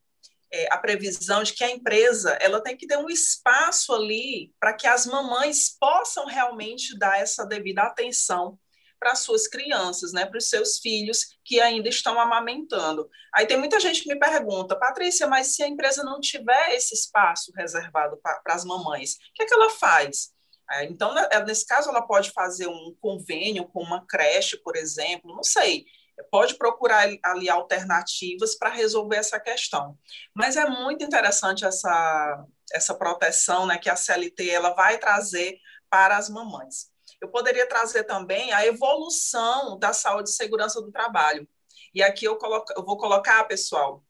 é, 0.51 0.73
a 0.73 0.77
previsão 0.77 1.43
de 1.43 1.53
que 1.53 1.63
a 1.63 1.71
empresa 1.71 2.31
ela 2.41 2.61
tem 2.61 2.75
que 2.75 2.87
ter 2.87 2.97
um 2.97 3.09
espaço 3.09 3.93
ali 3.93 4.51
para 4.59 4.73
que 4.73 4.87
as 4.87 5.05
mamães 5.05 5.77
possam 5.79 6.25
realmente 6.25 6.97
dar 6.97 7.21
essa 7.21 7.45
devida 7.45 7.83
atenção 7.83 8.59
para 8.99 9.15
suas 9.15 9.47
crianças, 9.47 10.11
né, 10.11 10.25
para 10.25 10.37
os 10.37 10.49
seus 10.49 10.79
filhos 10.79 11.37
que 11.43 11.59
ainda 11.59 11.89
estão 11.89 12.19
amamentando. 12.19 13.09
Aí 13.33 13.45
tem 13.45 13.57
muita 13.57 13.79
gente 13.79 14.01
que 14.01 14.09
me 14.09 14.19
pergunta, 14.19 14.75
Patrícia, 14.75 15.27
mas 15.27 15.55
se 15.55 15.63
a 15.63 15.67
empresa 15.67 16.03
não 16.03 16.19
tiver 16.19 16.75
esse 16.75 16.93
espaço 16.93 17.51
reservado 17.55 18.17
para 18.17 18.41
as 18.47 18.65
mamães, 18.65 19.13
o 19.13 19.17
que, 19.35 19.43
é 19.43 19.45
que 19.45 19.53
ela 19.53 19.69
faz? 19.69 20.31
Então, 20.83 21.13
né, 21.13 21.27
nesse 21.45 21.65
caso, 21.65 21.89
ela 21.89 22.01
pode 22.01 22.31
fazer 22.31 22.67
um 22.67 22.95
convênio 22.99 23.67
com 23.69 23.81
uma 23.81 24.05
creche, 24.05 24.57
por 24.57 24.75
exemplo, 24.75 25.33
não 25.33 25.43
sei. 25.43 25.85
Pode 26.29 26.55
procurar 26.55 27.07
ali 27.23 27.47
alternativas 27.47 28.55
para 28.55 28.69
resolver 28.69 29.17
essa 29.17 29.39
questão. 29.39 29.97
Mas 30.35 30.57
é 30.57 30.67
muito 30.67 31.03
interessante 31.03 31.63
essa, 31.63 32.45
essa 32.73 32.93
proteção 32.95 33.65
né, 33.65 33.77
que 33.77 33.89
a 33.89 33.95
CLT 33.95 34.49
ela 34.49 34.71
vai 34.71 34.97
trazer 34.97 35.57
para 35.89 36.17
as 36.17 36.29
mamães. 36.29 36.89
Eu 37.19 37.29
poderia 37.29 37.67
trazer 37.67 38.03
também 38.03 38.53
a 38.53 38.65
evolução 38.65 39.77
da 39.79 39.93
saúde 39.93 40.29
e 40.29 40.33
segurança 40.33 40.81
do 40.81 40.91
trabalho. 40.91 41.47
E 41.93 42.03
aqui 42.03 42.25
eu, 42.25 42.37
coloco, 42.37 42.71
eu 42.75 42.85
vou 42.85 42.97
colocar, 42.97 43.43
pessoal, 43.45 44.03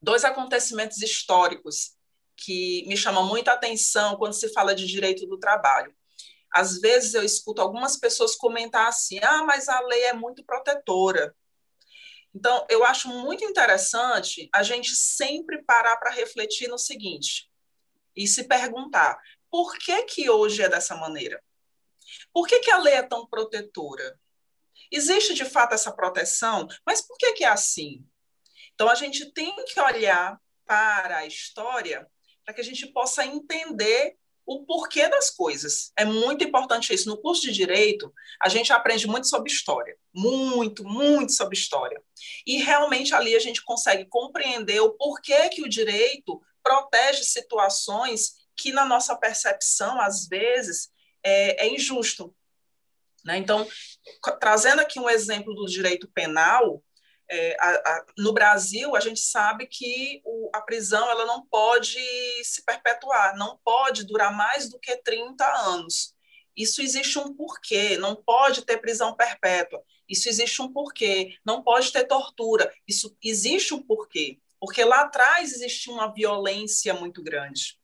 dois 0.00 0.24
acontecimentos 0.24 1.02
históricos 1.02 1.94
que 2.36 2.84
me 2.86 2.96
chamam 2.96 3.26
muita 3.26 3.52
atenção 3.52 4.16
quando 4.16 4.32
se 4.32 4.52
fala 4.52 4.74
de 4.74 4.86
direito 4.86 5.26
do 5.26 5.38
trabalho. 5.38 5.94
Às 6.50 6.80
vezes 6.80 7.14
eu 7.14 7.22
escuto 7.22 7.60
algumas 7.60 7.96
pessoas 7.96 8.36
comentar 8.36 8.88
assim: 8.88 9.18
ah, 9.22 9.42
mas 9.44 9.68
a 9.68 9.80
lei 9.80 10.04
é 10.04 10.12
muito 10.12 10.44
protetora. 10.44 11.34
Então, 12.34 12.66
eu 12.68 12.84
acho 12.84 13.08
muito 13.08 13.44
interessante 13.44 14.48
a 14.52 14.62
gente 14.62 14.94
sempre 14.94 15.62
parar 15.62 15.96
para 15.96 16.10
refletir 16.10 16.68
no 16.68 16.78
seguinte 16.78 17.50
e 18.16 18.26
se 18.26 18.44
perguntar: 18.44 19.18
por 19.50 19.76
que, 19.78 20.02
que 20.04 20.30
hoje 20.30 20.62
é 20.62 20.68
dessa 20.68 20.96
maneira? 20.96 21.42
Por 22.32 22.46
que, 22.46 22.60
que 22.60 22.70
a 22.70 22.78
lei 22.78 22.94
é 22.94 23.02
tão 23.02 23.26
protetora? 23.26 24.18
Existe 24.90 25.34
de 25.34 25.44
fato 25.44 25.74
essa 25.74 25.92
proteção, 25.92 26.66
mas 26.86 27.00
por 27.00 27.16
que, 27.16 27.32
que 27.32 27.44
é 27.44 27.48
assim? 27.48 28.04
Então 28.74 28.88
a 28.88 28.94
gente 28.94 29.32
tem 29.32 29.54
que 29.64 29.80
olhar 29.80 30.40
para 30.66 31.18
a 31.18 31.26
história 31.26 32.08
para 32.44 32.54
que 32.54 32.60
a 32.60 32.64
gente 32.64 32.86
possa 32.88 33.24
entender 33.24 34.16
o 34.46 34.64
porquê 34.66 35.08
das 35.08 35.30
coisas. 35.30 35.90
É 35.96 36.04
muito 36.04 36.44
importante 36.44 36.92
isso. 36.92 37.08
No 37.08 37.16
curso 37.16 37.42
de 37.42 37.52
direito, 37.52 38.12
a 38.40 38.48
gente 38.48 38.72
aprende 38.72 39.06
muito 39.06 39.26
sobre 39.26 39.50
história, 39.50 39.96
muito, 40.14 40.84
muito 40.84 41.32
sobre 41.32 41.56
história. 41.56 42.00
E 42.46 42.58
realmente 42.58 43.14
ali 43.14 43.34
a 43.34 43.38
gente 43.38 43.64
consegue 43.64 44.04
compreender 44.06 44.80
o 44.80 44.92
porquê 44.92 45.48
que 45.48 45.62
o 45.62 45.68
direito 45.68 46.40
protege 46.62 47.24
situações 47.24 48.44
que 48.56 48.72
na 48.72 48.84
nossa 48.84 49.16
percepção 49.16 50.00
às 50.00 50.26
vezes 50.26 50.90
é, 51.24 51.66
é 51.66 51.68
injusto. 51.68 52.34
Né? 53.24 53.38
Então, 53.38 53.66
trazendo 54.38 54.80
aqui 54.80 55.00
um 55.00 55.08
exemplo 55.08 55.54
do 55.54 55.66
direito 55.66 56.08
penal, 56.08 56.82
é, 57.30 57.56
a, 57.58 57.70
a, 57.70 58.06
no 58.18 58.32
Brasil, 58.32 58.94
a 58.94 59.00
gente 59.00 59.20
sabe 59.20 59.66
que 59.66 60.20
o, 60.24 60.50
a 60.54 60.60
prisão 60.60 61.10
ela 61.10 61.24
não 61.24 61.44
pode 61.46 61.98
se 62.42 62.62
perpetuar, 62.64 63.36
não 63.36 63.58
pode 63.64 64.04
durar 64.04 64.32
mais 64.32 64.68
do 64.68 64.78
que 64.78 64.96
30 64.98 65.44
anos. 65.66 66.14
Isso 66.56 66.82
existe 66.82 67.18
um 67.18 67.34
porquê, 67.34 67.96
não 67.96 68.14
pode 68.14 68.62
ter 68.62 68.76
prisão 68.76 69.16
perpétua. 69.16 69.82
Isso 70.08 70.28
existe 70.28 70.60
um 70.62 70.72
porquê, 70.72 71.36
não 71.44 71.62
pode 71.62 71.90
ter 71.90 72.04
tortura. 72.04 72.72
Isso 72.86 73.16
existe 73.22 73.74
um 73.74 73.82
porquê, 73.82 74.38
porque 74.60 74.84
lá 74.84 75.00
atrás 75.00 75.52
existia 75.52 75.92
uma 75.92 76.12
violência 76.12 76.94
muito 76.94 77.22
grande. 77.22 77.78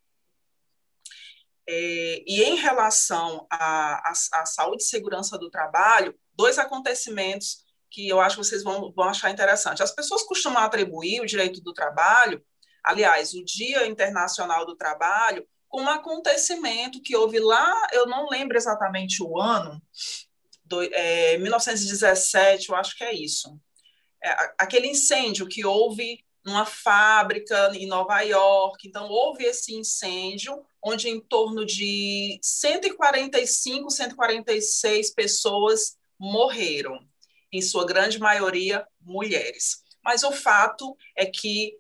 É, 1.73 2.25
e 2.27 2.43
em 2.43 2.57
relação 2.57 3.47
à, 3.49 4.11
à, 4.11 4.45
saúde 4.45 4.83
e 4.83 4.87
segurança 4.87 5.39
do 5.39 5.49
trabalho, 5.49 6.19
dois 6.35 6.59
acontecimentos 6.59 7.65
que 7.89 8.09
eu 8.09 8.21
acho 8.21 8.37
que 8.37 8.45
vocês 8.45 8.65
vão, 8.65 8.93
vão 8.93 9.09
achar 9.09 9.31
interessante. 9.31 9.81
As 9.81 9.95
pessoas 9.95 10.25
costumam 10.25 10.61
atribuir 10.61 11.21
o 11.21 11.27
direito 11.27 11.61
do 11.61 11.73
trabalho, 11.73 12.45
aliás, 12.83 13.35
o 13.35 13.45
Dia 13.45 13.87
Internacional 13.87 14.67
do 14.67 14.75
Trabalho, 14.75 15.47
com 15.69 15.83
um 15.83 15.89
acontecimento 15.89 17.01
que 17.01 17.17
houve 17.17 17.39
lá, 17.39 17.73
eu 17.93 18.05
não 18.05 18.29
lembro 18.29 18.57
exatamente 18.57 19.23
o 19.23 19.41
ano, 19.41 19.81
do, 20.65 20.83
é, 20.83 21.39
1917, 21.39 22.69
eu 22.69 22.75
acho 22.75 22.97
que 22.97 23.05
é 23.05 23.15
isso. 23.15 23.57
É, 24.21 24.31
aquele 24.59 24.89
incêndio 24.89 25.47
que 25.47 25.65
houve 25.65 26.25
numa 26.45 26.65
fábrica 26.65 27.71
em 27.75 27.87
Nova 27.87 28.21
York. 28.23 28.87
Então, 28.89 29.09
houve 29.09 29.45
esse 29.45 29.75
incêndio, 29.75 30.65
onde 30.83 31.09
em 31.09 31.21
torno 31.21 31.65
de 31.65 32.39
145, 32.43 33.91
146 33.91 35.15
pessoas 35.15 35.97
morreram, 36.19 36.99
em 37.53 37.61
sua 37.61 37.85
grande 37.85 38.19
maioria 38.19 38.87
mulheres. 39.01 39.83
Mas 40.03 40.23
o 40.23 40.33
fato 40.33 40.97
é 41.17 41.27
que 41.27 41.77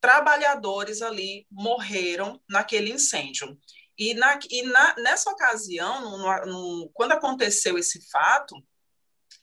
trabalhadores 0.00 1.02
ali 1.02 1.46
morreram 1.50 2.40
naquele 2.48 2.90
incêndio. 2.90 3.58
E, 3.98 4.14
na, 4.14 4.38
e 4.50 4.62
na, 4.62 4.94
nessa 4.96 5.30
ocasião, 5.30 6.00
no, 6.00 6.46
no, 6.46 6.90
quando 6.94 7.12
aconteceu 7.12 7.76
esse 7.76 8.08
fato, 8.10 8.56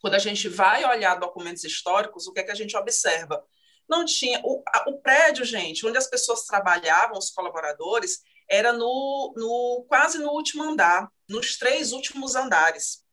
quando 0.02 0.16
a 0.16 0.20
gente 0.20 0.50
vai 0.50 0.84
olhar 0.84 1.16
documentos 1.16 1.64
históricos, 1.64 2.28
o 2.28 2.34
que 2.34 2.39
é 2.39 2.43
que 2.43 2.52
a 2.52 2.56
gente 2.56 2.76
observa? 2.76 3.43
Não 3.90 4.06
tinha. 4.06 4.42
O, 4.44 4.64
a, 4.68 4.90
o 4.90 5.00
prédio, 5.00 5.46
gente, 5.46 5.86
onde 5.86 5.98
as 5.98 6.08
pessoas 6.08 6.46
trabalhavam, 6.46 7.18
os 7.18 7.32
colaboradores, 7.32 8.20
era 8.50 8.72
no, 8.74 9.34
no 9.36 9.86
quase 9.88 10.18
no 10.20 10.32
último 10.32 10.64
andar, 10.64 11.10
nos 11.28 11.58
três 11.58 11.92
últimos 11.92 12.36
andares. 12.36 13.06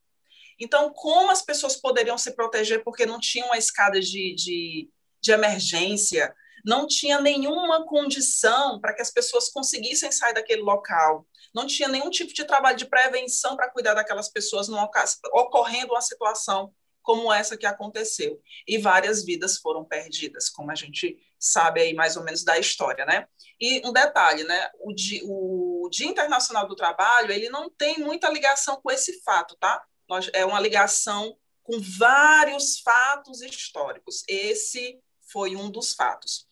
Então, 0.61 0.93
como 0.93 1.31
as 1.31 1.43
pessoas 1.43 1.77
poderiam 1.77 2.16
se 2.16 2.35
proteger 2.35 2.85
porque 2.85 3.07
não 3.07 3.18
tinham 3.18 3.49
uma 3.49 3.59
escada 3.59 4.01
de, 4.01 4.35
de, 4.35 4.89
de 5.20 5.33
emergência, 5.33 6.35
não 6.64 6.87
tinha 6.87 7.20
nenhuma 7.20 7.85
condição 7.87 8.81
para 8.81 8.95
que 8.95 9.03
as 9.03 9.11
pessoas 9.11 9.51
conseguissem 9.51 10.11
sair 10.11 10.33
daquele 10.33 10.62
local, 10.62 11.27
não 11.55 11.66
tinha 11.66 11.89
nenhum 11.89 12.09
tipo 12.09 12.33
de 12.33 12.45
trabalho 12.45 12.77
de 12.77 12.87
prevenção 12.87 13.57
para 13.57 13.70
cuidar 13.70 13.95
daquelas 13.95 14.31
pessoas 14.31 14.68
numa, 14.68 14.89
ocorrendo 15.35 15.93
uma 15.93 16.01
situação 16.01 16.72
como 17.05 17.32
essa 17.32 17.57
que 17.57 17.66
aconteceu. 17.66 18.40
E 18.66 18.78
várias 18.78 19.24
vidas 19.24 19.59
foram 19.59 19.84
perdidas, 19.84 20.48
como 20.48 20.72
a 20.72 20.74
gente 20.74 21.22
sabe 21.38 21.82
aí 21.82 21.92
mais 21.92 22.16
ou 22.16 22.24
menos 22.24 22.42
da 22.42 22.59
história, 22.59 23.05
né? 23.05 23.28
E 23.61 23.86
um 23.86 23.92
detalhe, 23.92 24.42
né? 24.42 24.70
O 24.80 24.92
Dia, 24.92 25.20
o 25.24 25.88
Dia 25.92 26.09
Internacional 26.09 26.66
do 26.66 26.74
Trabalho, 26.74 27.30
ele 27.30 27.50
não 27.50 27.68
tem 27.68 27.98
muita 27.98 28.30
ligação 28.30 28.80
com 28.80 28.90
esse 28.90 29.22
fato, 29.22 29.55
tá? 29.61 29.84
É 30.32 30.44
uma 30.46 30.59
ligação 30.59 31.36
com 31.62 31.78
vários 31.78 32.80
fatos 32.80 33.42
históricos. 33.42 34.24
Esse 34.26 34.98
foi 35.30 35.55
um 35.55 35.70
dos 35.70 35.94
fatos. 35.94 36.46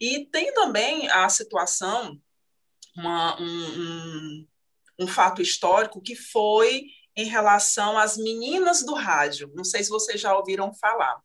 E 0.00 0.24
tem 0.26 0.54
também 0.54 1.10
a 1.10 1.28
situação, 1.28 2.20
uma, 2.96 3.40
um, 3.40 3.44
um, 3.44 4.48
um 5.00 5.06
fato 5.08 5.42
histórico 5.42 6.00
que 6.00 6.14
foi 6.14 6.86
em 7.16 7.24
relação 7.24 7.96
às 7.96 8.16
meninas 8.16 8.82
do 8.82 8.94
rádio. 8.94 9.50
Não 9.54 9.64
sei 9.64 9.82
se 9.82 9.90
vocês 9.90 10.20
já 10.20 10.36
ouviram 10.36 10.72
falar. 10.74 11.20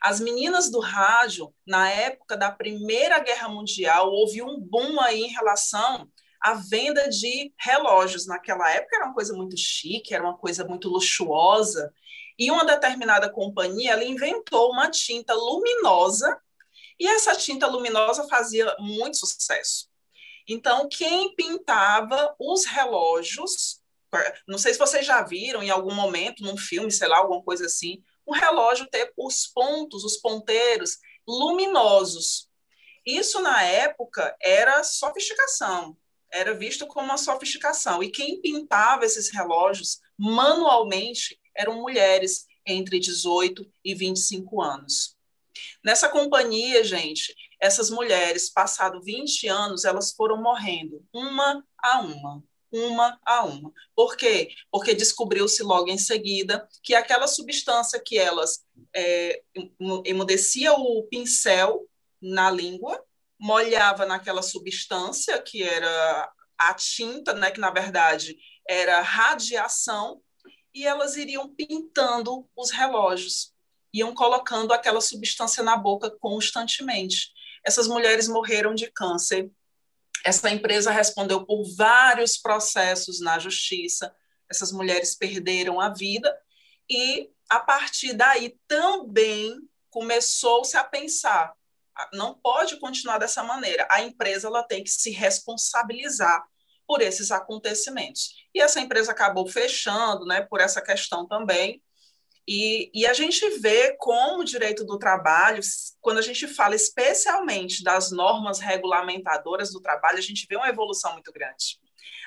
As 0.00 0.20
meninas 0.20 0.70
do 0.70 0.78
rádio, 0.78 1.52
na 1.66 1.90
época 1.90 2.36
da 2.36 2.50
Primeira 2.52 3.18
Guerra 3.18 3.48
Mundial, 3.48 4.10
houve 4.10 4.42
um 4.42 4.60
boom 4.60 5.00
aí 5.00 5.24
em 5.24 5.32
relação 5.32 6.08
à 6.40 6.54
venda 6.54 7.08
de 7.08 7.52
relógios. 7.58 8.26
Naquela 8.26 8.70
época 8.70 8.96
era 8.96 9.06
uma 9.06 9.14
coisa 9.14 9.34
muito 9.34 9.56
chique, 9.56 10.14
era 10.14 10.22
uma 10.22 10.36
coisa 10.36 10.64
muito 10.64 10.88
luxuosa. 10.88 11.92
E 12.38 12.50
uma 12.50 12.64
determinada 12.64 13.30
companhia 13.30 13.92
ela 13.92 14.04
inventou 14.04 14.70
uma 14.70 14.90
tinta 14.90 15.34
luminosa 15.34 16.38
e 16.98 17.06
essa 17.06 17.34
tinta 17.34 17.66
luminosa 17.66 18.26
fazia 18.28 18.74
muito 18.78 19.16
sucesso. 19.16 19.88
Então, 20.48 20.88
quem 20.88 21.34
pintava 21.34 22.34
os 22.38 22.64
relógios, 22.64 23.80
não 24.46 24.58
sei 24.58 24.72
se 24.72 24.78
vocês 24.78 25.04
já 25.04 25.22
viram 25.22 25.62
em 25.62 25.70
algum 25.70 25.94
momento, 25.94 26.42
num 26.42 26.56
filme, 26.56 26.90
sei 26.90 27.08
lá, 27.08 27.18
alguma 27.18 27.42
coisa 27.42 27.66
assim, 27.66 28.02
um 28.26 28.32
relógio 28.32 28.88
ter 28.90 29.12
os 29.16 29.46
pontos, 29.46 30.04
os 30.04 30.16
ponteiros 30.16 30.98
luminosos. 31.26 32.48
Isso, 33.04 33.40
na 33.40 33.62
época, 33.62 34.36
era 34.42 34.82
sofisticação, 34.82 35.96
era 36.32 36.54
visto 36.54 36.86
como 36.86 37.06
uma 37.06 37.18
sofisticação. 37.18 38.02
E 38.02 38.10
quem 38.10 38.40
pintava 38.40 39.04
esses 39.04 39.30
relógios 39.32 40.00
manualmente 40.18 41.38
eram 41.56 41.80
mulheres 41.80 42.46
entre 42.66 42.98
18 42.98 43.64
e 43.84 43.94
25 43.94 44.60
anos. 44.60 45.16
Nessa 45.84 46.08
companhia, 46.08 46.82
gente, 46.82 47.34
essas 47.60 47.90
mulheres, 47.90 48.50
passado 48.50 49.00
20 49.00 49.46
anos, 49.46 49.84
elas 49.84 50.12
foram 50.12 50.42
morrendo, 50.42 51.04
uma 51.12 51.64
a 51.78 52.00
uma, 52.00 52.42
uma 52.76 53.18
a 53.24 53.44
uma. 53.44 53.72
Por 53.94 54.16
quê? 54.16 54.50
Porque 54.70 54.94
descobriu-se 54.94 55.62
logo 55.62 55.88
em 55.88 55.98
seguida 55.98 56.68
que 56.82 56.94
aquela 56.94 57.26
substância 57.26 58.00
que 58.00 58.18
elas 58.18 58.64
é, 58.94 59.42
emudecia 60.04 60.72
o 60.72 61.02
pincel 61.04 61.88
na 62.20 62.50
língua, 62.50 63.02
molhava 63.38 64.06
naquela 64.06 64.42
substância 64.42 65.40
que 65.40 65.62
era 65.62 66.32
a 66.58 66.74
tinta, 66.74 67.34
né, 67.34 67.50
que 67.50 67.60
na 67.60 67.70
verdade 67.70 68.36
era 68.68 69.00
radiação, 69.00 70.20
e 70.74 70.86
elas 70.86 71.16
iriam 71.16 71.48
pintando 71.54 72.46
os 72.54 72.70
relógios, 72.70 73.52
iam 73.94 74.12
colocando 74.12 74.74
aquela 74.74 75.00
substância 75.00 75.62
na 75.62 75.74
boca 75.74 76.10
constantemente. 76.10 77.32
Essas 77.64 77.88
mulheres 77.88 78.28
morreram 78.28 78.74
de 78.74 78.90
câncer. 78.92 79.50
Essa 80.24 80.50
empresa 80.50 80.90
respondeu 80.90 81.44
por 81.44 81.62
vários 81.76 82.36
processos 82.36 83.20
na 83.20 83.38
justiça. 83.38 84.14
Essas 84.50 84.72
mulheres 84.72 85.14
perderam 85.14 85.80
a 85.80 85.88
vida 85.88 86.36
e 86.88 87.30
a 87.48 87.60
partir 87.60 88.12
daí 88.12 88.56
também 88.66 89.56
começou-se 89.90 90.76
a 90.76 90.84
pensar 90.84 91.54
não 92.12 92.34
pode 92.34 92.78
continuar 92.78 93.18
dessa 93.18 93.42
maneira. 93.42 93.86
A 93.90 94.02
empresa 94.02 94.48
ela 94.48 94.62
tem 94.62 94.84
que 94.84 94.90
se 94.90 95.10
responsabilizar 95.10 96.44
por 96.86 97.00
esses 97.00 97.30
acontecimentos. 97.30 98.30
E 98.54 98.60
essa 98.60 98.80
empresa 98.80 99.12
acabou 99.12 99.46
fechando, 99.46 100.24
né, 100.24 100.42
por 100.42 100.60
essa 100.60 100.80
questão 100.80 101.26
também. 101.26 101.82
E, 102.48 102.90
e 102.94 103.04
a 103.06 103.12
gente 103.12 103.48
vê 103.58 103.96
como 103.96 104.42
o 104.42 104.44
direito 104.44 104.84
do 104.84 104.98
trabalho, 104.98 105.60
quando 106.00 106.18
a 106.18 106.22
gente 106.22 106.46
fala 106.46 106.76
especialmente 106.76 107.82
das 107.82 108.12
normas 108.12 108.60
regulamentadoras 108.60 109.72
do 109.72 109.80
trabalho, 109.80 110.18
a 110.18 110.22
gente 110.22 110.46
vê 110.48 110.56
uma 110.56 110.68
evolução 110.68 111.12
muito 111.14 111.32
grande. 111.32 111.80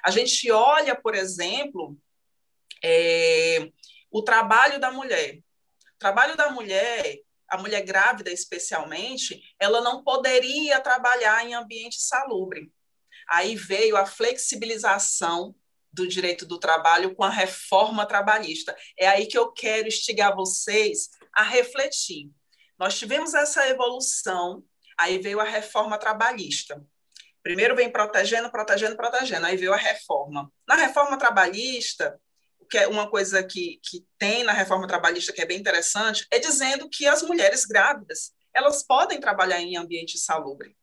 A 0.03 0.11
gente 0.11 0.51
olha, 0.51 0.93
por 0.93 1.15
exemplo, 1.15 1.97
é, 2.83 3.71
o 4.11 4.21
trabalho 4.21 4.79
da 4.79 4.91
mulher. 4.91 5.37
O 5.95 5.99
trabalho 5.99 6.35
da 6.35 6.49
mulher, 6.49 7.19
a 7.47 7.57
mulher 7.57 7.81
grávida 7.81 8.31
especialmente, 8.31 9.41
ela 9.57 9.81
não 9.81 10.03
poderia 10.03 10.81
trabalhar 10.81 11.45
em 11.45 11.53
ambiente 11.53 12.01
salubre. 12.01 12.71
Aí 13.29 13.55
veio 13.55 13.95
a 13.95 14.05
flexibilização 14.05 15.55
do 15.91 16.07
direito 16.07 16.45
do 16.45 16.59
trabalho 16.59 17.15
com 17.15 17.23
a 17.23 17.29
reforma 17.29 18.05
trabalhista. 18.05 18.75
É 18.97 19.07
aí 19.07 19.25
que 19.25 19.37
eu 19.37 19.51
quero 19.51 19.87
instigar 19.87 20.35
vocês 20.35 21.09
a 21.33 21.43
refletir. 21.43 22.29
Nós 22.77 22.97
tivemos 22.97 23.33
essa 23.33 23.67
evolução, 23.67 24.63
aí 24.97 25.17
veio 25.17 25.39
a 25.39 25.43
reforma 25.43 25.97
trabalhista. 25.97 26.81
Primeiro 27.41 27.75
vem 27.75 27.91
protegendo, 27.91 28.51
protegendo, 28.51 28.95
protegendo, 28.95 29.45
aí 29.45 29.57
veio 29.57 29.73
a 29.73 29.77
reforma. 29.77 30.51
Na 30.67 30.75
reforma 30.75 31.17
trabalhista, 31.17 32.19
que 32.69 32.77
é 32.77 32.87
uma 32.87 33.09
coisa 33.09 33.43
que, 33.43 33.79
que 33.83 34.05
tem 34.17 34.43
na 34.43 34.53
reforma 34.53 34.87
trabalhista 34.87 35.33
que 35.33 35.41
é 35.41 35.45
bem 35.45 35.57
interessante, 35.57 36.27
é 36.31 36.37
dizendo 36.37 36.89
que 36.89 37.07
as 37.07 37.23
mulheres 37.23 37.65
grávidas, 37.65 38.31
elas 38.53 38.83
podem 38.83 39.19
trabalhar 39.19 39.59
em 39.59 39.77
ambiente 39.77 40.17
salubre. 40.17 40.75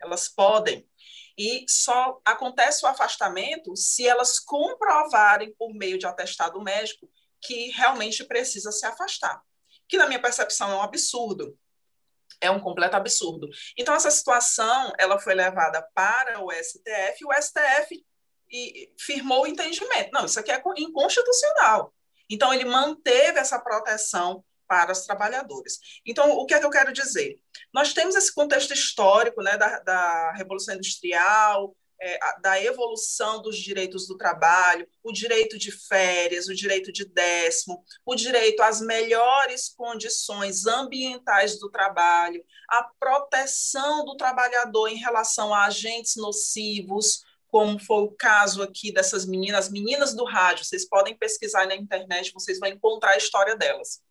Elas 0.00 0.28
podem 0.28 0.88
e 1.36 1.64
só 1.68 2.20
acontece 2.24 2.84
o 2.84 2.88
afastamento 2.88 3.76
se 3.76 4.06
elas 4.06 4.38
comprovarem 4.38 5.54
por 5.56 5.74
meio 5.74 5.98
de 5.98 6.06
atestado 6.06 6.62
médico 6.62 7.10
que 7.40 7.70
realmente 7.70 8.24
precisa 8.24 8.70
se 8.72 8.86
afastar, 8.86 9.42
que 9.88 9.98
na 9.98 10.06
minha 10.06 10.22
percepção 10.22 10.70
é 10.70 10.76
um 10.76 10.82
absurdo. 10.82 11.58
É 12.40 12.50
um 12.50 12.60
completo 12.60 12.96
absurdo. 12.96 13.48
Então 13.76 13.94
essa 13.94 14.10
situação, 14.10 14.92
ela 14.98 15.18
foi 15.18 15.34
levada 15.34 15.86
para 15.94 16.42
o 16.42 16.50
STF, 16.52 17.18
e 17.20 17.26
o 17.26 17.32
STF 17.32 18.06
firmou 18.98 19.42
o 19.42 19.46
entendimento. 19.46 20.10
Não, 20.12 20.24
isso 20.24 20.38
aqui 20.38 20.50
é 20.50 20.62
inconstitucional. 20.76 21.94
Então 22.28 22.52
ele 22.52 22.64
manteve 22.64 23.38
essa 23.38 23.58
proteção 23.58 24.44
para 24.66 24.92
os 24.92 25.00
trabalhadores. 25.00 25.78
Então, 26.04 26.30
o 26.32 26.46
que 26.46 26.54
é 26.54 26.60
que 26.60 26.66
eu 26.66 26.70
quero 26.70 26.92
dizer? 26.92 27.38
Nós 27.72 27.92
temos 27.92 28.14
esse 28.14 28.32
contexto 28.32 28.72
histórico 28.72 29.42
né, 29.42 29.56
da, 29.56 29.80
da 29.80 30.32
Revolução 30.32 30.74
Industrial, 30.74 31.74
é, 32.00 32.18
da 32.40 32.62
evolução 32.62 33.40
dos 33.40 33.56
direitos 33.56 34.06
do 34.06 34.16
trabalho, 34.16 34.86
o 35.02 35.12
direito 35.12 35.56
de 35.58 35.70
férias, 35.70 36.48
o 36.48 36.54
direito 36.54 36.92
de 36.92 37.04
décimo, 37.04 37.82
o 38.04 38.14
direito 38.14 38.62
às 38.62 38.80
melhores 38.80 39.70
condições 39.70 40.66
ambientais 40.66 41.58
do 41.58 41.70
trabalho, 41.70 42.44
a 42.68 42.82
proteção 43.00 44.04
do 44.04 44.16
trabalhador 44.16 44.88
em 44.88 44.96
relação 44.96 45.54
a 45.54 45.64
agentes 45.64 46.16
nocivos, 46.16 47.22
como 47.48 47.78
foi 47.78 48.02
o 48.02 48.10
caso 48.10 48.62
aqui 48.62 48.92
dessas 48.92 49.24
meninas, 49.24 49.70
meninas 49.70 50.12
do 50.12 50.24
rádio, 50.24 50.64
vocês 50.64 50.86
podem 50.88 51.16
pesquisar 51.16 51.66
na 51.66 51.76
internet, 51.76 52.32
vocês 52.34 52.58
vão 52.58 52.68
encontrar 52.68 53.12
a 53.12 53.16
história 53.16 53.56
delas. 53.56 54.02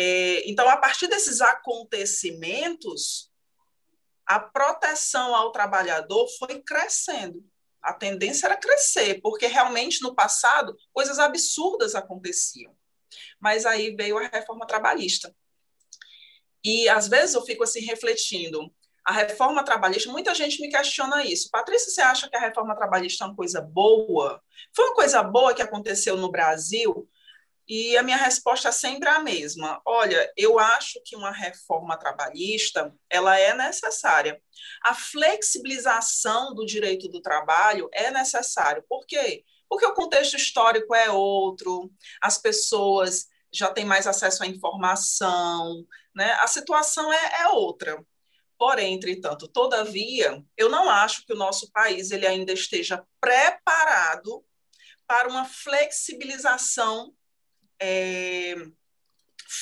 É, 0.00 0.48
então, 0.48 0.68
a 0.68 0.76
partir 0.76 1.08
desses 1.08 1.40
acontecimentos, 1.40 3.32
a 4.24 4.38
proteção 4.38 5.34
ao 5.34 5.50
trabalhador 5.50 6.28
foi 6.38 6.62
crescendo. 6.62 7.44
A 7.82 7.92
tendência 7.92 8.46
era 8.46 8.56
crescer, 8.56 9.20
porque 9.20 9.48
realmente 9.48 10.00
no 10.00 10.14
passado 10.14 10.76
coisas 10.92 11.18
absurdas 11.18 11.96
aconteciam. 11.96 12.72
Mas 13.40 13.66
aí 13.66 13.96
veio 13.96 14.16
a 14.18 14.28
reforma 14.28 14.64
trabalhista. 14.68 15.34
E 16.62 16.88
às 16.88 17.08
vezes 17.08 17.34
eu 17.34 17.42
fico 17.42 17.64
assim 17.64 17.80
refletindo, 17.80 18.72
a 19.04 19.12
reforma 19.12 19.64
trabalhista, 19.64 20.12
muita 20.12 20.32
gente 20.32 20.60
me 20.60 20.68
questiona 20.68 21.24
isso. 21.24 21.50
Patrícia, 21.50 21.90
você 21.90 22.02
acha 22.02 22.28
que 22.28 22.36
a 22.36 22.40
reforma 22.40 22.76
trabalhista 22.76 23.24
é 23.24 23.26
uma 23.26 23.34
coisa 23.34 23.60
boa? 23.60 24.40
Foi 24.72 24.84
uma 24.84 24.94
coisa 24.94 25.24
boa 25.24 25.54
que 25.54 25.62
aconteceu 25.62 26.16
no 26.16 26.30
Brasil? 26.30 27.08
E 27.68 27.98
a 27.98 28.02
minha 28.02 28.16
resposta 28.16 28.70
é 28.70 28.72
sempre 28.72 29.10
a 29.10 29.18
mesma. 29.18 29.80
Olha, 29.84 30.32
eu 30.36 30.58
acho 30.58 31.02
que 31.04 31.14
uma 31.14 31.30
reforma 31.30 31.98
trabalhista, 31.98 32.94
ela 33.10 33.38
é 33.38 33.54
necessária. 33.54 34.40
A 34.82 34.94
flexibilização 34.94 36.54
do 36.54 36.64
direito 36.64 37.08
do 37.08 37.20
trabalho 37.20 37.90
é 37.92 38.10
necessário. 38.10 38.82
Por 38.88 39.04
quê? 39.06 39.44
Porque 39.68 39.84
o 39.84 39.92
contexto 39.92 40.34
histórico 40.34 40.94
é 40.94 41.10
outro, 41.10 41.92
as 42.22 42.38
pessoas 42.38 43.26
já 43.52 43.70
têm 43.70 43.84
mais 43.84 44.06
acesso 44.06 44.42
à 44.42 44.46
informação, 44.46 45.84
né? 46.14 46.32
A 46.40 46.46
situação 46.46 47.12
é, 47.12 47.42
é 47.42 47.48
outra. 47.48 48.02
Porém, 48.58 48.94
entretanto, 48.94 49.46
todavia, 49.46 50.42
eu 50.56 50.70
não 50.70 50.88
acho 50.88 51.24
que 51.26 51.34
o 51.34 51.36
nosso 51.36 51.70
país 51.70 52.10
ele 52.10 52.26
ainda 52.26 52.52
esteja 52.52 53.04
preparado 53.20 54.42
para 55.06 55.28
uma 55.28 55.44
flexibilização 55.44 57.14
é, 57.80 58.54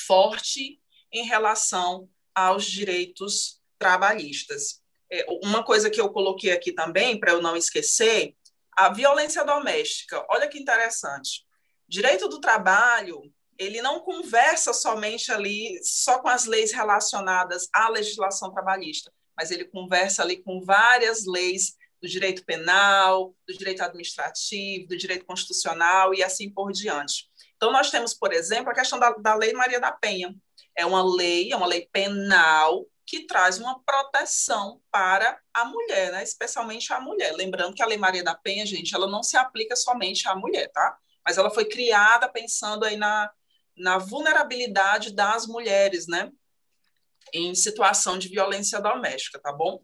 forte 0.05 0.81
em 1.11 1.25
relação 1.25 2.09
aos 2.33 2.65
direitos 2.65 3.61
trabalhistas. 3.79 4.81
É, 5.11 5.25
uma 5.43 5.63
coisa 5.63 5.89
que 5.89 5.99
eu 5.99 6.09
coloquei 6.09 6.51
aqui 6.51 6.71
também, 6.71 7.19
para 7.19 7.31
eu 7.31 7.41
não 7.41 7.55
esquecer, 7.55 8.35
a 8.73 8.89
violência 8.89 9.43
doméstica. 9.43 10.25
Olha 10.29 10.47
que 10.47 10.59
interessante. 10.59 11.45
Direito 11.87 12.27
do 12.27 12.39
trabalho, 12.39 13.21
ele 13.57 13.81
não 13.81 14.01
conversa 14.01 14.73
somente 14.73 15.31
ali 15.31 15.79
só 15.83 16.19
com 16.19 16.27
as 16.27 16.45
leis 16.45 16.71
relacionadas 16.71 17.67
à 17.73 17.89
legislação 17.89 18.51
trabalhista, 18.51 19.11
mas 19.35 19.51
ele 19.51 19.65
conversa 19.65 20.21
ali 20.21 20.37
com 20.43 20.61
várias 20.61 21.25
leis 21.25 21.75
do 22.01 22.07
direito 22.07 22.45
penal, 22.45 23.35
do 23.47 23.57
direito 23.57 23.81
administrativo, 23.81 24.87
do 24.87 24.97
direito 24.97 25.25
constitucional 25.25 26.13
e 26.13 26.21
assim 26.21 26.49
por 26.49 26.71
diante. 26.71 27.26
Então, 27.57 27.71
nós 27.71 27.91
temos, 27.91 28.13
por 28.13 28.31
exemplo, 28.31 28.71
a 28.71 28.75
questão 28.75 28.97
da, 28.99 29.11
da 29.11 29.35
Lei 29.35 29.51
Maria 29.51 29.79
da 29.79 29.91
Penha. 29.91 30.33
É 30.75 30.85
uma 30.85 31.03
lei, 31.03 31.51
é 31.51 31.55
uma 31.55 31.67
lei 31.67 31.89
penal 31.91 32.85
que 33.07 33.25
traz 33.25 33.57
uma 33.57 33.81
proteção 33.83 34.81
para 34.91 35.39
a 35.53 35.63
mulher, 35.63 36.11
né? 36.11 36.21
especialmente 36.23 36.91
a 36.91 36.99
mulher. 36.99 37.33
Lembrando 37.33 37.73
que 37.73 37.81
a 37.81 37.85
Lei 37.85 37.97
Maria 37.97 38.21
da 38.21 38.35
Penha, 38.35 38.65
gente, 38.65 38.93
ela 38.93 39.07
não 39.07 39.23
se 39.23 39.37
aplica 39.37 39.77
somente 39.77 40.27
à 40.27 40.35
mulher, 40.35 40.69
tá? 40.73 40.97
Mas 41.25 41.37
ela 41.37 41.49
foi 41.49 41.65
criada 41.65 42.27
pensando 42.29 42.83
aí 42.83 42.97
na, 42.97 43.31
na 43.77 43.97
vulnerabilidade 43.97 45.13
das 45.13 45.47
mulheres, 45.47 46.05
né? 46.05 46.29
Em 47.33 47.55
situação 47.55 48.17
de 48.17 48.27
violência 48.27 48.81
doméstica, 48.81 49.39
tá 49.39 49.53
bom? 49.53 49.81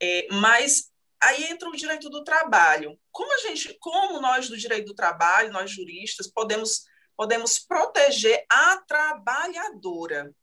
É, 0.00 0.28
mas 0.32 0.90
aí 1.22 1.44
entra 1.44 1.70
o 1.70 1.76
direito 1.76 2.10
do 2.10 2.22
trabalho. 2.22 2.98
Como 3.10 3.32
a 3.32 3.38
gente, 3.38 3.76
como 3.80 4.20
nós 4.20 4.48
do 4.48 4.58
direito 4.58 4.88
do 4.88 4.94
trabalho, 4.94 5.52
nós 5.52 5.70
juristas, 5.70 6.26
podemos 6.26 6.84
podemos 7.16 7.58
proteger 7.58 8.44
a 8.50 8.76
trabalhadora? 8.78 10.34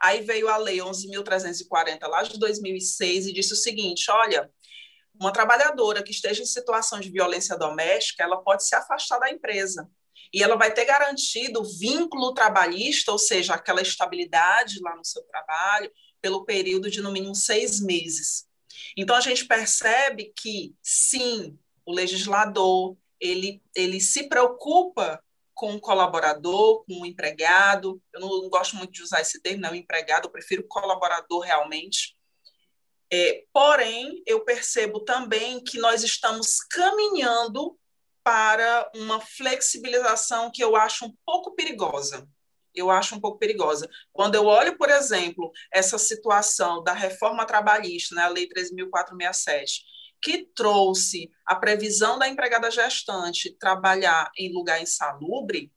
Aí 0.00 0.22
veio 0.22 0.48
a 0.48 0.56
lei 0.56 0.78
11.340 0.78 2.06
lá 2.06 2.22
de 2.22 2.38
2006 2.38 3.26
e 3.26 3.32
disse 3.32 3.52
o 3.52 3.56
seguinte: 3.56 4.10
olha, 4.10 4.50
uma 5.18 5.32
trabalhadora 5.32 6.02
que 6.02 6.10
esteja 6.10 6.42
em 6.42 6.46
situação 6.46 7.00
de 7.00 7.10
violência 7.10 7.56
doméstica, 7.56 8.22
ela 8.22 8.42
pode 8.42 8.66
se 8.66 8.74
afastar 8.74 9.18
da 9.18 9.30
empresa. 9.30 9.88
E 10.32 10.42
ela 10.42 10.56
vai 10.56 10.72
ter 10.72 10.84
garantido 10.84 11.60
o 11.60 11.78
vínculo 11.78 12.34
trabalhista, 12.34 13.12
ou 13.12 13.18
seja, 13.18 13.54
aquela 13.54 13.80
estabilidade 13.80 14.80
lá 14.80 14.94
no 14.96 15.04
seu 15.04 15.22
trabalho, 15.22 15.90
pelo 16.20 16.44
período 16.44 16.90
de 16.90 17.00
no 17.00 17.12
mínimo 17.12 17.34
seis 17.34 17.80
meses. 17.80 18.46
Então 18.96 19.16
a 19.16 19.20
gente 19.20 19.46
percebe 19.46 20.32
que 20.36 20.74
sim, 20.82 21.58
o 21.84 21.92
legislador 21.92 22.96
ele, 23.20 23.62
ele 23.74 24.00
se 24.00 24.28
preocupa 24.28 25.22
com 25.56 25.74
o 25.74 25.80
colaborador, 25.80 26.84
com 26.84 27.00
o 27.00 27.06
empregado. 27.06 28.00
Eu 28.12 28.20
não, 28.20 28.48
gosto 28.50 28.76
muito 28.76 28.92
de 28.92 29.02
usar 29.02 29.22
esse 29.22 29.40
termo, 29.40 29.62
não, 29.62 29.74
empregado, 29.74 30.26
eu 30.26 30.30
prefiro 30.30 30.68
colaborador 30.68 31.40
realmente. 31.40 32.14
É, 33.10 33.44
porém, 33.52 34.22
eu 34.26 34.44
percebo 34.44 35.00
também 35.00 35.64
que 35.64 35.78
nós 35.78 36.04
estamos 36.04 36.58
caminhando 36.60 37.76
para 38.22 38.90
uma 38.94 39.18
flexibilização 39.20 40.50
que 40.52 40.62
eu 40.62 40.76
acho 40.76 41.06
um 41.06 41.14
pouco 41.24 41.54
perigosa. 41.54 42.28
Eu 42.74 42.90
acho 42.90 43.14
um 43.14 43.20
pouco 43.20 43.38
perigosa. 43.38 43.88
Quando 44.12 44.34
eu 44.34 44.44
olho, 44.44 44.76
por 44.76 44.90
exemplo, 44.90 45.50
essa 45.72 45.96
situação 45.96 46.82
da 46.82 46.92
reforma 46.92 47.46
trabalhista, 47.46 48.14
né, 48.14 48.24
a 48.24 48.28
Lei 48.28 48.46
3.467, 48.46 49.80
que 50.26 50.44
trouxe 50.56 51.30
a 51.46 51.54
previsão 51.54 52.18
da 52.18 52.26
empregada 52.26 52.68
gestante 52.68 53.56
trabalhar 53.56 54.28
em 54.36 54.52
lugar 54.52 54.82
insalubre, 54.82 55.72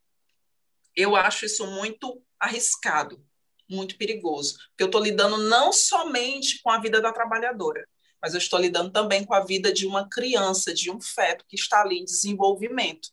eu 0.96 1.16
acho 1.16 1.46
isso 1.46 1.68
muito 1.68 2.20
arriscado 2.40 3.24
muito 3.70 3.96
perigoso, 4.00 4.56
porque 4.70 4.82
eu 4.82 4.88
estou 4.88 5.00
lidando 5.00 5.38
não 5.38 5.72
somente 5.72 6.60
com 6.64 6.72
a 6.72 6.80
vida 6.80 7.00
da 7.00 7.14
trabalhadora, 7.14 7.88
mas 8.20 8.34
eu 8.34 8.40
estou 8.40 8.60
lidando 8.60 8.92
também 8.92 9.24
com 9.24 9.36
a 9.36 9.46
vida 9.46 9.72
de 9.72 9.86
uma 9.86 10.10
criança, 10.10 10.74
de 10.74 10.90
um 10.90 11.00
feto 11.00 11.46
que 11.48 11.56
está 11.56 11.82
ali 11.82 12.00
em 12.00 12.04
desenvolvimento. 12.04 13.10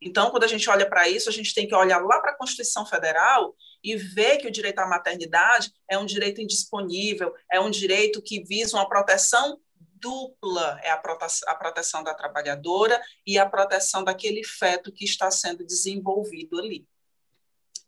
Então, 0.00 0.30
quando 0.30 0.44
a 0.44 0.46
gente 0.46 0.70
olha 0.70 0.88
para 0.88 1.08
isso, 1.08 1.28
a 1.28 1.32
gente 1.32 1.52
tem 1.52 1.66
que 1.66 1.74
olhar 1.74 1.98
lá 1.98 2.20
para 2.20 2.30
a 2.30 2.36
Constituição 2.36 2.86
Federal 2.86 3.56
e 3.82 3.96
ver 3.96 4.36
que 4.36 4.46
o 4.46 4.52
direito 4.52 4.78
à 4.78 4.86
maternidade 4.86 5.72
é 5.90 5.98
um 5.98 6.06
direito 6.06 6.40
indisponível, 6.40 7.34
é 7.50 7.58
um 7.58 7.70
direito 7.70 8.22
que 8.22 8.44
visa 8.44 8.76
uma 8.76 8.88
proteção 8.88 9.58
dupla, 10.00 10.78
é 10.82 10.90
a 10.90 10.96
proteção, 10.96 12.02
da 12.02 12.14
trabalhadora 12.14 13.00
e 13.26 13.38
a 13.38 13.48
proteção 13.48 14.04
daquele 14.04 14.44
feto 14.44 14.92
que 14.92 15.04
está 15.04 15.30
sendo 15.30 15.64
desenvolvido 15.64 16.58
ali. 16.58 16.86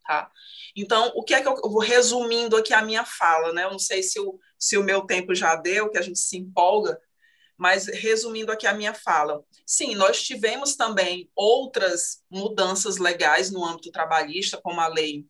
Tá? 0.07 0.31
Então, 0.75 1.13
o 1.15 1.23
que 1.23 1.35
é 1.35 1.43
que 1.43 1.49
eu, 1.49 1.55
eu 1.63 1.71
vou 1.71 1.81
resumindo 1.81 2.57
aqui 2.57 2.73
a 2.73 2.83
minha 2.83 3.05
fala, 3.05 3.53
né? 3.53 3.65
Eu 3.65 3.71
não 3.71 3.79
sei 3.79 4.03
se 4.03 4.19
o, 4.19 4.39
se 4.59 4.79
o 4.79 4.83
meu 4.83 5.03
tempo 5.03 5.35
já 5.35 5.55
deu, 5.55 5.91
que 5.91 5.99
a 5.99 6.03
gente 6.03 6.19
se 6.19 6.37
empolga, 6.39 6.99
mas 7.59 7.87
resumindo 7.89 8.53
aqui 8.53 8.67
a 8.67 8.73
minha 8.73 8.95
fala. 8.95 9.45
Sim, 9.67 9.95
nós 9.97 10.23
tivemos 10.23 10.77
também 10.77 11.31
outras 11.35 12.23
mudanças 12.31 12.97
legais 12.97 13.51
no 13.51 13.65
âmbito 13.65 13.91
trabalhista, 13.91 14.57
como 14.57 14.81
a 14.81 14.87
lei, 14.87 15.27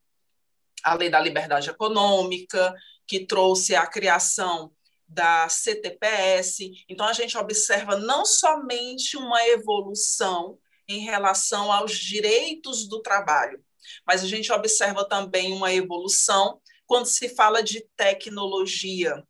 a 0.85 0.95
lei 0.95 1.11
da 1.11 1.19
liberdade 1.19 1.71
econômica, 1.71 2.75
que 3.07 3.27
trouxe 3.27 3.75
a 3.75 3.87
criação 3.87 4.71
da 5.09 5.49
CTPS. 5.49 6.85
Então, 6.89 7.07
a 7.07 7.13
gente 7.13 7.39
observa 7.39 7.97
não 7.97 8.25
somente 8.25 9.17
uma 9.17 9.45
evolução 9.49 10.59
em 10.87 11.01
relação 11.01 11.73
aos 11.73 11.97
direitos 11.97 12.89
do 12.89 13.01
trabalho, 13.01 13.61
mas 14.07 14.23
a 14.23 14.27
gente 14.27 14.53
observa 14.53 15.09
também 15.09 15.53
uma 15.53 15.73
evolução 15.73 16.61
quando 16.87 17.07
se 17.07 17.29
fala 17.29 17.63
de 17.63 17.87
tecnologia. 17.97 19.25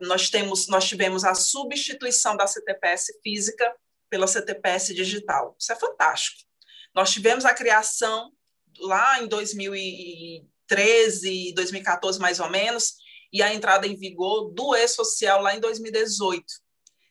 Nós, 0.00 0.30
temos, 0.30 0.68
nós 0.68 0.88
tivemos 0.88 1.24
a 1.24 1.34
substituição 1.34 2.36
da 2.36 2.46
CTPS 2.46 3.18
física 3.22 3.74
pela 4.08 4.28
CTPS 4.28 4.94
digital. 4.94 5.56
Isso 5.58 5.72
é 5.72 5.76
fantástico. 5.76 6.40
Nós 6.94 7.12
tivemos 7.12 7.44
a 7.44 7.52
criação 7.52 8.32
lá 8.78 9.20
em 9.20 9.26
2013, 9.26 11.52
2014 11.52 12.20
mais 12.20 12.38
ou 12.38 12.48
menos, 12.48 12.94
e 13.36 13.42
a 13.42 13.52
entrada 13.52 13.86
em 13.86 13.94
vigor 13.94 14.50
do 14.50 14.74
e-social 14.74 15.42
lá 15.42 15.54
em 15.54 15.60
2018. 15.60 16.44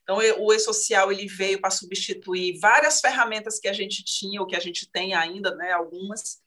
Então, 0.01 0.17
o 0.17 0.53
e-social 0.53 1.11
ele 1.11 1.28
veio 1.28 1.61
para 1.61 1.69
substituir 1.69 2.59
várias 2.59 2.99
ferramentas 2.99 3.59
que 3.59 3.67
a 3.67 3.73
gente 3.73 4.03
tinha, 4.03 4.41
ou 4.41 4.47
que 4.47 4.55
a 4.55 4.59
gente 4.59 4.89
tem 4.91 5.13
ainda, 5.13 5.55
né, 5.55 5.71
algumas, 5.71 6.39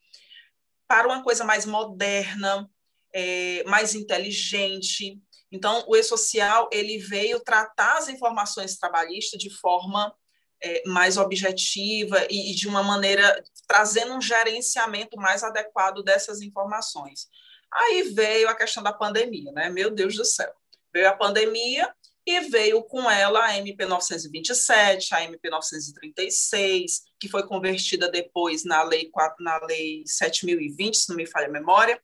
para 0.87 1.07
uma 1.07 1.22
coisa 1.22 1.45
mais 1.45 1.64
moderna, 1.64 2.68
é, 3.12 3.62
mais 3.64 3.95
inteligente. 3.95 5.20
Então, 5.51 5.85
o 5.87 5.97
e-social 5.97 6.68
ele 6.72 6.99
veio 6.99 7.39
tratar 7.39 7.99
as 7.99 8.09
informações 8.09 8.76
trabalhistas 8.76 9.41
de 9.41 9.51
forma 9.51 10.12
é, 10.61 10.83
mais 10.87 11.16
objetiva 11.16 12.26
e, 12.29 12.51
e, 12.51 12.55
de 12.57 12.66
uma 12.66 12.83
maneira 12.83 13.45
trazendo 13.68 14.14
um 14.14 14.20
gerenciamento 14.20 15.16
mais 15.16 15.45
adequado 15.45 16.03
dessas 16.03 16.41
informações. 16.41 17.29
Aí 17.73 18.03
veio 18.14 18.49
a 18.49 18.55
questão 18.55 18.83
da 18.83 18.93
pandemia, 18.93 19.53
né? 19.53 19.69
Meu 19.69 19.91
Deus 19.91 20.16
do 20.16 20.25
céu. 20.25 20.53
Veio 20.93 21.09
a 21.09 21.16
pandemia 21.16 21.93
e 22.27 22.41
veio 22.41 22.83
com 22.83 23.11
ela 23.11 23.45
a 23.45 23.57
MP 23.57 23.87
927, 23.87 25.14
a 25.14 25.25
MP 25.25 25.49
936, 25.49 27.05
que 27.19 27.29
foi 27.29 27.47
convertida 27.47 28.11
depois 28.11 28.64
na 28.64 28.83
lei, 28.83 29.11
na 29.41 29.59
lei 29.64 30.03
7020, 30.07 30.95
se 30.95 31.09
não 31.09 31.16
me 31.16 31.27
falha 31.27 31.47
a 31.47 31.51
memória. 31.51 32.03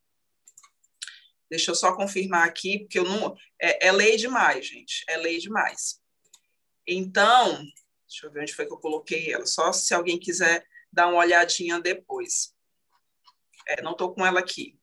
Deixa 1.50 1.70
eu 1.70 1.74
só 1.74 1.94
confirmar 1.94 2.48
aqui, 2.48 2.80
porque 2.80 2.98
eu 2.98 3.04
não. 3.04 3.36
É, 3.60 3.88
é 3.88 3.92
lei 3.92 4.16
demais, 4.16 4.66
gente. 4.66 5.04
É 5.08 5.16
lei 5.16 5.38
demais. 5.38 6.00
Então, 6.86 7.62
deixa 8.08 8.26
eu 8.26 8.30
ver 8.30 8.42
onde 8.42 8.54
foi 8.54 8.66
que 8.66 8.72
eu 8.72 8.78
coloquei 8.78 9.32
ela, 9.32 9.46
só 9.46 9.72
se 9.72 9.94
alguém 9.94 10.18
quiser 10.18 10.66
dar 10.92 11.08
uma 11.08 11.18
olhadinha 11.18 11.80
depois. 11.80 12.54
É, 13.66 13.82
não 13.82 13.92
estou 13.92 14.14
com 14.14 14.24
ela 14.24 14.40
aqui. 14.40 14.78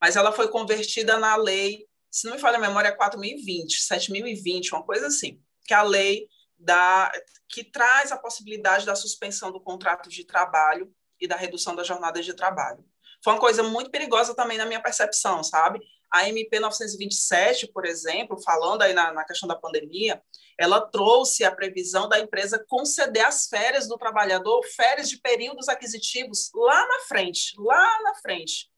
Mas 0.00 0.16
ela 0.16 0.32
foi 0.32 0.48
convertida 0.48 1.18
na 1.18 1.36
lei 1.36 1.88
se 2.10 2.26
não 2.26 2.34
me 2.34 2.40
falha 2.40 2.56
a 2.56 2.60
memória, 2.60 2.88
é 2.88 2.92
4020, 2.92 3.82
7020, 3.82 4.72
uma 4.72 4.82
coisa 4.82 5.06
assim, 5.06 5.40
que 5.66 5.74
é 5.74 5.76
a 5.76 5.82
lei 5.82 6.28
da, 6.58 7.10
que 7.48 7.62
traz 7.62 8.10
a 8.10 8.18
possibilidade 8.18 8.86
da 8.86 8.96
suspensão 8.96 9.52
do 9.52 9.60
contrato 9.60 10.08
de 10.08 10.24
trabalho 10.24 10.92
e 11.20 11.28
da 11.28 11.36
redução 11.36 11.76
da 11.76 11.84
jornada 11.84 12.22
de 12.22 12.34
trabalho. 12.34 12.84
Foi 13.22 13.32
uma 13.32 13.40
coisa 13.40 13.62
muito 13.62 13.90
perigosa 13.90 14.34
também 14.34 14.56
na 14.56 14.66
minha 14.66 14.82
percepção, 14.82 15.42
sabe? 15.42 15.80
A 16.10 16.28
MP 16.28 16.58
927, 16.58 17.70
por 17.72 17.84
exemplo, 17.84 18.40
falando 18.42 18.82
aí 18.82 18.94
na, 18.94 19.12
na 19.12 19.24
questão 19.24 19.48
da 19.48 19.56
pandemia, 19.56 20.22
ela 20.56 20.80
trouxe 20.80 21.44
a 21.44 21.54
previsão 21.54 22.08
da 22.08 22.18
empresa 22.18 22.64
conceder 22.68 23.26
as 23.26 23.46
férias 23.46 23.86
do 23.86 23.98
trabalhador, 23.98 24.64
férias 24.74 25.08
de 25.08 25.20
períodos 25.20 25.68
aquisitivos 25.68 26.50
lá 26.54 26.86
na 26.86 27.00
frente, 27.00 27.54
lá 27.58 28.02
na 28.02 28.14
frente. 28.14 28.70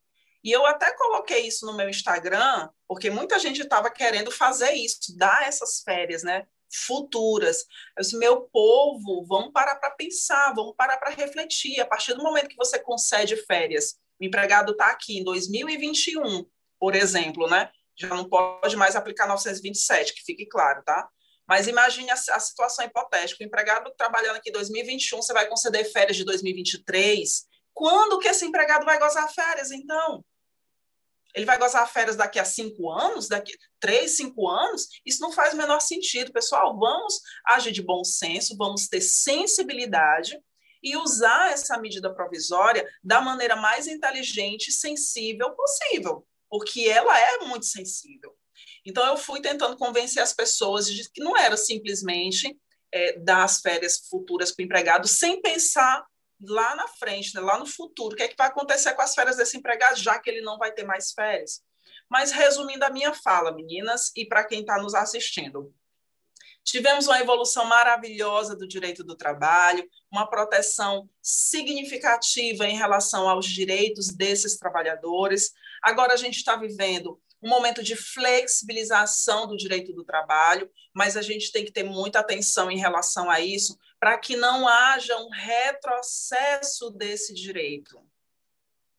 E 0.43 0.51
eu 0.51 0.65
até 0.65 0.91
coloquei 0.95 1.41
isso 1.41 1.65
no 1.65 1.75
meu 1.75 1.89
Instagram, 1.89 2.69
porque 2.87 3.09
muita 3.09 3.37
gente 3.37 3.61
estava 3.61 3.91
querendo 3.91 4.31
fazer 4.31 4.71
isso, 4.73 5.15
dar 5.17 5.47
essas 5.47 5.81
férias, 5.81 6.23
né? 6.23 6.47
Futuras. 6.73 7.65
Eu 7.97 8.01
disse, 8.01 8.17
meu 8.17 8.41
povo, 8.43 9.25
vamos 9.27 9.51
parar 9.51 9.75
para 9.75 9.91
pensar, 9.91 10.53
vamos 10.55 10.75
parar 10.75 10.97
para 10.97 11.11
refletir. 11.11 11.79
A 11.79 11.85
partir 11.85 12.13
do 12.13 12.23
momento 12.23 12.47
que 12.47 12.55
você 12.55 12.79
concede 12.79 13.35
férias, 13.45 13.95
o 14.19 14.23
empregado 14.25 14.71
está 14.71 14.87
aqui 14.87 15.19
em 15.19 15.23
2021, 15.23 16.45
por 16.79 16.95
exemplo, 16.95 17.47
né? 17.47 17.69
Já 17.95 18.09
não 18.09 18.27
pode 18.27 18.75
mais 18.75 18.95
aplicar 18.95 19.27
927, 19.27 20.13
que 20.13 20.23
fique 20.23 20.45
claro, 20.47 20.81
tá? 20.83 21.07
Mas 21.47 21.67
imagine 21.67 22.09
a, 22.09 22.13
a 22.13 22.39
situação 22.39 22.85
hipotética. 22.85 23.43
O 23.43 23.45
empregado 23.45 23.93
trabalhando 23.95 24.37
aqui 24.37 24.49
em 24.49 24.53
2021, 24.53 25.21
você 25.21 25.33
vai 25.33 25.47
conceder 25.47 25.83
férias 25.91 26.17
de 26.17 26.23
2023. 26.23 27.45
Quando 27.73 28.19
que 28.19 28.27
esse 28.27 28.45
empregado 28.45 28.85
vai 28.85 28.97
gozar 28.97 29.31
férias, 29.31 29.71
então? 29.71 30.23
Ele 31.35 31.45
vai 31.45 31.57
gozar 31.57 31.91
férias 31.91 32.15
daqui 32.15 32.39
a 32.39 32.45
cinco 32.45 32.89
anos, 32.89 33.27
daqui 33.27 33.57
três, 33.79 34.17
cinco 34.17 34.47
anos? 34.47 34.87
Isso 35.05 35.21
não 35.21 35.31
faz 35.31 35.53
o 35.53 35.57
menor 35.57 35.79
sentido, 35.79 36.31
pessoal. 36.31 36.77
Vamos 36.77 37.19
agir 37.45 37.71
de 37.71 37.81
bom 37.81 38.03
senso, 38.03 38.57
vamos 38.57 38.87
ter 38.87 39.01
sensibilidade 39.01 40.39
e 40.83 40.97
usar 40.97 41.51
essa 41.51 41.77
medida 41.77 42.13
provisória 42.13 42.87
da 43.03 43.21
maneira 43.21 43.55
mais 43.55 43.87
inteligente 43.87 44.69
e 44.69 44.73
sensível 44.73 45.51
possível, 45.51 46.25
porque 46.49 46.87
ela 46.87 47.17
é 47.19 47.37
muito 47.45 47.65
sensível. 47.65 48.35
Então, 48.85 49.05
eu 49.05 49.15
fui 49.15 49.41
tentando 49.41 49.77
convencer 49.77 50.23
as 50.23 50.33
pessoas 50.33 50.91
de 50.91 51.09
que 51.11 51.21
não 51.21 51.37
era 51.37 51.55
simplesmente 51.55 52.57
é, 52.91 53.19
dar 53.19 53.43
as 53.43 53.61
férias 53.61 54.07
futuras 54.09 54.51
para 54.51 54.63
o 54.63 54.65
empregado 54.65 55.07
sem 55.07 55.41
pensar 55.41 56.03
lá 56.41 56.75
na 56.75 56.87
frente, 56.87 57.35
né, 57.35 57.41
lá 57.41 57.57
no 57.57 57.65
futuro, 57.65 58.13
o 58.13 58.17
que, 58.17 58.23
é 58.23 58.27
que 58.27 58.37
vai 58.37 58.47
acontecer 58.47 58.93
com 58.93 59.01
as 59.01 59.13
férias 59.13 59.37
desse 59.37 59.57
empregado, 59.57 59.97
já 59.97 60.19
que 60.19 60.29
ele 60.29 60.41
não 60.41 60.57
vai 60.57 60.71
ter 60.71 60.83
mais 60.83 61.11
férias. 61.11 61.61
Mas 62.09 62.31
resumindo 62.31 62.83
a 62.83 62.89
minha 62.89 63.13
fala, 63.13 63.53
meninas, 63.53 64.11
e 64.15 64.25
para 64.25 64.43
quem 64.43 64.61
está 64.61 64.77
nos 64.81 64.93
assistindo, 64.93 65.73
Tivemos 66.63 67.07
uma 67.07 67.19
evolução 67.19 67.65
maravilhosa 67.65 68.55
do 68.55 68.67
direito 68.67 69.03
do 69.03 69.15
trabalho, 69.15 69.87
uma 70.11 70.29
proteção 70.29 71.09
significativa 71.21 72.67
em 72.67 72.77
relação 72.77 73.27
aos 73.27 73.47
direitos 73.47 74.09
desses 74.09 74.57
trabalhadores. 74.57 75.51
Agora 75.81 76.13
a 76.13 76.17
gente 76.17 76.37
está 76.37 76.55
vivendo 76.55 77.19
um 77.41 77.49
momento 77.49 77.81
de 77.81 77.95
flexibilização 77.95 79.47
do 79.47 79.57
direito 79.57 79.91
do 79.93 80.03
trabalho, 80.03 80.69
mas 80.93 81.17
a 81.17 81.21
gente 81.21 81.51
tem 81.51 81.65
que 81.65 81.71
ter 81.71 81.83
muita 81.83 82.19
atenção 82.19 82.69
em 82.69 82.77
relação 82.77 83.29
a 83.29 83.39
isso, 83.39 83.77
para 83.99 84.17
que 84.17 84.35
não 84.35 84.67
haja 84.67 85.17
um 85.17 85.29
retrocesso 85.29 86.91
desse 86.91 87.33
direito. 87.33 87.99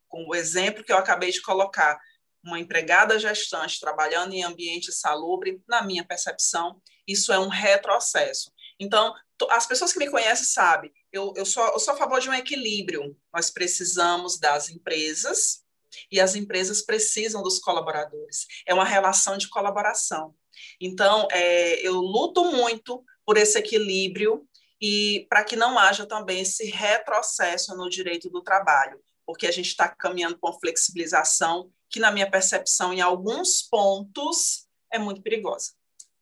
Com 0.08 0.26
o 0.28 0.34
exemplo 0.34 0.82
que 0.82 0.92
eu 0.92 0.98
acabei 0.98 1.30
de 1.30 1.40
colocar, 1.40 1.98
uma 2.44 2.58
empregada 2.58 3.18
gestante 3.18 3.78
trabalhando 3.78 4.32
em 4.32 4.42
ambiente 4.42 4.90
salubre, 4.90 5.62
na 5.68 5.82
minha 5.82 6.04
percepção, 6.04 6.82
isso 7.06 7.32
é 7.32 7.38
um 7.38 7.48
retrocesso. 7.48 8.52
Então, 8.78 9.14
as 9.50 9.66
pessoas 9.66 9.92
que 9.92 9.98
me 9.98 10.10
conhecem 10.10 10.44
sabem, 10.44 10.92
eu, 11.12 11.32
eu, 11.36 11.46
sou, 11.46 11.64
eu 11.68 11.78
sou 11.78 11.94
a 11.94 11.96
favor 11.96 12.20
de 12.20 12.28
um 12.28 12.34
equilíbrio. 12.34 13.16
Nós 13.32 13.50
precisamos 13.50 14.38
das 14.38 14.68
empresas 14.68 15.61
e 16.10 16.20
as 16.20 16.34
empresas 16.34 16.82
precisam 16.82 17.42
dos 17.42 17.58
colaboradores. 17.58 18.46
É 18.66 18.74
uma 18.74 18.84
relação 18.84 19.36
de 19.36 19.48
colaboração. 19.48 20.34
Então, 20.80 21.28
é, 21.30 21.86
eu 21.86 21.94
luto 21.94 22.44
muito 22.44 23.04
por 23.24 23.36
esse 23.36 23.58
equilíbrio 23.58 24.46
e 24.80 25.26
para 25.28 25.44
que 25.44 25.56
não 25.56 25.78
haja 25.78 26.06
também 26.06 26.40
esse 26.40 26.66
retrocesso 26.70 27.76
no 27.76 27.88
direito 27.88 28.28
do 28.28 28.42
trabalho, 28.42 29.00
porque 29.24 29.46
a 29.46 29.52
gente 29.52 29.68
está 29.68 29.88
caminhando 29.88 30.36
com 30.38 30.58
flexibilização 30.58 31.70
que, 31.88 32.00
na 32.00 32.10
minha 32.10 32.28
percepção, 32.28 32.92
em 32.92 33.00
alguns 33.00 33.62
pontos, 33.62 34.66
é 34.90 34.98
muito 34.98 35.22
perigosa. 35.22 35.72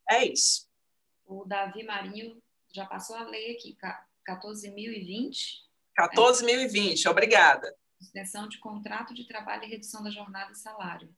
É 0.09 0.25
isso. 0.25 0.67
O 1.25 1.45
Davi 1.45 1.83
Marinho 1.83 2.41
já 2.73 2.85
passou 2.85 3.15
a 3.15 3.23
lei 3.23 3.55
aqui, 3.55 3.75
14.020. 4.27 5.33
14.020, 5.97 7.09
obrigada. 7.09 7.75
Extensão 8.01 8.47
de 8.47 8.57
contrato 8.57 9.13
de 9.13 9.25
trabalho 9.25 9.63
e 9.63 9.67
redução 9.67 10.03
da 10.03 10.09
jornada 10.09 10.51
e 10.51 10.55
salário. 10.55 11.09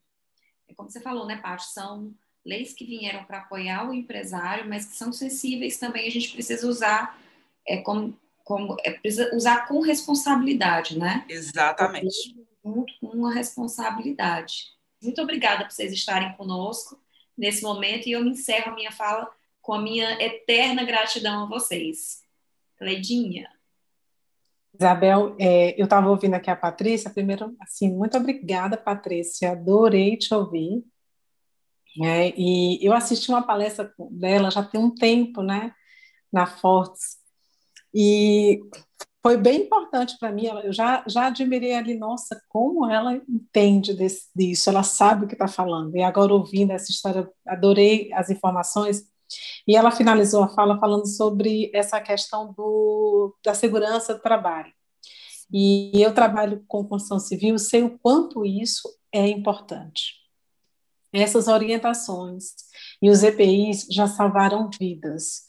É 0.67 0.73
como 0.73 0.89
você 0.89 0.99
falou, 0.99 1.25
né, 1.25 1.37
Paty? 1.37 1.71
São 1.71 2.13
leis 2.45 2.73
que 2.73 2.85
vieram 2.85 3.23
para 3.23 3.39
apoiar 3.39 3.89
o 3.89 3.93
empresário, 3.93 4.67
mas 4.67 4.85
que 4.85 4.95
são 4.95 5.13
sensíveis 5.13 5.77
também. 5.77 6.07
A 6.07 6.11
gente 6.11 6.31
precisa 6.31 6.67
usar 6.67 7.19
é, 7.65 7.77
como, 7.77 8.19
como 8.43 8.75
é, 8.83 8.91
precisa 8.91 9.33
usar 9.35 9.67
com 9.67 9.79
responsabilidade, 9.79 10.97
né? 10.99 11.25
Exatamente. 11.29 12.35
Junto 12.63 12.93
com 12.99 13.07
uma 13.07 13.33
responsabilidade. 13.33 14.73
Muito 15.01 15.21
obrigada 15.21 15.65
por 15.65 15.71
vocês 15.71 15.91
estarem 15.93 16.33
conosco 16.33 17.01
nesse 17.37 17.63
momento 17.63 18.07
e 18.07 18.11
eu 18.11 18.23
me 18.23 18.31
encerro 18.31 18.71
a 18.71 18.75
minha 18.75 18.91
fala 18.91 19.29
com 19.61 19.73
a 19.73 19.81
minha 19.81 20.21
eterna 20.21 20.83
gratidão 20.83 21.43
a 21.43 21.45
vocês. 21.45 22.23
Cleidinha. 22.77 23.49
Isabel, 24.73 25.35
é, 25.39 25.79
eu 25.79 25.83
estava 25.85 26.09
ouvindo 26.09 26.33
aqui 26.33 26.49
a 26.49 26.55
Patrícia, 26.55 27.09
primeiro, 27.09 27.55
assim, 27.59 27.93
muito 27.95 28.17
obrigada, 28.17 28.75
Patrícia, 28.75 29.51
adorei 29.51 30.17
te 30.17 30.33
ouvir, 30.33 30.83
né, 31.97 32.29
e 32.35 32.79
eu 32.83 32.91
assisti 32.93 33.29
uma 33.29 33.43
palestra 33.45 33.93
dela 34.11 34.49
já 34.49 34.63
tem 34.63 34.81
um 34.81 34.93
tempo, 34.93 35.43
né, 35.43 35.71
na 36.31 36.47
Fortes, 36.47 37.17
e 37.93 38.59
foi 39.21 39.37
bem 39.37 39.61
importante 39.61 40.17
para 40.19 40.31
mim, 40.31 40.47
eu 40.47 40.73
já, 40.73 41.03
já 41.07 41.27
admirei 41.27 41.75
ali, 41.75 41.95
nossa, 41.95 42.41
como 42.49 42.89
ela 42.89 43.15
entende 43.29 43.93
desse, 43.93 44.27
disso, 44.35 44.71
ela 44.71 44.81
sabe 44.81 45.25
o 45.25 45.27
que 45.27 45.35
está 45.35 45.47
falando, 45.47 45.95
e 45.95 46.01
agora 46.01 46.33
ouvindo 46.33 46.71
essa 46.71 46.91
história, 46.91 47.29
adorei 47.47 48.11
as 48.13 48.31
informações, 48.31 49.12
e 49.67 49.75
ela 49.75 49.91
finalizou 49.91 50.43
a 50.43 50.49
fala 50.49 50.79
falando 50.79 51.07
sobre 51.07 51.71
essa 51.73 51.99
questão 52.01 52.53
do, 52.53 53.35
da 53.43 53.53
segurança 53.53 54.13
do 54.13 54.21
trabalho. 54.21 54.71
E 55.51 55.91
eu 56.01 56.13
trabalho 56.13 56.63
com 56.67 56.83
construção 56.83 57.19
civil, 57.19 57.57
sei 57.59 57.83
o 57.83 57.97
quanto 57.99 58.45
isso 58.45 58.89
é 59.11 59.27
importante. 59.27 60.15
Essas 61.11 61.47
orientações 61.47 62.53
e 63.01 63.09
os 63.09 63.21
EPIs 63.21 63.85
já 63.91 64.07
salvaram 64.07 64.69
vidas. 64.79 65.43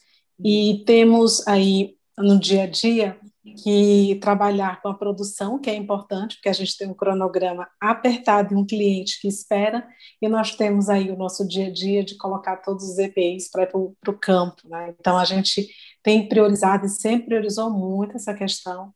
E 0.45 0.83
temos 0.85 1.47
aí 1.49 1.97
no 2.19 2.39
dia 2.39 2.65
a 2.65 2.67
dia 2.67 3.19
que 3.53 4.19
trabalhar 4.23 4.81
com 4.81 4.89
a 4.89 4.95
produção, 4.95 5.59
que 5.59 5.69
é 5.69 5.75
importante, 5.75 6.37
porque 6.37 6.49
a 6.49 6.53
gente 6.53 6.77
tem 6.77 6.89
um 6.89 6.95
cronograma 6.95 7.69
apertado 7.79 8.55
e 8.55 8.57
um 8.57 8.65
cliente 8.65 9.21
que 9.21 9.29
espera, 9.29 9.87
e 10.21 10.29
nós 10.29 10.57
temos 10.57 10.89
aí 10.89 11.11
o 11.11 11.17
nosso 11.17 11.47
dia 11.47 11.67
a 11.67 11.73
dia 11.73 12.03
de 12.03 12.17
colocar 12.17 12.57
todos 12.59 12.85
os 12.85 12.99
EPIs 12.99 13.51
para 13.51 13.69
o 13.77 14.19
campo. 14.19 14.67
Né? 14.67 14.95
Então, 14.99 15.19
a 15.19 15.25
gente 15.25 15.69
tem 16.03 16.27
priorizado 16.29 16.87
e 16.87 16.89
sempre 16.89 17.27
priorizou 17.27 17.71
muito 17.71 18.17
essa 18.17 18.33
questão 18.33 18.93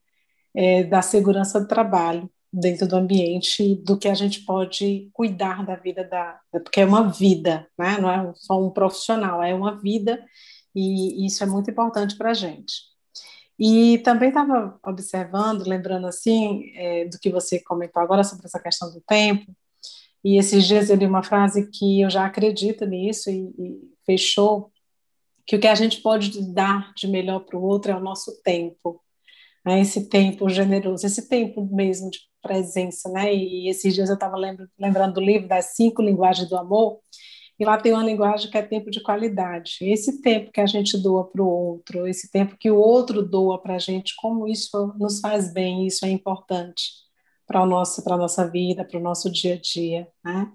é, 0.56 0.82
da 0.84 1.02
segurança 1.02 1.60
do 1.60 1.68
trabalho 1.68 2.30
dentro 2.50 2.88
do 2.88 2.96
ambiente, 2.96 3.74
do 3.84 3.98
que 3.98 4.08
a 4.08 4.14
gente 4.14 4.44
pode 4.46 5.10
cuidar 5.12 5.64
da 5.64 5.76
vida 5.76 6.02
da, 6.04 6.40
porque 6.50 6.80
é 6.80 6.86
uma 6.86 7.10
vida, 7.10 7.68
né? 7.78 7.98
não 7.98 8.10
é 8.10 8.32
só 8.34 8.58
um 8.58 8.70
profissional, 8.70 9.42
é 9.42 9.54
uma 9.54 9.78
vida, 9.78 10.24
e 10.74 11.26
isso 11.26 11.42
é 11.44 11.46
muito 11.46 11.70
importante 11.70 12.16
para 12.16 12.30
a 12.30 12.34
gente. 12.34 12.87
E 13.58 13.98
também 13.98 14.28
estava 14.28 14.78
observando, 14.86 15.66
lembrando 15.66 16.06
assim, 16.06 16.70
é, 16.74 17.06
do 17.06 17.18
que 17.18 17.30
você 17.30 17.60
comentou 17.60 18.00
agora 18.00 18.22
sobre 18.22 18.46
essa 18.46 18.60
questão 18.60 18.92
do 18.92 19.00
tempo, 19.00 19.52
e 20.24 20.36
esses 20.38 20.66
dias 20.66 20.90
eu 20.90 20.96
li 20.96 21.06
uma 21.06 21.22
frase 21.22 21.68
que 21.70 22.00
eu 22.00 22.10
já 22.10 22.26
acredito 22.26 22.84
nisso 22.84 23.30
e, 23.30 23.48
e 23.58 23.80
fechou, 24.04 24.70
que 25.46 25.56
o 25.56 25.60
que 25.60 25.66
a 25.66 25.74
gente 25.74 26.02
pode 26.02 26.52
dar 26.52 26.92
de 26.94 27.08
melhor 27.08 27.40
para 27.40 27.58
o 27.58 27.62
outro 27.62 27.90
é 27.90 27.96
o 27.96 28.00
nosso 28.00 28.42
tempo, 28.42 29.02
né? 29.64 29.80
esse 29.80 30.08
tempo 30.08 30.48
generoso, 30.48 31.06
esse 31.06 31.28
tempo 31.28 31.66
mesmo 31.74 32.10
de 32.10 32.18
presença, 32.42 33.08
né? 33.10 33.34
E 33.34 33.68
esses 33.68 33.94
dias 33.94 34.08
eu 34.08 34.14
estava 34.14 34.36
lembrando 34.78 35.14
do 35.14 35.20
livro 35.20 35.48
das 35.48 35.74
cinco 35.74 36.02
linguagens 36.02 36.48
do 36.48 36.56
amor, 36.56 37.00
e 37.58 37.64
lá 37.64 37.76
tem 37.76 37.92
uma 37.92 38.04
linguagem 38.04 38.50
que 38.50 38.56
é 38.56 38.62
tempo 38.62 38.90
de 38.90 39.02
qualidade. 39.02 39.78
Esse 39.82 40.22
tempo 40.22 40.52
que 40.52 40.60
a 40.60 40.66
gente 40.66 40.96
doa 40.96 41.24
para 41.24 41.42
o 41.42 41.48
outro, 41.48 42.06
esse 42.06 42.30
tempo 42.30 42.56
que 42.56 42.70
o 42.70 42.76
outro 42.76 43.20
doa 43.20 43.60
para 43.60 43.74
a 43.74 43.78
gente, 43.78 44.14
como 44.16 44.46
isso 44.46 44.94
nos 44.96 45.20
faz 45.20 45.52
bem, 45.52 45.84
isso 45.84 46.06
é 46.06 46.10
importante 46.10 46.92
para 47.46 47.60
a 47.60 47.66
nossa, 47.66 48.48
vida, 48.48 48.84
para 48.84 48.98
o 48.98 49.02
nosso 49.02 49.30
dia 49.30 49.54
a 49.54 49.58
dia. 49.58 50.06
Né? 50.24 50.52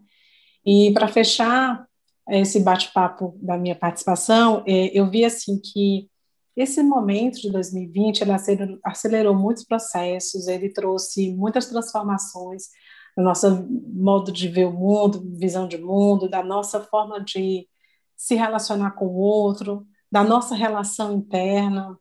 E 0.66 0.94
para 0.94 1.10
fechar 1.10 1.86
esse 2.30 2.62
bate-papo 2.62 3.38
da 3.42 3.58
minha 3.58 3.76
participação, 3.76 4.64
é, 4.66 4.98
eu 4.98 5.10
vi 5.10 5.26
assim 5.26 5.60
que 5.60 6.10
esse 6.56 6.82
momento 6.84 7.42
de 7.42 7.52
2020 7.52 8.22
ele 8.22 8.32
acelerou, 8.32 8.80
acelerou 8.86 9.36
muitos 9.36 9.66
processos, 9.66 10.48
ele 10.48 10.70
trouxe 10.70 11.34
muitas 11.34 11.66
transformações 11.66 12.68
do 13.16 13.24
nosso 13.24 13.68
modo 13.94 14.32
de 14.32 14.48
ver 14.48 14.66
o 14.66 14.74
mundo, 14.74 15.24
visão 15.38 15.68
de 15.68 15.78
mundo, 15.78 16.30
da 16.30 16.44
nossa 16.44 16.80
forma 16.80 17.24
de 17.24 17.68
se 18.16 18.36
relacionar 18.36 18.92
com 18.92 19.06
o 19.06 19.16
outro, 19.16 19.86
da 20.12 20.24
nossa 20.24 20.56
relação 20.56 21.14
interna, 21.14 21.98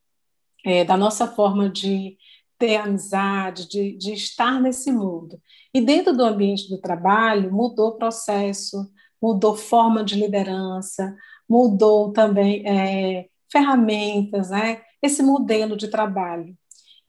é, 0.64 0.84
da 0.84 0.96
nossa 0.96 1.26
forma 1.26 1.68
de 1.68 2.16
ter 2.58 2.76
amizade, 2.76 3.68
de, 3.68 3.96
de 3.96 4.12
estar 4.12 4.60
nesse 4.60 4.92
mundo. 4.92 5.40
E 5.74 5.80
dentro 5.80 6.16
do 6.16 6.24
ambiente 6.24 6.68
do 6.68 6.80
trabalho, 6.80 7.52
mudou 7.52 7.88
o 7.88 7.96
processo, 7.96 8.88
mudou 9.20 9.56
forma 9.56 10.04
de 10.04 10.14
liderança, 10.14 11.16
mudou 11.48 12.12
também 12.12 12.66
é, 12.66 13.26
ferramentas, 13.50 14.50
né? 14.50 14.80
esse 15.02 15.22
modelo 15.22 15.76
de 15.76 15.88
trabalho. 15.88 16.56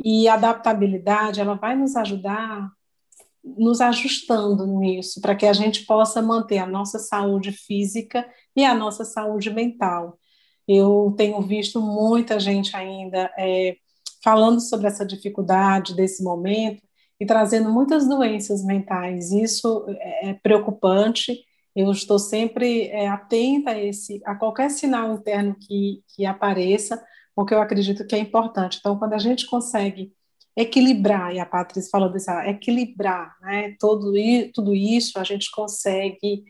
E 0.04 0.28
a 0.28 0.34
adaptabilidade, 0.34 1.40
ela 1.40 1.54
vai 1.54 1.76
nos 1.76 1.96
ajudar 1.96 2.72
nos 3.44 3.82
ajustando 3.82 4.66
nisso, 4.66 5.20
para 5.20 5.36
que 5.36 5.46
a 5.46 5.54
gente 5.54 5.86
possa 5.86 6.22
manter 6.22 6.60
a 6.60 6.66
nossa 6.66 6.98
saúde 6.98 7.52
física 7.52 8.26
e 8.56 8.64
a 8.64 8.74
nossa 8.74 9.04
saúde 9.04 9.50
mental. 9.50 10.18
Eu 10.68 11.14
tenho 11.18 11.42
visto 11.42 11.82
muita 11.82 12.40
gente 12.40 12.76
ainda 12.76 13.30
é, 13.38 13.76
falando 14.24 14.62
sobre 14.62 14.88
essa 14.88 15.06
dificuldade 15.06 15.94
desse 15.94 16.24
momento 16.24 16.82
e 17.20 17.26
trazendo 17.26 17.70
muitas 17.70 18.08
doenças 18.08 18.64
mentais. 18.64 19.32
Isso 19.32 19.86
é, 19.90 20.30
é 20.30 20.34
preocupante. 20.36 21.44
Eu 21.76 21.92
estou 21.92 22.18
sempre 22.18 22.88
é, 22.88 23.08
atenta 23.08 23.72
a, 23.72 23.84
esse, 23.84 24.22
a 24.26 24.36
qualquer 24.36 24.70
sinal 24.70 25.14
interno 25.16 25.56
que, 25.60 26.02
que 26.16 26.26
apareça, 26.26 27.04
porque 27.36 27.54
eu 27.54 27.62
acredito 27.62 28.06
que 28.08 28.16
é 28.16 28.20
importante. 28.20 28.78
Então, 28.80 28.98
quando 28.98 29.14
a 29.14 29.20
gente 29.20 29.46
consegue 29.48 30.14
equilibrar, 30.56 31.34
e 31.34 31.40
a 31.40 31.46
Patrícia 31.46 31.90
falou 31.90 32.10
disso, 32.10 32.30
equilibrar 32.46 33.36
né, 33.42 33.76
todo, 33.80 34.14
tudo 34.54 34.76
isso, 34.76 35.20
a 35.20 35.24
gente 35.24 35.50
consegue 35.52 36.44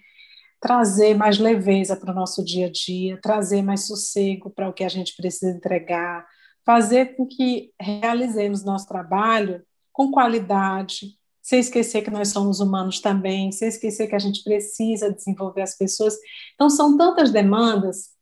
trazer 0.59 1.13
mais 1.13 1.39
leveza 1.39 1.95
para 1.95 2.11
o 2.11 2.15
nosso 2.15 2.43
dia 2.43 2.67
a 2.67 2.71
dia, 2.71 3.19
trazer 3.21 3.61
mais 3.61 3.85
sossego 3.85 4.49
para 4.49 4.69
o 4.69 4.73
que 4.73 4.83
a 4.83 4.89
gente 4.89 5.15
precisa 5.15 5.51
entregar, 5.51 6.25
fazer 6.65 7.17
com 7.17 7.25
que 7.25 7.71
realizemos 7.79 8.63
nosso 8.63 8.87
trabalho 8.87 9.61
com 9.91 10.09
qualidade, 10.09 11.17
sem 11.41 11.59
esquecer 11.59 12.01
que 12.01 12.09
nós 12.09 12.29
somos 12.29 12.61
humanos 12.61 13.01
também, 13.01 13.51
sem 13.51 13.67
esquecer 13.67 14.07
que 14.07 14.15
a 14.15 14.19
gente 14.19 14.41
precisa 14.41 15.11
desenvolver 15.11 15.61
as 15.61 15.77
pessoas. 15.77 16.15
Então, 16.55 16.69
são 16.69 16.95
tantas 16.97 17.31
demandas, 17.31 18.12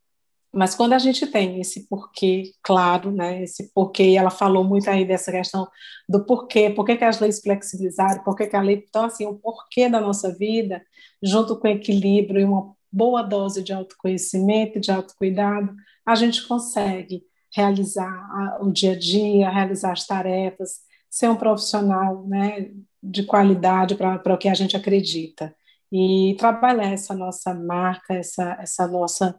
mas 0.52 0.74
quando 0.74 0.92
a 0.92 0.98
gente 0.98 1.26
tem 1.26 1.60
esse 1.60 1.88
porquê, 1.88 2.52
claro, 2.62 3.10
né, 3.10 3.42
esse 3.42 3.72
porquê, 3.72 4.10
e 4.10 4.16
ela 4.16 4.30
falou 4.30 4.64
muito 4.64 4.88
aí 4.90 5.04
dessa 5.04 5.32
questão 5.32 5.66
do 6.08 6.24
porquê, 6.24 6.70
por 6.70 6.84
que 6.84 6.92
as 7.04 7.20
leis 7.20 7.40
flexibilizaram, 7.40 8.22
por 8.22 8.36
que 8.36 8.54
a 8.54 8.60
lei, 8.60 8.84
então, 8.86 9.04
assim, 9.04 9.26
o 9.26 9.34
porquê 9.34 9.88
da 9.88 10.00
nossa 10.00 10.32
vida, 10.36 10.82
junto 11.22 11.58
com 11.58 11.68
equilíbrio 11.68 12.40
e 12.40 12.44
uma 12.44 12.74
boa 12.92 13.22
dose 13.22 13.62
de 13.62 13.72
autoconhecimento, 13.72 14.78
de 14.78 14.90
autocuidado, 14.92 15.74
a 16.04 16.14
gente 16.14 16.46
consegue 16.46 17.24
realizar 17.54 18.58
o 18.60 18.70
dia 18.70 18.92
a 18.92 18.98
dia, 18.98 19.50
realizar 19.50 19.92
as 19.92 20.06
tarefas, 20.06 20.80
ser 21.10 21.28
um 21.28 21.36
profissional 21.36 22.26
né, 22.26 22.70
de 23.02 23.22
qualidade 23.24 23.94
para 23.94 24.34
o 24.34 24.38
que 24.38 24.48
a 24.48 24.54
gente 24.54 24.76
acredita. 24.76 25.54
E 25.90 26.34
trabalhar 26.38 26.90
essa 26.90 27.14
nossa 27.14 27.54
marca, 27.54 28.14
essa, 28.14 28.56
essa, 28.60 28.88
nossa, 28.88 29.38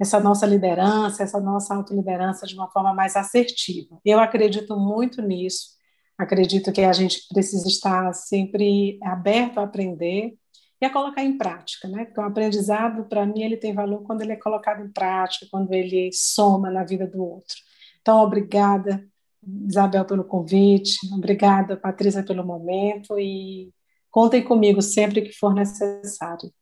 essa 0.00 0.18
nossa 0.20 0.46
liderança, 0.46 1.22
essa 1.22 1.40
nossa 1.40 1.74
autoliderança 1.74 2.46
de 2.46 2.54
uma 2.54 2.68
forma 2.70 2.92
mais 2.92 3.16
assertiva. 3.16 3.98
Eu 4.04 4.18
acredito 4.20 4.76
muito 4.76 5.22
nisso, 5.22 5.68
acredito 6.18 6.72
que 6.72 6.82
a 6.82 6.92
gente 6.92 7.26
precisa 7.28 7.66
estar 7.68 8.12
sempre 8.12 8.98
aberto 9.02 9.58
a 9.58 9.64
aprender 9.64 10.34
e 10.80 10.86
a 10.86 10.90
colocar 10.90 11.22
em 11.22 11.38
prática, 11.38 11.88
né? 11.88 12.04
Porque 12.04 12.20
o 12.20 12.24
aprendizado, 12.24 13.04
para 13.04 13.24
mim, 13.24 13.42
ele 13.42 13.56
tem 13.56 13.72
valor 13.72 14.02
quando 14.02 14.22
ele 14.22 14.32
é 14.32 14.36
colocado 14.36 14.84
em 14.84 14.92
prática, 14.92 15.46
quando 15.50 15.72
ele 15.72 16.10
soma 16.12 16.70
na 16.70 16.84
vida 16.84 17.06
do 17.06 17.22
outro. 17.22 17.56
Então, 18.00 18.18
obrigada 18.20 19.02
Isabel, 19.68 20.04
pelo 20.04 20.24
convite. 20.24 20.98
Obrigada, 21.12 21.76
Patrícia, 21.76 22.24
pelo 22.24 22.44
momento. 22.44 23.18
E 23.18 23.72
contem 24.10 24.42
comigo 24.42 24.80
sempre 24.82 25.22
que 25.22 25.32
for 25.32 25.54
necessário. 25.54 26.52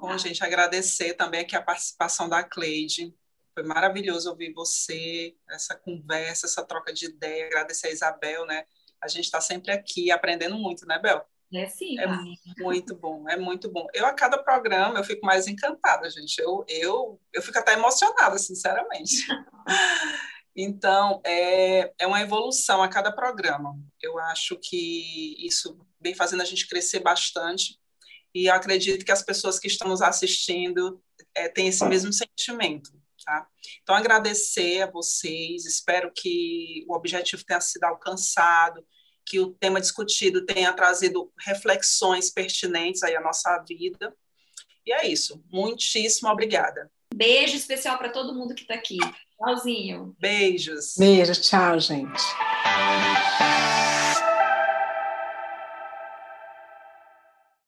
Bom, 0.00 0.16
gente, 0.16 0.42
agradecer 0.42 1.12
também 1.12 1.40
aqui 1.40 1.54
a 1.54 1.60
participação 1.60 2.26
da 2.26 2.42
Cleide. 2.42 3.14
Foi 3.52 3.62
maravilhoso 3.62 4.30
ouvir 4.30 4.50
você, 4.54 5.36
essa 5.50 5.74
conversa, 5.74 6.46
essa 6.46 6.64
troca 6.64 6.90
de 6.90 7.04
ideia. 7.04 7.46
Agradecer 7.46 7.88
a 7.88 7.90
Isabel, 7.90 8.46
né? 8.46 8.64
A 8.98 9.08
gente 9.08 9.24
está 9.24 9.42
sempre 9.42 9.70
aqui 9.70 10.10
aprendendo 10.10 10.56
muito, 10.56 10.86
né, 10.86 10.98
Bel? 10.98 11.22
É 11.52 11.66
sim. 11.66 11.98
É 11.98 12.06
muito 12.62 12.94
bom, 12.94 13.28
é 13.28 13.36
muito 13.36 13.70
bom. 13.70 13.86
Eu, 13.92 14.06
a 14.06 14.14
cada 14.14 14.38
programa, 14.38 14.98
eu 14.98 15.04
fico 15.04 15.26
mais 15.26 15.46
encantada, 15.46 16.08
gente. 16.08 16.38
Eu, 16.38 16.64
eu, 16.66 17.20
eu 17.30 17.42
fico 17.42 17.58
até 17.58 17.74
emocionada, 17.74 18.38
sinceramente. 18.38 19.26
Então, 20.56 21.22
é, 21.24 21.92
é 21.96 22.06
uma 22.08 22.20
evolução 22.20 22.82
a 22.82 22.88
cada 22.88 23.12
programa. 23.12 23.78
Eu 24.02 24.18
acho 24.18 24.58
que 24.60 25.36
isso 25.46 25.78
vem 26.00 26.12
fazendo 26.12 26.42
a 26.42 26.44
gente 26.44 26.68
crescer 26.68 26.98
bastante 26.98 27.79
e 28.34 28.48
acredito 28.48 29.04
que 29.04 29.12
as 29.12 29.22
pessoas 29.22 29.58
que 29.58 29.66
estão 29.66 29.88
nos 29.88 30.02
assistindo 30.02 31.02
é, 31.34 31.48
têm 31.48 31.68
esse 31.68 31.84
mesmo 31.84 32.12
sentimento. 32.12 32.90
Tá? 33.24 33.46
Então, 33.82 33.94
agradecer 33.94 34.82
a 34.82 34.90
vocês, 34.90 35.66
espero 35.66 36.10
que 36.14 36.84
o 36.88 36.94
objetivo 36.94 37.44
tenha 37.44 37.60
sido 37.60 37.84
alcançado, 37.84 38.84
que 39.26 39.38
o 39.38 39.52
tema 39.52 39.80
discutido 39.80 40.44
tenha 40.44 40.72
trazido 40.72 41.30
reflexões 41.38 42.30
pertinentes 42.30 43.02
aí 43.02 43.14
à 43.14 43.20
nossa 43.20 43.62
vida. 43.68 44.14
E 44.86 44.92
é 44.92 45.06
isso. 45.06 45.42
Muitíssimo 45.50 46.28
obrigada. 46.30 46.90
Beijo 47.14 47.56
especial 47.56 47.98
para 47.98 48.08
todo 48.08 48.34
mundo 48.34 48.54
que 48.54 48.62
está 48.62 48.74
aqui. 48.74 48.98
Tchauzinho. 49.36 50.16
Beijos. 50.18 50.94
Beijos, 50.98 51.40
tchau, 51.40 51.78
gente. 51.78 52.22